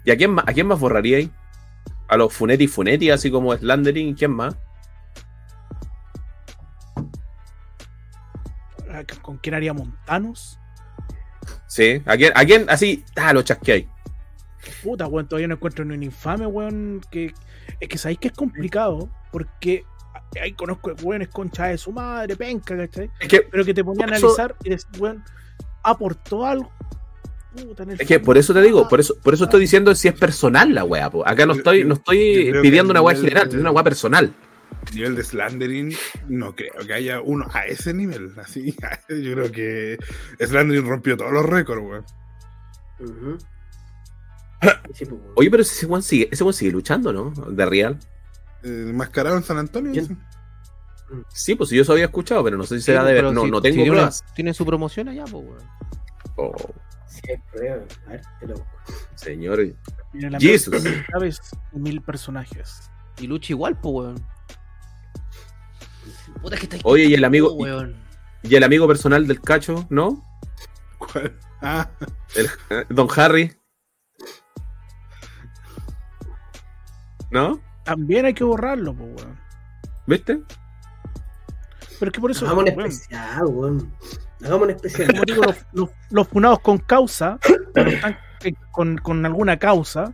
[0.04, 1.32] ¿Y a quién más, a quién más borraría ahí?
[2.08, 4.56] A los Funetti Funetti, así como Slandering, ¿quién más?
[8.92, 10.60] Ah, ¿Con quién haría Montanos?
[11.68, 13.04] Sí, ¿a quién, a quién así?
[13.16, 13.86] Ah, lo chasqueáis.
[14.84, 17.02] Puta, weón, todavía no encuentro ni un infame, weón.
[17.12, 17.34] Que,
[17.80, 19.86] es que sabéis que es complicado, porque
[20.42, 23.10] ahí conozco weones concha de su madre, penca, ¿cachai?
[23.20, 25.24] Es que, Pero que te ponía a analizar y decir, weón,
[25.84, 26.72] aportó algo.
[27.56, 29.62] Puta, en el es que por eso te digo, ah, por eso, por eso estoy
[29.62, 31.28] diciendo si es personal la wea, po.
[31.28, 34.34] Acá no estoy, yo- no estoy pidiendo una wea el- general, es una wea personal.
[34.94, 35.94] Nivel de slandering,
[36.30, 38.32] no creo que haya uno a ese nivel.
[38.38, 38.76] Así,
[39.10, 39.98] yo creo que
[40.40, 42.06] slandering rompió todos los récords, weón.
[44.62, 45.10] Pues.
[45.36, 47.32] Oye, pero ese weón sigue, ese weón sigue luchando, ¿no?
[47.50, 47.98] De real.
[48.64, 49.92] Eh, mascarado en San Antonio.
[49.92, 50.16] Dice.
[51.34, 53.22] Sí, pues yo eso había escuchado, pero no sé si será de ver.
[53.24, 54.24] pero No, si- no si tengo tiene, una- pruebas.
[54.36, 55.70] tiene su promoción allá, pues, weón.
[56.36, 56.54] Oh,
[57.08, 57.22] Sí.
[57.32, 57.88] A ver,
[58.40, 58.70] te lo busco.
[59.16, 59.60] señor.
[60.14, 60.84] Mira, Jesus.
[61.74, 62.90] mil personajes.
[63.20, 64.26] Y lucha igual, pues, weón.
[66.42, 67.96] Puta, que está Oye, y el amigo- weón.
[68.44, 70.24] Y el amigo personal del cacho, ¿no?
[71.00, 71.38] ¿Cuál?
[71.62, 71.90] Ah,
[72.36, 73.52] El, eh, Don Harry.
[77.32, 77.60] ¿No?
[77.90, 79.40] También hay que borrarlo, pues, weón.
[80.08, 80.42] ¿Viste?
[82.00, 83.94] Pero es que por eso, Hagamos un especial, weón.
[84.42, 85.08] Hagamos un especial.
[85.12, 87.38] como digo, los, los, los funados con causa,
[87.74, 90.14] cuando están eh, con, con alguna causa,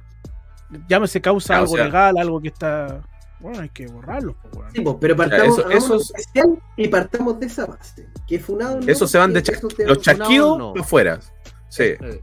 [0.90, 3.02] llámese causa o algo legal, algo que está.
[3.40, 4.72] Bueno, hay que borrarlo, pues, weón.
[4.74, 8.10] Sí, pues, pero partamos, eso- hagamos un esos- especial y partamos de esa base.
[8.28, 10.74] Que funado no, Esos se van de de- Los chasquidos no.
[10.80, 11.20] afuera.
[11.70, 11.84] Sí.
[11.84, 12.22] Eh,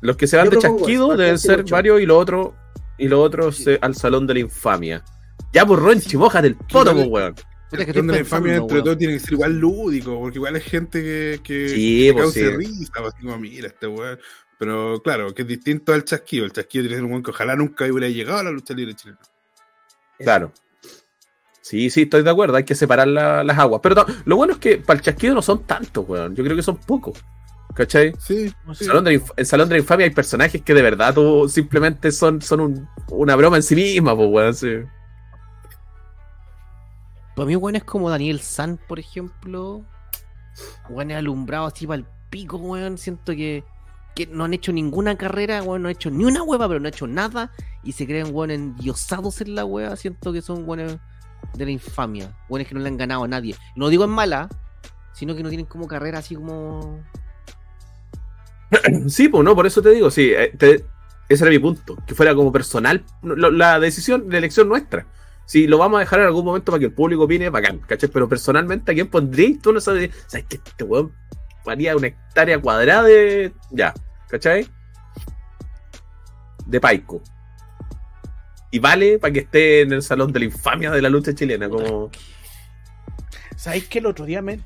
[0.00, 2.50] Los que se van Yo de chasquido deben ser varios y los otros
[2.98, 5.04] y los otros se- al salón de la infamia.
[5.52, 7.34] Ya por Ronchi, moja del poto, pues, weón.
[7.72, 8.84] El que ton de la infamia pensando, entre weón.
[8.84, 12.24] todo tiene que ser igual lúdico, porque igual hay gente que, que, Sí, que pues,
[12.26, 12.56] cause sí.
[12.56, 14.18] risa, pues, así como, mira este weón.
[14.58, 16.44] Pero claro, que es distinto al chasquido.
[16.44, 18.74] El chasquido tiene que ser un weón que ojalá nunca hubiera llegado a la lucha
[18.74, 19.18] libre chilena.
[20.18, 20.52] Claro.
[21.60, 23.80] Sí, sí, estoy de acuerdo, hay que separar la- las aguas.
[23.82, 26.34] Pero lo bueno es que para el chasquido no son tantos, weón.
[26.36, 27.18] Yo creo que son pocos.
[27.74, 28.14] ¿Cachai?
[28.20, 30.82] Sí, En Salón de la Inf- en Salón de la Infamia hay personajes que de
[30.82, 34.54] verdad tú simplemente son, son un- una broma en sí misma, pues, weón.
[34.54, 34.68] sí.
[37.34, 39.84] Para mí, weón, es como Daniel San, por ejemplo.
[40.88, 42.96] Weón, es alumbrado así para el pico, weón.
[42.96, 43.64] Siento que,
[44.14, 45.82] que no han hecho ninguna carrera, weón.
[45.82, 47.50] No han hecho ni una hueva, pero no han hecho nada.
[47.82, 49.96] Y se creen, weón, endiosados en la hueva.
[49.96, 51.00] Siento que son, weón,
[51.54, 52.36] de la infamia.
[52.48, 53.56] Weón, que no le han ganado a nadie.
[53.74, 54.48] No digo en mala,
[55.12, 57.02] sino que no tienen como carrera así como.
[59.08, 60.52] Sí, pues no, por eso te digo, sí, eh,
[61.28, 65.06] ese era mi punto, que fuera como personal la decisión, la elección nuestra.
[65.46, 68.08] Si lo vamos a dejar en algún momento para que el público opine, bacán, ¿cachai?
[68.10, 69.72] Pero personalmente, ¿a quién pondrías tú?
[69.72, 71.12] No sabes, ¿sabes que este weón
[71.66, 73.52] haría una hectárea cuadrada de.
[73.70, 73.92] Ya,
[74.28, 74.66] ¿cachai?
[76.66, 77.22] De Paico.
[78.70, 81.68] Y vale para que esté en el salón de la infamia de la lucha chilena,
[81.68, 82.10] como.
[83.56, 84.60] ¿Sabéis que el otro día me-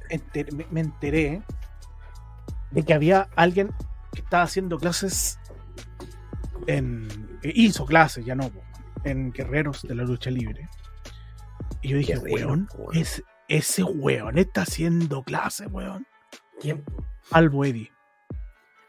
[0.71, 1.43] me enteré
[2.71, 3.73] de que había alguien
[4.13, 5.39] que estaba haciendo clases
[6.67, 7.09] en.
[7.43, 8.61] que hizo clases, ya no, po,
[9.05, 10.69] en Guerreros de la Lucha Libre.
[11.83, 12.97] Y yo dije, Guerrero, weón, weón.
[12.97, 16.07] es- ese weón está haciendo clases, weón.
[16.61, 16.85] ¿Quién?
[17.31, 17.89] Albo Eddy.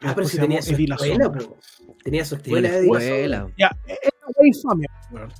[0.02, 1.58] Ah, pero si tenía su Eddie La escuela, po.
[2.02, 3.46] Tenía su escuela Eddie La escuela.
[3.58, 5.32] Ya, es una wea infamia, weón.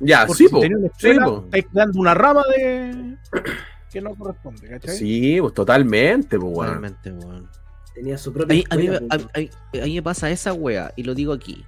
[0.00, 0.60] Ya, Porque sí, si po.
[0.60, 1.44] tenía una Sí, escuela, po.
[1.44, 3.16] estáis dando una rama de.
[3.88, 4.96] Que no corresponde, ¿cachai?
[4.96, 6.68] Sí, pues totalmente, pues, weón.
[6.68, 7.48] Realmente, weón.
[7.94, 9.00] Tenía su A propia mí, a, mí, escuela.
[9.08, 9.30] me- a, po.
[9.78, 11.64] a- a mí me pasa esa wea, y lo digo aquí,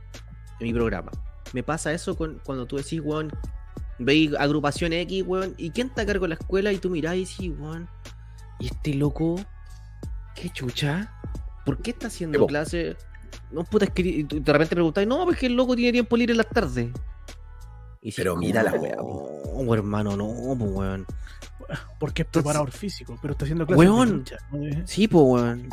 [0.60, 1.10] en mi programa.
[1.52, 3.32] Me pasa eso con, cuando tú decís, weón,
[3.98, 7.16] veis agrupación X, weón, y quién está a cargo de la escuela, y tú mirás
[7.16, 7.88] y decís, weón,
[8.60, 9.40] y este loco,
[10.36, 11.12] qué chucha,
[11.66, 12.46] ¿por qué está haciendo Evo.
[12.46, 12.96] clase?
[13.50, 16.32] No, puta, es que de repente preguntáis, no, pues que el loco tiene tiempo libre
[16.32, 16.90] en las tardes.
[18.02, 21.06] Y Pero como, mira la wea, No, hermano, no, pues, weón.
[21.98, 24.08] Porque es preparador físico, pero está haciendo clases Weón.
[24.08, 24.36] de lucha.
[24.50, 24.58] ¿no?
[24.58, 25.68] De- Sí, pues, weón.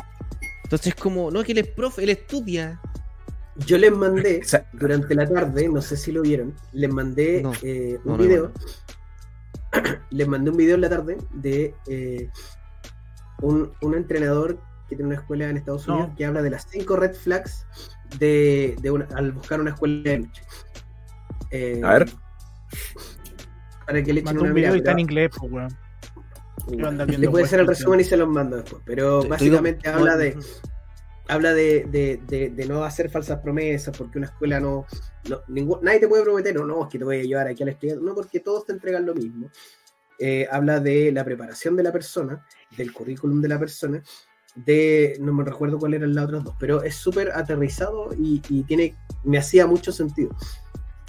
[0.64, 2.80] Entonces, como, no, que él es profe, él estudia.
[3.66, 4.40] Yo les mandé
[4.74, 8.52] durante la tarde, no sé si lo vieron, les mandé No, eh, un no, video.
[10.10, 12.30] les mandé un video en la tarde de eh,
[13.42, 14.58] un, un entrenador
[14.88, 15.94] que tiene una escuela en Estados No.
[15.96, 17.66] Unidos que habla de las cinco red flags
[18.18, 20.42] de, de una- al buscar una escuela de lucha.
[21.50, 22.10] Eh, A ver.
[23.86, 24.76] Para que le echen una un video mirada.
[24.76, 25.76] y está en inglés, pues, weón.
[26.70, 28.82] Le puede hacer el resumen y se los mando después.
[28.84, 30.36] Pero te básicamente habla de
[31.30, 34.86] habla de, de, de, de no hacer falsas promesas, porque una escuela no,
[35.28, 37.62] no ningún- nadie te puede prometer, no, no, es que te voy a llevar aquí
[37.62, 39.50] al estudiante, no, porque todos te entregan lo mismo.
[40.18, 42.46] Eh, habla de la preparación de la persona,
[42.78, 44.02] del currículum de la persona,
[44.54, 48.62] de, no me recuerdo cuál eran las otras dos, pero es súper aterrizado y, y
[48.62, 50.30] tiene, me hacía mucho sentido.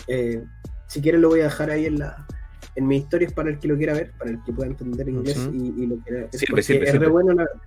[0.07, 0.43] Eh,
[0.87, 2.27] si quieren lo voy a dejar ahí en la
[2.79, 5.49] en mis historias para el que lo quiera ver, para el que pueda entender inglés
[5.53, 7.05] y, y lo quiera es Sirve, porque sirve, es sirve.
[7.05, 7.61] re bueno la verdad.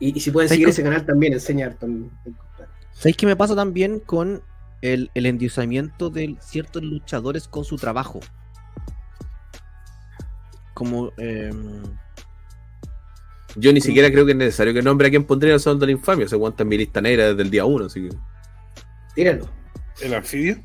[0.00, 2.68] Y, y si pueden ¿Sabes seguir ese canal también, enseña harto el- el compadre.
[2.92, 4.42] ¿Sabéis qué me pasa también con
[4.80, 8.20] el, el endiosamiento de ciertos luchadores con su trabajo?
[10.74, 11.12] Como.
[11.16, 11.82] em,
[13.56, 15.86] Yo ni siquiera creo que es necesario que nombre a quien pondría el salón de
[15.86, 16.28] la infamia.
[16.28, 18.16] Se aguanta en mi lista negra desde el día uno, así que.
[19.14, 19.48] Tíralo.
[20.00, 20.58] ¿El anfibio?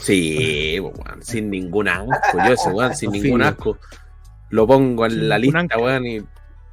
[0.00, 2.38] Sí, weón, sin ningún asco.
[2.46, 3.78] Yo ese weón, sin ningún asco.
[4.50, 6.22] Lo pongo en Sin la ningún lista, weón, y.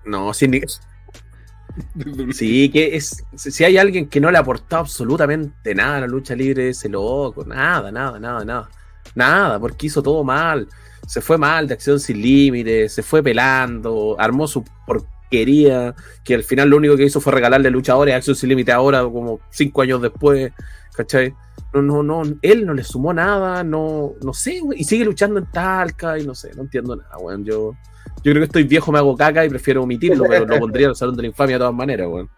[0.06, 0.62] No, sin ni-
[2.34, 3.24] Sí, que es.
[3.36, 6.90] Si hay alguien que no le ha aportado absolutamente nada a la lucha libre, ese
[6.90, 7.46] loco.
[7.46, 8.70] Nada, nada, nada, nada.
[9.16, 10.68] Nada, porque hizo todo mal.
[11.08, 16.44] Se fue mal de acción sin límites, se fue pelando, armó su porquería, que al
[16.44, 19.82] final lo único que hizo fue regalarle luchadores a acción sin límite ahora, como cinco
[19.82, 20.52] años después,
[20.96, 21.34] ¿cachai?
[21.74, 25.50] No, no, no, él no le sumó nada, no, no sé, y sigue luchando en
[25.52, 27.46] Talca y no sé, no entiendo nada, weón.
[27.46, 27.74] Yo,
[28.18, 30.90] yo creo que estoy viejo, me hago caca y prefiero omitirlo, pero lo pondría en
[30.90, 32.30] el Salón de la Infamia de todas maneras, weón.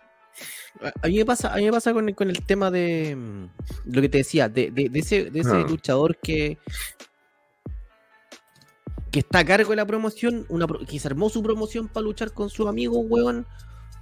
[1.02, 3.92] a mí me pasa, a mí me pasa con, el- con el tema de mm,
[3.94, 5.66] lo que te decía, de, de- de ese, de ese Ah.
[5.68, 6.60] luchador que.
[9.12, 12.32] que está a cargo de la promoción, una, que se armó su promoción para luchar
[12.34, 13.46] con sus amigos, weón.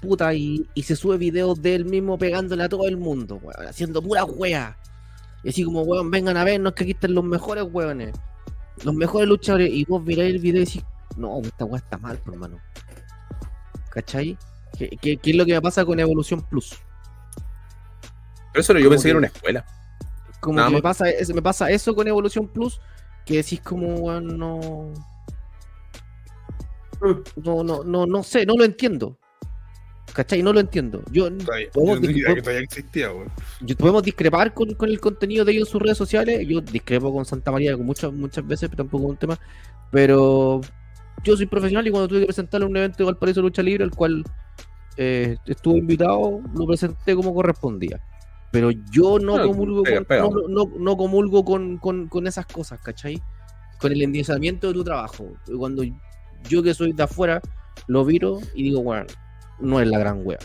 [0.02, 3.68] Puta, y, y se sube videos de él mismo pegándole a todo el mundo, weón,
[3.68, 4.78] haciendo pura wea.
[5.44, 8.14] Y así como, weón, vengan a vernos que aquí están los mejores weones.
[8.84, 9.70] Los mejores luchadores.
[9.72, 10.84] Y vos miráis el video y decís,
[11.18, 12.60] no, esta wea está mal, pues, hermano.
[13.90, 14.38] ¿Cachai?
[14.78, 16.78] ¿Qué, qué, qué es lo que me pasa con Evolución Plus?
[18.54, 19.66] Pero eso yo Como pensé que era una escuela.
[20.40, 22.80] Como Nada que me pasa, es- me pasa eso con Evolución Plus,
[23.26, 24.92] que decís como, weón, no...
[27.44, 29.18] no, no, no, no sé, no lo entiendo.
[30.14, 30.44] ¿Cachai?
[30.44, 31.02] No lo entiendo.
[31.12, 33.10] Yo, Todavía- podemos, yo no dis- sabía que todavía existía,
[33.62, 36.46] yo- podemos discrepar con, con el contenido de ellos en sus redes sociales.
[36.48, 39.40] Yo discrepo con Santa María muchas, muchas veces, pero tampoco es un tema.
[39.92, 40.62] Pero
[41.24, 43.92] yo soy profesional y cuando tuve que presentarle un evento de Valparaíso Lucha Libre, al
[43.92, 44.24] cual
[44.98, 48.02] eh, estuve invitado, lo presenté como correspondía.
[48.52, 50.22] Pero yo no comulgo, pega, con, pega.
[50.24, 53.22] no, no- no comulgo con, con- con esas cosas, ¿cachai?
[53.80, 55.30] Con el endiosamiento de tu trabajo.
[55.58, 55.84] Cuando
[56.50, 57.42] yo que soy de afuera,
[57.88, 59.06] lo viro y digo, bueno,
[59.62, 60.40] no es la gran wea.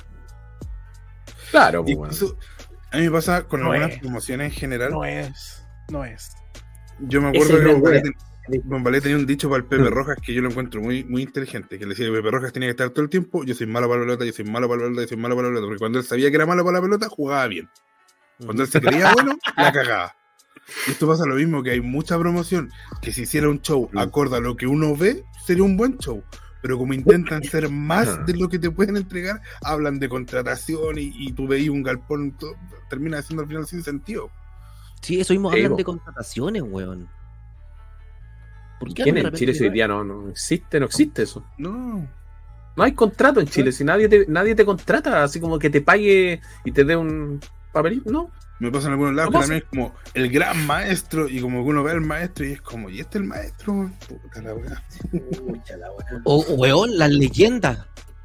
[1.50, 2.12] Claro, pues, weón.
[2.12, 2.36] Incluso,
[2.92, 4.00] a mí me pasa con No algunas es.
[4.00, 4.90] promociones en general.
[4.92, 5.64] No es.
[5.90, 6.32] No es.
[7.00, 7.64] Yo me acuerdo que
[8.64, 11.22] Bombalé, ten- tenía un dicho para el Pepe Rojas que yo lo encuentro muy, muy
[11.22, 11.78] inteligente.
[11.78, 13.44] Que le decía que Pepe Rojas tenía que estar todo el tiempo.
[13.44, 15.34] Yo soy malo para la pelota, yo soy malo para la pelota, yo soy malo
[15.36, 15.66] para la pelota.
[15.66, 17.68] Porque cuando él sabía que era malo para la pelota, jugaba bien.
[18.44, 20.16] Cuando él se creía bueno, la cagaba.
[20.86, 22.70] Y esto pasa lo mismo, que hay mucha promoción,
[23.00, 26.22] que si hiciera un show acorde a lo que uno ve, sería un buen show.
[26.66, 31.12] Pero como intentan ser más de lo que te pueden entregar, hablan de contratación y,
[31.14, 32.56] y tú veis un galpón, todo-
[32.90, 34.30] termina siendo al final sin sentido.
[35.00, 37.08] Sí, eso mismo hablan de contrataciones, weón.
[38.80, 40.80] ¿Por qué ¿Quién en Chile se hoy día no, no existe?
[40.80, 41.44] No existe eso.
[41.56, 42.04] No.
[42.76, 43.70] No hay contrato en Chile.
[43.70, 47.38] Si nadie te, nadie te contrata, así como que te pague y te dé un
[47.76, 48.30] papelito, no.
[48.58, 51.62] Me pasa en algunos lados que ¿Cómo también es como el gran maestro, y como
[51.62, 53.90] que uno ve al maestro y es como, ¿y este es el maestro?
[54.08, 54.82] Puta la weá.
[56.24, 57.78] O, weón, las leyendas.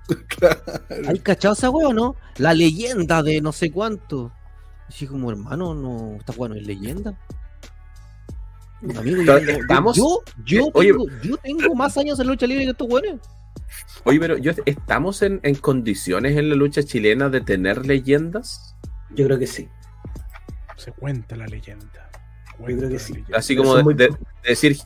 [1.07, 2.15] ¿Hay cachado esa weón, no?
[2.37, 4.31] La leyenda de no sé cuánto.
[4.87, 6.15] Así como, hermano, no.
[6.17, 7.17] Esta weón no es leyenda.
[8.97, 12.27] Amigo, yo, Pero tengo- estamos- yo, yo, eh, oye- tengo, yo tengo más años en
[12.27, 13.19] lucha libre que estos weones.
[14.05, 18.75] Oye, pero yo, ¿estamos en, en condiciones en la lucha chilena de tener leyendas?
[19.15, 19.67] Yo creo que sí.
[20.77, 22.09] Se cuenta la leyenda.
[22.59, 23.23] Yo creo que sí.
[23.33, 24.17] Así como son de, muy de- de
[24.49, 24.77] decir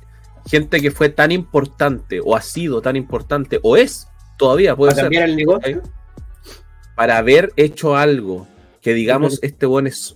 [0.48, 4.08] gente que fue tan importante o ha sido tan importante o es
[4.38, 5.82] todavía puede Para ser cambiar el negocio.
[6.96, 8.48] para haber hecho algo
[8.82, 10.16] que digamos este buen es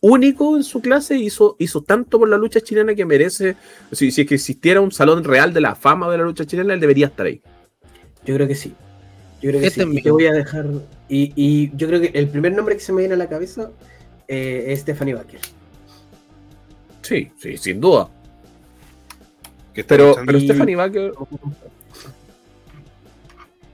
[0.00, 3.56] único en su clase hizo hizo tanto por la lucha chilena que merece
[3.90, 6.72] si, si es que existiera un salón real de la fama de la lucha chilena
[6.74, 7.42] él debería estar ahí
[8.24, 8.74] Yo creo que sí.
[9.44, 9.90] Yo creo que Este sí.
[9.92, 10.66] Y te voy a dejar.
[11.06, 13.70] Y, y yo creo que el primer nombre que se me viene a la cabeza
[14.26, 15.38] eh, es Stephanie Baker.
[17.02, 18.08] sí sí sin duda
[19.74, 21.12] Que pero pero Stephanie Baker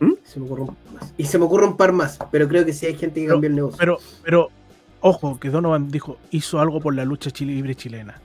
[0.01, 0.13] ¿Mm?
[0.25, 1.15] Se me ocurre un par más.
[1.19, 3.35] Y se me ocurre un par más, pero creo que sí hay gente que Pero-
[3.37, 3.77] cambió el negocio.
[3.79, 4.49] Pero, pero,
[5.01, 8.21] ojo, que Donovan dijo, hizo algo por la lucha chile- libre chilena.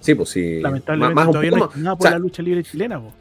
[0.00, 1.76] sí pues sí Lamentablemente más- más un todavía poco no más.
[1.76, 3.12] hay nada O por sea, la lucha libre chilena, po.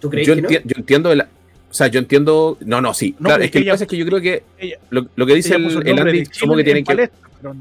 [0.00, 0.48] ¿Tú crees yo, que no?
[0.48, 1.24] enti- yo entiendo el-
[1.70, 3.72] o sea yo entiendo no no sí No, claro, porque es que lo que ella-
[3.74, 6.24] pasa es que yo creo que ella- lo, lo que dice Ella el, el Andy
[6.40, 7.54] como que tienen en que palestra, pero-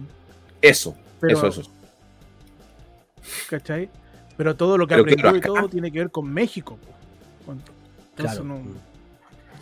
[0.61, 1.71] eso pero- eso eso
[3.49, 3.89] ¿cachai?
[4.37, 6.77] Pero todo lo que Pero aprendió claro, y todo tiene que ver con México.
[7.47, 8.43] Entonces Claro.
[8.43, 8.87] no-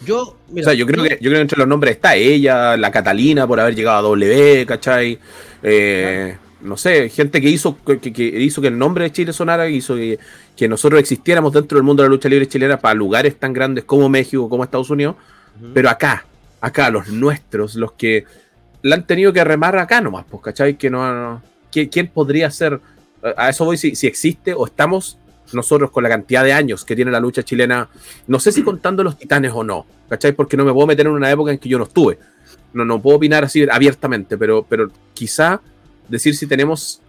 [0.06, 2.76] Yo, mira, o sea, yo creo que yo creo que entre los nombres está ella,
[2.76, 5.18] la Catalina por haber llegado a W, ¿cachai?
[5.64, 9.72] Eh, No sé, gente que hizo que, hizo que el nombre de Chile sonara, que
[9.72, 10.18] hizo que,
[10.56, 13.84] que nosotros existiéramos dentro del mundo de la lucha libre chilena para lugares tan grandes
[13.84, 15.16] como México, como Estados Unidos,
[15.74, 16.26] pero acá,
[16.62, 18.24] acá, los nuestros, los que
[18.82, 20.78] la han tenido que remar acá nomás, pues, ¿cachai?
[20.78, 21.42] Que no, no-
[21.72, 22.80] ¿quién, quién podría ser?
[23.38, 25.18] A eso voy, si, si existe o estamos
[25.54, 27.90] nosotros con la cantidad de años que tiene la lucha chilena,
[28.28, 30.32] no sé si contando los titanes o no, ¿cachai?
[30.32, 32.18] Porque no me puedo meter en una época en que yo no estuve.
[32.74, 35.62] No, no puedo opinar así abiertamente, pero, pero quizá
[36.10, 37.02] decir si tenemos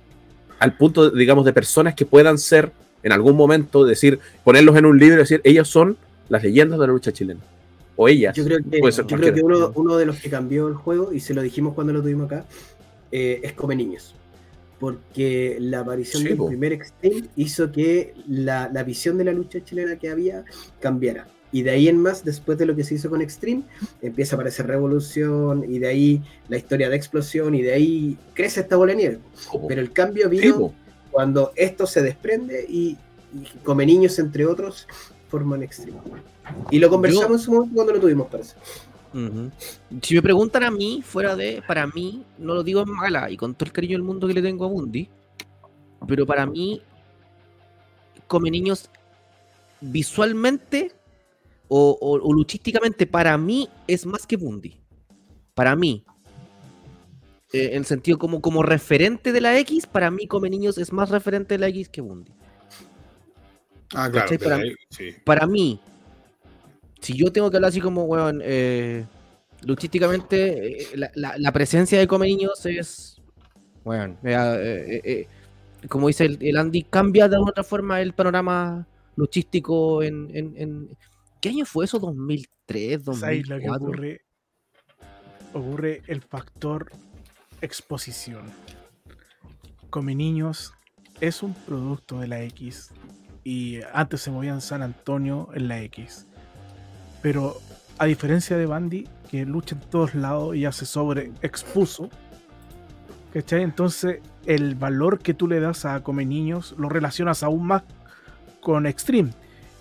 [0.58, 4.98] al punto, digamos, de personas que puedan ser en algún momento, decir, ponerlos en un
[4.98, 5.96] libro y decir, ellos son
[6.28, 7.40] las leyendas de la lucha chilena.
[7.94, 8.34] O ellas.
[8.36, 11.20] Yo creo que, yo creo que uno, uno de los que cambió el juego, y
[11.20, 12.44] se lo dijimos cuando lo tuvimos acá,
[13.12, 14.14] eh, es Come Niños.
[14.78, 16.48] Porque la aparición Sí, del po.
[16.48, 20.44] primer Extreme hizo que la, la visión de la lucha chilena que había
[20.80, 21.26] cambiara.
[21.52, 23.62] Y de ahí en más, después de lo que se hizo con Extreme,
[24.02, 28.60] empieza a aparecer Revolución, y de ahí la historia de Explosión, y de ahí crece
[28.60, 29.18] esta bola de nieve.
[29.68, 30.72] Pero el cambio vino
[31.10, 32.96] cuando esto se desprende y,
[33.32, 34.86] y Come Niños, entre otros,
[35.28, 35.98] forman Extreme.
[36.70, 38.56] Y lo conversamos en su momento cuando lo tuvimos, parece.
[40.02, 43.36] Si me preguntan a mí, fuera de, para mí, no lo digo en mala y
[43.38, 45.08] con todo el cariño del mundo que le tengo a Bundy,
[46.06, 46.82] pero para mí,
[48.26, 48.90] Come Niños,
[49.80, 50.92] visualmente
[51.68, 54.76] o, o- o luchísticamente, para mí es más que Bundy.
[55.54, 56.04] Para mí.
[57.52, 60.92] Eh, en el sentido como, como referente de la X, para mí Come Niños es
[60.92, 62.32] más referente de la X que Bundy.
[63.94, 64.38] Ah, claro.
[64.38, 65.14] Para, ahí, sí.
[65.24, 65.80] para mí,
[67.00, 69.06] si yo tengo que hablar así como, weón, eh,
[69.62, 73.22] luchísticamente, eh, la, la- la presencia de Come Niños es,
[73.84, 75.26] weón, eh,
[75.88, 80.96] como dice el, el Andy, cambia de otra forma el panorama luchístico en, en, en-
[81.46, 82.00] ¿Qué año fue eso?
[82.00, 83.14] ¿2003?
[83.14, 83.86] ¿Sabes lo que 2004?
[83.86, 84.20] ocurre?
[85.52, 86.90] Ocurre el factor
[87.60, 88.50] exposición.
[89.88, 90.74] Come Niños
[91.20, 92.90] es un producto de la X
[93.44, 96.26] y antes se movía en San Antonio en la X.
[97.22, 97.60] Pero
[97.98, 102.10] a diferencia de Bandy, que lucha en todos lados y ya se sobre expuso,
[103.32, 103.62] ¿cachai?
[103.62, 107.84] Entonces el valor que tú le das a Come Niños lo relacionas aún más
[108.60, 109.30] con Extreme.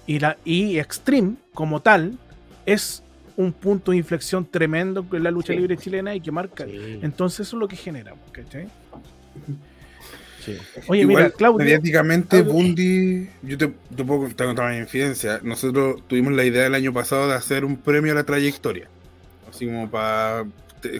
[0.05, 2.17] Y, la, y Extreme, como tal,
[2.67, 3.01] es
[3.37, 5.59] un punto de inflexión tremendo en la lucha Sí.
[5.59, 6.65] libre chilena y que marca.
[6.65, 8.67] Sí, Entonces eso es lo que genera, ¿cachai?
[10.45, 10.57] sí.
[10.87, 15.39] Oye, Igual, mira, Claudio, mediáticamente, Claudio- Bundy, yo te, te puedo contar mi infidencia.
[15.43, 18.87] Nosotros tuvimos la idea el año pasado de hacer un premio a la trayectoria.
[19.49, 20.45] Así como para.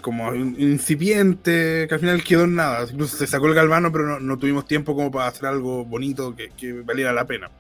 [0.02, 2.88] como un incipiente, que al final quedó en nada.
[2.92, 6.36] Incluso se sacó el galvano, pero no, no tuvimos tiempo como para hacer algo bonito
[6.36, 7.52] que, que valiera la pena.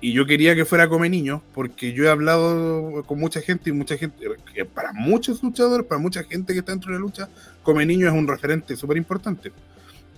[0.00, 3.72] Y yo quería que fuera Come Niños, porque yo he hablado con mucha gente y
[3.72, 4.16] mucha gente,
[4.54, 7.28] que para muchos luchadores, para mucha gente que está dentro de la lucha,
[7.64, 9.50] Come Niños es un referente súper importante.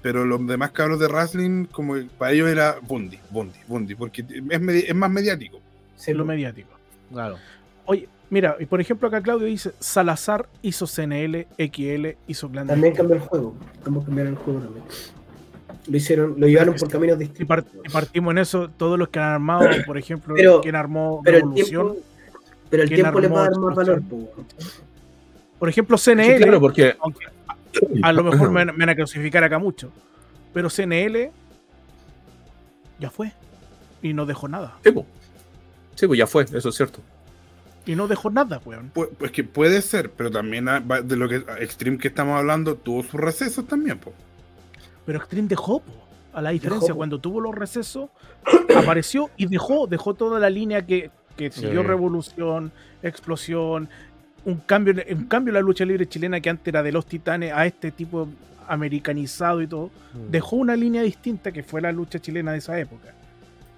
[0.02, 4.22] Pero los demás cabros de wrestling, como que para ellos era Bundy, Bundy, Bundy, porque
[4.22, 5.60] es, medi- es más mediático.
[5.96, 6.70] Sí, lo mediático.
[7.10, 7.36] Claro.
[7.86, 12.66] Oye, mira, y por ejemplo acá Claudio dice, Salazar hizo CNL, XL, hizo Clandestino.
[12.66, 13.54] También cambió el juego.
[13.74, 14.84] Estamos cambiando el juego también.
[15.86, 17.46] Lo hicieron, lo llevaron por caminos Y, distintos.
[17.46, 21.20] par- y partimos en eso, todos los que han armado, por ejemplo, Pero- quien armó
[21.24, 21.92] Pero el Revolución.
[21.92, 22.06] tiempo,
[22.70, 24.02] pero el ¿Quién tiempo le va a dar más valor.
[25.58, 27.26] Por ejemplo, Sí, CNL, claro, porque aunque
[28.02, 29.90] a lo mejor me, van- me van a crucificar acá mucho,
[30.54, 31.30] pero CNL
[32.98, 33.32] ya fue
[34.02, 34.76] y no dejó nada.
[34.84, 35.06] Sí, pues.
[35.96, 37.00] Sí, pues ya fue, eso es cierto.
[37.86, 38.90] Y no dejó nada, weón.
[38.94, 40.66] Pues, pues que puede ser, pero también
[41.04, 44.12] de lo que Extreme que estamos hablando tuvo sus recesos también, po.
[45.06, 45.92] Pero Extreme dejó, po.
[46.32, 48.08] A la diferencia, Dejó, cuando tuvo los recesos,
[48.76, 51.86] apareció y dejó, dejó toda la línea que, que siguió Sí.
[51.88, 52.70] Revolución,
[53.02, 53.88] Explosión,
[54.44, 57.04] un cambio, en- un cambio en la lucha libre chilena que antes era de los
[57.06, 58.28] titanes a este tipo
[58.68, 59.90] americanizado y todo,
[60.30, 63.08] dejó una línea distinta que fue la lucha chilena de esa época.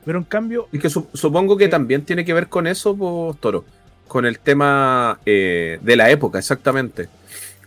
[0.05, 3.39] Pero en cambio, Y que su- supongo que también tiene que ver con eso, pues,
[3.41, 3.65] Toro.
[4.09, 7.09] Con el tema eh, de la época, exactamente.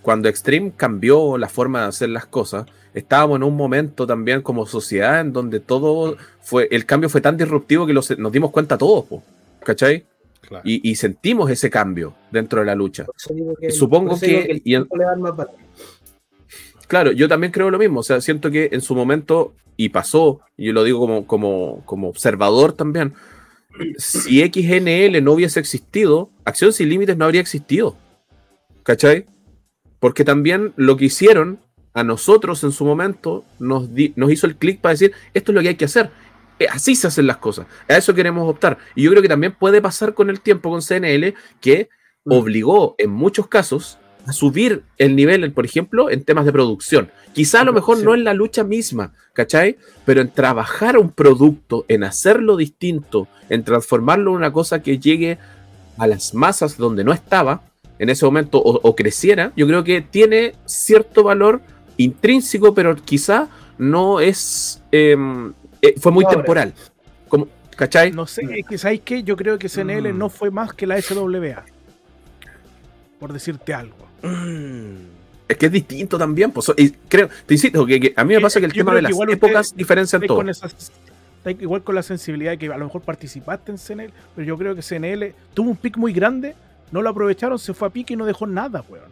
[0.03, 4.65] Cuando Extreme cambió la forma de hacer las cosas, estábamos en un momento también como
[4.65, 6.67] sociedad en donde todo fue.
[6.71, 9.23] El cambio fue tan disruptivo que los- nos dimos cuenta todos, po,
[9.63, 10.05] ¿cachai?
[10.41, 10.61] Claro.
[10.67, 13.05] Y, y sentimos ese cambio dentro de la lucha.
[13.59, 15.49] Que- Supongo que- y en- valor.
[16.87, 17.99] Claro, yo también creo lo mismo.
[18.01, 21.81] O sea, siento que en su momento, y pasó, y yo lo digo como, como,
[21.85, 23.13] como observador también,
[23.97, 27.97] si XNL no hubiese existido, Acción Sin Límites no habría existido.
[28.83, 29.25] ¿Cachai?
[29.99, 31.59] Porque también lo que hicieron
[31.95, 35.55] a nosotros en su momento nos, di- nos hizo el clic para decir, esto es
[35.55, 36.11] lo que hay que hacer.
[36.59, 37.65] Eh, Así se hacen las cosas.
[37.89, 38.77] A eso queremos optar.
[38.93, 41.89] Y yo creo que también puede pasar con el tiempo con CNL, que
[42.25, 43.97] obligó en muchos casos
[44.27, 47.11] a subir el nivel, por ejemplo, en temas de producción.
[47.33, 49.77] Quizá a lo mejor no en la lucha misma, ¿cachai?
[50.05, 55.37] Pero en trabajar un producto, en hacerlo distinto, en transformarlo en una cosa que llegue
[55.97, 57.61] a las masas donde no estaba
[57.99, 61.61] en ese momento o, o creciera, yo creo que tiene cierto valor
[61.97, 63.47] intrínseco, pero quizá
[63.77, 64.81] no es...
[64.91, 66.73] em, eh, fue muy temporal.
[67.27, 68.11] Como, ¿Cachai?
[68.11, 69.21] no sé, es que ¿sabes qué?
[69.23, 70.17] Yo creo que CNL Mm.
[70.17, 71.63] no fue más que la SWA.
[73.19, 73.95] Por decirte algo.
[75.47, 76.51] Es que es distinto también.
[76.51, 78.95] Pues, y creo, te insisto, que, que a mí me pasa que el Yo tema
[78.95, 80.37] de las épocas diferencian todo.
[80.37, 80.91] con esas-
[81.37, 84.57] estáis igual con la sensibilidad de que a lo mejor participaste en CNL, pero yo
[84.57, 86.55] creo que CNL tuvo un pic muy grande,
[86.91, 89.09] no lo aprovecharon, se fue a pique y no dejó nada, weón.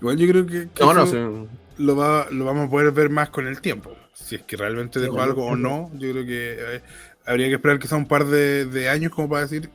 [0.00, 1.82] Igual yo creo que, que No, no, eso sí.
[1.84, 3.94] lo, va, lo vamos a poder ver más con el tiempo.
[4.14, 6.80] Si es que realmente dejó algo o no, yo creo que eh,
[7.26, 9.70] habría que esperar quizá un par de, de años como para decir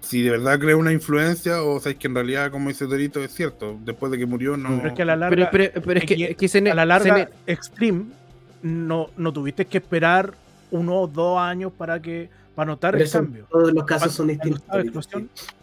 [0.00, 3.32] si de verdad crea una influencia o sabes que en realidad, como dice Torito, es
[3.34, 3.78] cierto.
[3.84, 4.76] Después de que murió, no.
[4.78, 6.70] Pero es que a la larga, Pero, pero, pero es que, que- es que CN
[6.70, 8.04] a la larga CN Extreme
[8.62, 10.34] no, no tuviste que esperar
[10.70, 13.46] uno o dos años para que para notar Pero el eso cambio.
[13.50, 14.62] todos los casos son distintos.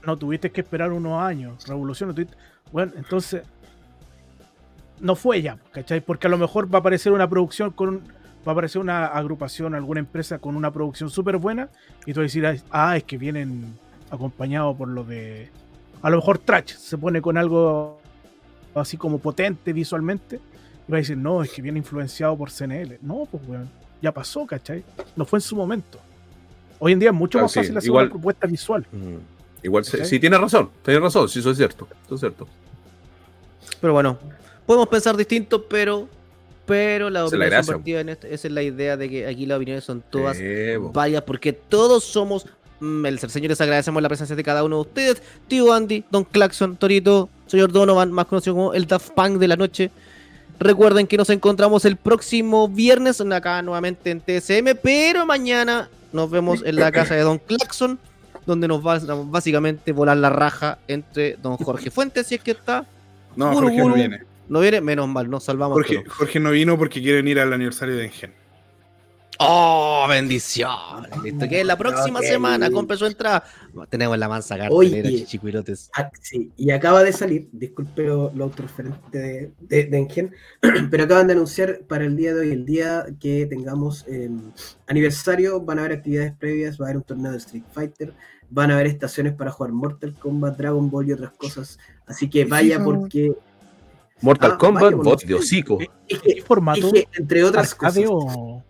[0.06, 1.66] no tuviste que esperar unos años.
[1.68, 2.36] Revolución, no tuviste-
[2.72, 3.41] Bueno, entonces.
[5.00, 6.02] No fue ya, ¿cachai?
[6.02, 8.02] Porque a lo mejor va a aparecer una producción con.
[8.48, 11.70] Va a aparecer una agrupación, alguna empresa con una producción súper buena.
[12.06, 13.78] Y tú vas a decir, ah, es que vienen
[14.12, 15.50] acompañados por lo de.
[16.02, 18.00] A lo mejor Trash se pone con algo
[18.76, 20.40] así como potente visualmente.
[20.88, 23.00] Y va a decir, no, es que viene influenciado por CNL.
[23.02, 23.70] No, pues, weón.
[24.02, 24.84] Ya pasó, ¿cachai?
[25.16, 26.00] No fue en su momento.
[26.78, 28.86] Hoy en día es mucho Claro, más sí, fácil hacer igual- una propuesta visual.
[28.92, 29.16] Mm.
[29.64, 30.06] Igual, sí, ¿Cachai?
[30.06, 32.48] sí, tiene razón, tiene razón, sí, eso es cierto, eso es cierto.
[33.82, 34.20] Pero bueno,
[34.66, 36.08] podemos pensar distinto, pero
[36.66, 37.74] Pero la es opinión gracia.
[37.74, 40.38] compartida en este- esa es la idea de que aquí las opiniones son todas
[40.94, 42.46] varias, porque todos somos
[42.80, 43.30] Melzer.
[43.30, 45.24] Señores, agradecemos la presencia de cada uno de ustedes.
[45.48, 49.56] Tío Andy, Don Claxon, Torito, señor Donovan, más conocido como el Daft Punk de la
[49.56, 49.92] noche.
[50.60, 56.64] Recuerden que nos encontramos el próximo viernes acá nuevamente en TSM, pero mañana nos vemos
[56.66, 57.98] en la casa de Don Claxon,
[58.46, 62.52] donde nos va a básicamente volar la raja entre Don Jorge Fuentes, si es que
[62.52, 62.86] está.
[63.36, 64.22] No, Jorge no viene.
[64.48, 65.76] No viene, menos mal, nos salvamos.
[65.76, 66.04] Jorge.
[66.08, 68.46] Jorge no vino porque quieren ir al aniversario de Engen.
[69.40, 71.08] ¡Oh, bendición!
[71.24, 73.44] Listo, que la próxima semana compre su entrada.
[73.90, 74.92] Tenemos la mansa Oye.
[74.92, 75.90] cartelera, chichicuilotes.
[75.96, 80.34] Ah, sí, y acaba de salir, disculpe lo, lo autorreferente de, de, de Engen,
[80.90, 84.30] pero acaban de anunciar para el día de hoy, el día que tengamos eh,
[84.88, 88.14] aniversario, van a haber actividades previas, va a haber un torneo de Street Fighter,
[88.50, 91.78] van a haber estaciones para jugar Mortal Kombat, Dragon Ball y otras cosas.
[92.06, 93.34] Así que vaya porque,
[94.22, 95.78] Mortal Ah, Kombat, vaya, bot de hocico.
[96.08, 96.88] es que- ¿Qué formato?
[96.88, 98.64] es que, entre otras ¿Arcade cosas, o.?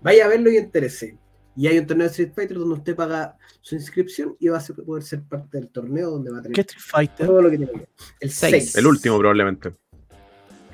[0.00, 1.16] vaya a verlo y interese.
[1.56, 4.60] Y hay un torneo de Street Fighter donde usted paga su inscripción y va a
[4.60, 7.26] ser- poder ser parte del torneo donde va a ¿Qué tener Street Fighter?
[7.26, 7.88] todo lo que tiene que ver.
[8.20, 8.52] El Seis.
[8.52, 8.76] 6.
[8.76, 9.74] El último, probablemente.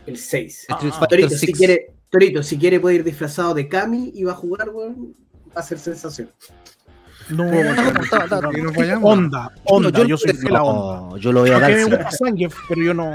[0.07, 0.67] El 6.
[0.69, 1.57] Ah, Street ah, Fighter Torito, si 6.
[1.59, 5.15] quiere, Torito, si quiere puede ir disfrazado de Kami y va a jugar, weón,
[5.57, 6.31] va a ser sensación.
[7.31, 7.45] No.
[9.03, 11.01] Onda, onda, No, yo, soy fiel a onda.
[11.11, 11.73] No, yo lo voy a dar.
[12.69, 13.11] pero yo no.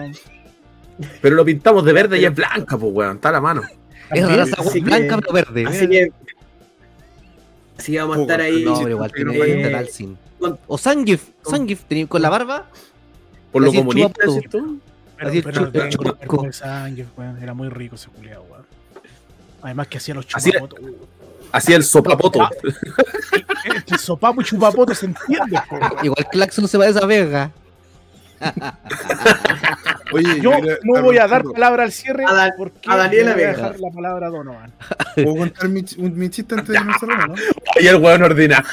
[1.21, 3.15] Pero lo pintamos de verde y es blanca, pues, weón.
[3.15, 3.61] Está a la mano.
[4.11, 5.65] Es raza que- blanca pero verde.
[5.67, 6.11] Así que,
[7.77, 8.63] así que vamos a estar ahí.
[8.63, 9.87] No, pero igual que tiene
[10.39, 12.65] con- O Zangief tenía- con la barba.
[13.51, 14.33] Por lo comunista, chupapo.
[14.35, 14.79] ¿decís tú?
[15.17, 15.73] Pero, el el
[17.17, 17.43] el.
[17.43, 18.65] Era muy rico ese culiado, weón.
[19.61, 20.79] Además que hacía los chupapotos.
[21.51, 22.47] Hacía el sopapoto.
[23.65, 25.59] Entre sopapo y chupapoto se entiende.
[26.03, 27.51] Igual Claxon se parece a Vega.
[30.11, 33.33] Oye, Yo mira, no voy a dar palabra al cierre A Dan- porque a Daniela
[33.33, 33.57] voy a Vega.
[33.57, 34.71] dejar la palabra a Donovan.
[35.15, 37.41] ¿Puedo contar mi, chiste antes de irnos cerrando, no?
[37.79, 38.65] Y el weón ordinario.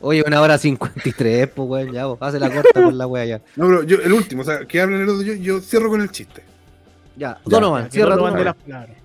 [0.00, 3.40] Oye, una hora 53, pues, weón, ya, vos, hace la corta con la wea ya.
[3.56, 6.02] No, pero yo, el último, o sea, que hablen el otro, yo, yo cierro con
[6.02, 6.42] el chiste.
[7.16, 8.96] Ya, Donovan, Que cierra Donovan de las palabras.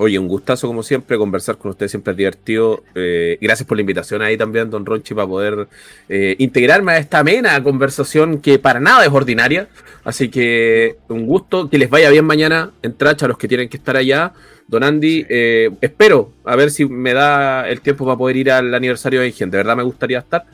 [0.00, 2.84] Oye, un gustazo como siempre, conversar con ustedes siempre es divertido.
[2.94, 5.66] Eh, gracias por la invitación ahí también, don Ronchi, para poder
[6.08, 9.68] eh, integrarme a esta amena conversación que para nada es ordinaria.
[10.04, 13.68] Así que un gusto, que les vaya bien mañana en Tracha a los que tienen
[13.68, 14.34] que estar allá.
[14.68, 18.72] Don Andy, eh, espero a ver si me da el tiempo para poder ir al
[18.72, 19.50] aniversario de Ingen.
[19.50, 20.44] De verdad me gustaría estar.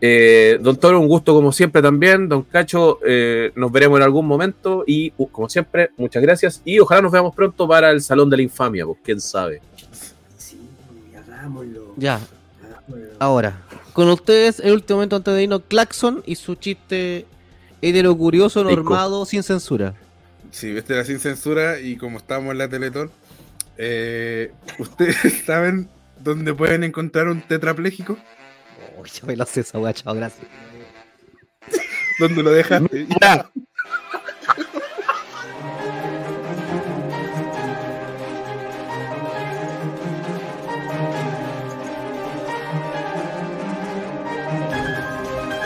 [0.00, 2.28] Eh, don Toro, un gusto como siempre también.
[2.28, 4.84] Don Cacho, eh, nos veremos en algún momento.
[4.86, 6.62] Y uh, como siempre, muchas gracias.
[6.64, 9.60] Y ojalá nos veamos pronto para el Salón de la Infamia, pues quién sabe.
[10.36, 10.60] Sí,
[11.16, 11.94] hagámoslo.
[11.96, 12.20] Ya,
[12.64, 13.08] hagámoslo.
[13.18, 13.62] ahora,
[13.92, 17.26] con ustedes, el último momento antes de irnos, Claxon y su chiste
[17.82, 18.76] hetero curioso, Rico.
[18.76, 19.94] normado, sin censura.
[20.50, 23.10] Sí, este era sin censura y como estamos en la Teletón,
[23.76, 28.16] eh, ¿ustedes saben dónde pueden encontrar un tetrapléjico?
[29.00, 30.46] Uy, yo me lo sé esa weá, chao, gracias.
[32.18, 33.06] ¿Dónde lo dejaste?